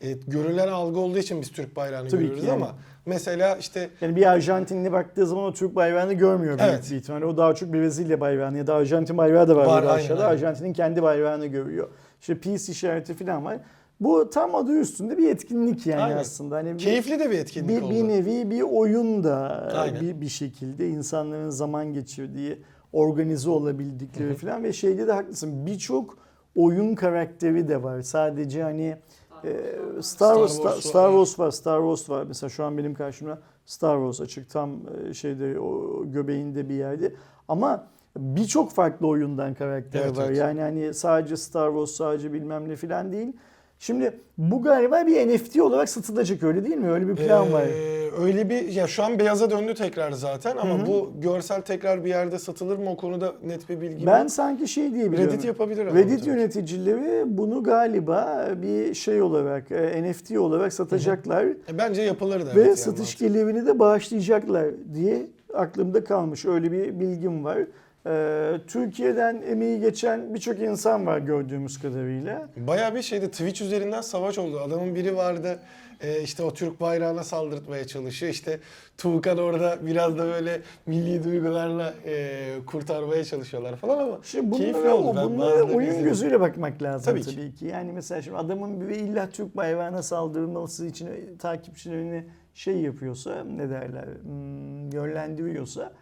[0.00, 2.62] e, görülen algı olduğu için biz Türk bayrağını Tabii ki görüyoruz yani.
[2.64, 2.74] ama
[3.06, 6.88] mesela işte yani bir Arjantinli baktığı zaman o Türk bayrağını görmüyor büyük Evet.
[6.90, 7.24] bir ihtimalle.
[7.24, 10.26] O daha çok Brezilya bayrağını ya da Arjantin bayrağı da var, Var, aşağıda.
[10.26, 11.88] Arjantin'in kendi bayrağını görüyor.
[12.20, 13.58] İşte peace işareti falan var.
[14.00, 16.16] Bu tam adı üstünde bir etkinlik yani Aynen.
[16.16, 16.56] aslında.
[16.56, 17.90] Hani bir- keyifli de bir etkinlik bir, oldu.
[17.94, 20.00] bir nevi bir oyun da Aynen.
[20.00, 22.62] bir, bir şekilde insanların zaman geçirdiği,
[22.92, 25.66] organize olabildikleri falan ve şeyde de haklısın.
[25.66, 26.18] Birçok
[26.56, 28.02] oyun karakteri de var.
[28.02, 28.96] Sadece hani
[29.44, 29.52] e,
[30.00, 32.24] Star, Star Wars, Wars var, Star Wars var, Star Wars var.
[32.28, 34.70] Mesela şu an benim karşımda Star Wars açık tam
[35.08, 37.12] e, şeyde o göbeğinde bir yerde.
[37.48, 40.24] Ama birçok farklı oyundan karakter Evet, var.
[40.26, 40.38] evet.
[40.38, 43.32] Yani hani sadece Star Wars, sadece bilmem ne falan değil.
[43.78, 46.90] Şimdi bu galiba bir NFT olarak satılacak öyle değil mi?
[46.90, 47.62] Öyle bir plan var.
[47.62, 50.86] Ee, öyle bir ya şu an beyaza döndü tekrar zaten ama Hı hı.
[50.86, 54.30] bu görsel tekrar bir yerde satılır mı o konuda net bir bilgim Ben yok.
[54.30, 55.32] sanki şey diye biliyorum.
[55.32, 61.44] Reddit yapabilir ama Reddit tabii yöneticileri bunu galiba bir şey olarak, e, NFT olarak satacaklar
[61.44, 62.46] E, bence yapılır da.
[62.46, 63.26] ve evet yani satış mantıklı.
[63.26, 66.44] gelirini de bağışlayacaklar diye aklımda kalmış.
[66.44, 67.58] Öyle bir bilgim var.
[68.06, 72.48] Ee, Türkiye'den emeği geçen birçok insan var gördüğümüz kadarıyla.
[72.56, 74.60] Bayağı bir şeyde Twitch üzerinden savaş oldu.
[74.60, 75.58] Adamın biri vardı
[76.00, 78.32] e, işte o Türk bayrağına saldırtmaya çalışıyor.
[78.32, 78.60] İşte
[78.98, 84.94] Tuğkan orada biraz da böyle milli duygularla e, kurtarmaya çalışıyorlar falan ama Şimdi keyifli bunlara,
[84.94, 85.16] oldu.
[85.16, 86.04] Ben bunlara oyun izledim.
[86.04, 87.54] gözüyle bakmak lazım Tabii tabii, ki.
[87.54, 87.66] ki.
[87.66, 94.06] Yani mesela şimdi adamın bir illa Türk bayrağına saldırılması için takipçilerini şey yapıyorsa ne derler
[94.22, 95.92] hmm, yönlendiriyorsa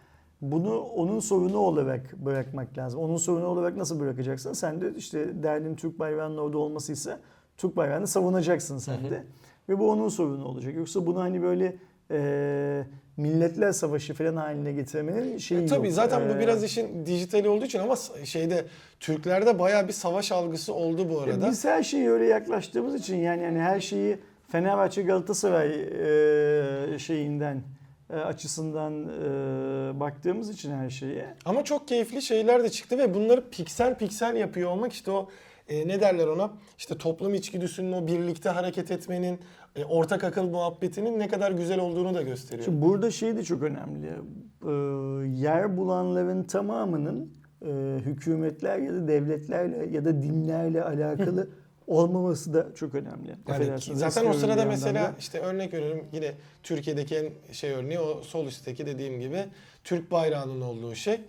[0.41, 2.99] bunu onun sorunu olarak bırakmak lazım.
[2.99, 4.53] Onun sorunu olarak nasıl bırakacaksın?
[4.53, 7.19] Sen de işte derdin Türk bayrağının orada olmasıysa
[7.57, 9.23] Türk bayrağını savunacaksın sen de.
[9.69, 10.75] Ve bu onun sorunu olacak.
[10.75, 11.75] Yoksa bunu hani böyle
[12.11, 12.83] e,
[13.17, 15.95] milletler savaşı falan haline getirmenin şeyi E, tabii yok.
[15.95, 18.65] zaten E, bu biraz işin dijitali olduğu için ama şeyde
[18.99, 21.47] Türklerde bayağı bir savaş algısı oldu bu arada.
[21.49, 25.71] Biz her şeyi öyle yaklaştığımız için yani yani her şeyi Fenerbahçe Galatasaray
[26.93, 27.61] e, şeyinden e,
[28.15, 31.35] açısından e, baktığımız için her şeye.
[31.45, 35.29] Ama çok keyifli şeyler de çıktı ve bunları piksel piksel yapıyor olmak işte o
[35.69, 36.51] e, ne derler ona?
[36.77, 39.39] İşte toplum içgüdüsünün o birlikte hareket etmenin,
[39.75, 42.65] e, ortak akıl muhabbetinin ne kadar güzel olduğunu da gösteriyor.
[42.65, 44.07] Şimdi burada şey de çok önemli.
[44.07, 44.71] E,
[45.41, 47.69] yer bulanların tamamının e,
[48.05, 51.49] hükümetler ya da devletlerle ya da dinlerle alakalı
[51.87, 53.35] olmaması da çok önemli.
[53.47, 55.15] Yani zaten o sırada mesela da.
[55.19, 56.33] işte örnek veriyorum yine
[56.63, 59.45] Türkiye'deki en şey örneği o sol üstteki dediğim gibi
[59.83, 61.21] Türk bayrağının olduğu şey.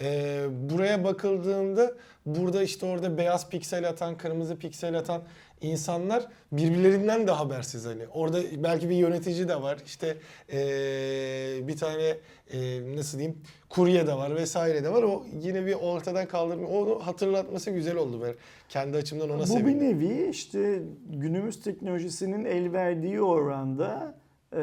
[0.00, 1.94] Ee, buraya bakıldığında
[2.26, 5.22] burada işte orada beyaz piksel atan, kırmızı piksel atan
[5.60, 8.02] insanlar birbirlerinden de habersiz hani.
[8.12, 9.78] Orada belki bir yönetici de var.
[9.86, 10.16] İşte
[10.52, 12.16] ee, bir tane
[12.52, 13.38] ee, nasıl diyeyim
[13.68, 15.02] kurye de var vesaire de var.
[15.02, 16.68] O yine bir ortadan kaldırma.
[16.68, 18.34] Onu hatırlatması güzel oldu ben.
[18.68, 19.80] Kendi açımdan ona Bu sevindim.
[19.80, 24.14] bir nevi işte günümüz teknolojisinin el verdiği oranda
[24.52, 24.58] e,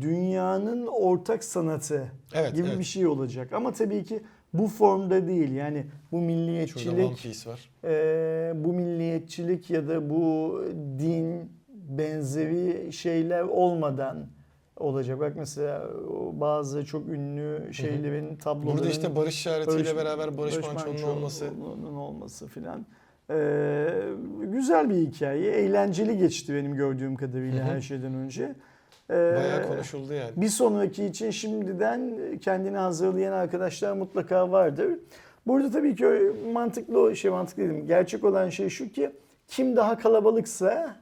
[0.00, 2.78] dünyanın ortak sanatı Evet, gibi evet.
[2.78, 3.52] bir şey olacak.
[3.52, 4.22] Ama tabii ki
[4.54, 5.52] bu formda değil.
[5.52, 7.70] Yani bu milliyetçilik, Piece var.
[7.84, 10.60] e, bu milliyetçilik ya da bu
[10.98, 11.50] din
[11.98, 14.26] benzeri şeyler olmadan
[14.76, 15.20] olacak.
[15.20, 15.82] Bak mesela
[16.32, 21.44] bazı çok ünlü şeylerin tabloların Burada işte barış işaretiyle Barış- beraber Barış, Barış Manço'nun olması.
[21.98, 22.86] olması filan.
[23.30, 23.88] Ee,
[24.42, 25.50] güzel bir hikaye.
[25.52, 28.54] Eğlenceli geçti benim gördüğüm kadarıyla her şeyden önce.
[29.10, 30.30] Ee, Bayağı konuşuldu yani.
[30.36, 34.90] Bir sonraki için şimdiden kendini hazırlayan arkadaşlar mutlaka vardır.
[35.46, 36.04] Burada tabii ki
[36.52, 37.86] mantıklı o şey mantıklı dedim.
[37.86, 39.10] Gerçek olan şey şu ki
[39.48, 40.96] kim daha kalabalıksa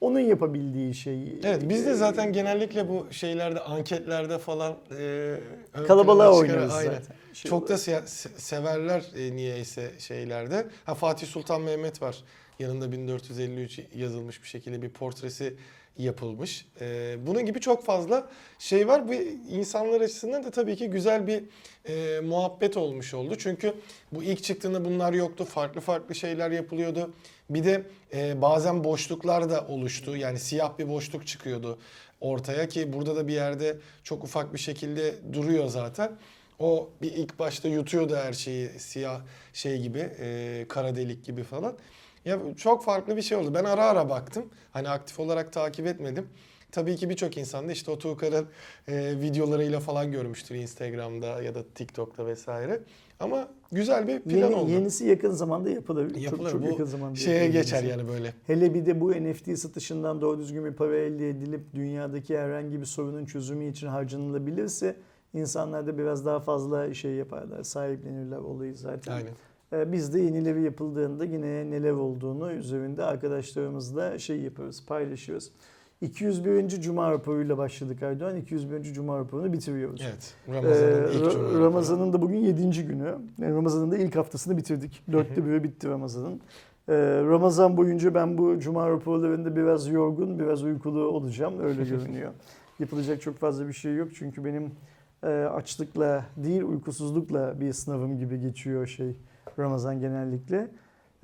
[0.00, 1.40] onun yapabildiği şeyi.
[1.44, 5.34] Evet biz de zaten genellikle bu şeylerde anketlerde falan e,
[5.86, 6.90] kalabalığa oynuyoruz Aynen.
[6.92, 7.14] zaten.
[7.32, 8.06] Şey Çok da se-
[8.36, 10.66] severler e, niyeyse şeylerde.
[10.84, 12.24] Ha Fatih Sultan Mehmet var.
[12.58, 15.54] Yanında 1453 yazılmış bir şekilde bir portresi
[16.02, 16.66] yapılmış.
[16.80, 18.28] E, bunun gibi çok fazla
[18.58, 19.08] şey var.
[19.08, 19.14] Bu
[19.50, 21.42] insanlar açısından da tabii ki güzel bir
[21.88, 23.34] e, muhabbet olmuş oldu.
[23.38, 23.74] Çünkü
[24.12, 25.44] bu ilk çıktığında bunlar yoktu.
[25.44, 27.14] Farklı farklı şeyler yapılıyordu.
[27.50, 27.82] Bir de
[28.14, 30.16] e, bazen boşluklar da oluştu.
[30.16, 31.78] Yani siyah bir boşluk çıkıyordu
[32.20, 36.12] ortaya ki burada da bir yerde çok ufak bir şekilde duruyor zaten.
[36.58, 39.20] O bir ilk başta yutuyordu her şeyi siyah
[39.52, 41.76] şey gibi, e, kara delik gibi falan.
[42.24, 43.54] Ya çok farklı bir şey oldu.
[43.54, 44.44] Ben ara ara baktım.
[44.72, 46.26] Hani aktif olarak takip etmedim.
[46.72, 48.46] Tabii ki birçok insan da işte o Tuğkan'ın
[48.88, 52.80] e, videolarıyla falan görmüştür Instagram'da ya da TikTok'ta vesaire.
[53.20, 54.70] Ama güzel bir plan Yeni- oldu.
[54.70, 56.14] Yenisi yakın zamanda yapılır.
[56.14, 56.50] Yapılır.
[56.50, 58.34] Çok, çok Bu yakın zamanda Şeye geçer yani böyle.
[58.46, 62.86] Hele bir de bu NFT satışından doğru düzgün bir para elde edilip dünyadaki herhangi bir
[62.86, 64.96] sorunun çözümü için harcanılabilirse
[65.34, 69.12] insanlar da biraz daha fazla şey yaparlar, sahiplenirler olayı zaten.
[69.12, 69.32] Aynen.
[69.72, 75.50] Ee, Biz de yenileri yapıldığında yine neler olduğunu üzerinde arkadaşlarımızla şey yapıyoruz, paylaşıyoruz.
[76.00, 76.68] 201.
[76.68, 78.36] Cuma raporuyla başladık Erdoğan.
[78.36, 78.82] 201.
[78.82, 80.00] Cuma raporunu bitiriyoruz.
[80.04, 80.34] Evet.
[80.48, 81.60] Ee, Ramazan'ın ilk Ra- cumartesi.
[81.60, 82.86] Ramazan'ın da bugün 7.
[82.86, 83.14] günü.
[83.38, 85.02] Yani Ramazan'ın da ilk haftasını bitirdik.
[85.12, 86.40] Dörtte biri bitti Ramazan'ın.
[86.88, 86.94] Ee,
[87.24, 91.54] Ramazan boyunca ben bu cuma raporlarında biraz yorgun, biraz uykulu olacağım.
[91.60, 92.32] Öyle görünüyor.
[92.78, 94.08] Yapılacak çok fazla bir şey yok.
[94.14, 94.70] Çünkü benim
[95.22, 99.16] e, açlıkla değil uykusuzlukla bir sınavım gibi geçiyor şey
[99.58, 100.70] Ramazan genellikle.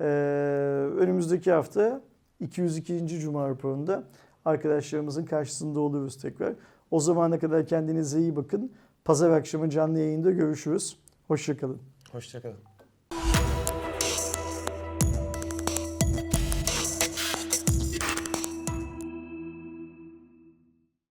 [0.01, 0.03] Ee,
[0.97, 2.01] önümüzdeki hafta
[2.39, 3.07] 202.
[3.07, 4.03] Cuma raporunda
[4.45, 6.53] arkadaşlarımızın karşısında oluruz tekrar.
[6.91, 8.71] O zamana kadar kendinize iyi bakın.
[9.05, 10.97] Pazar akşamı canlı yayında görüşürüz.
[11.27, 11.79] Hoşçakalın.
[12.11, 12.76] Hoşçakalın.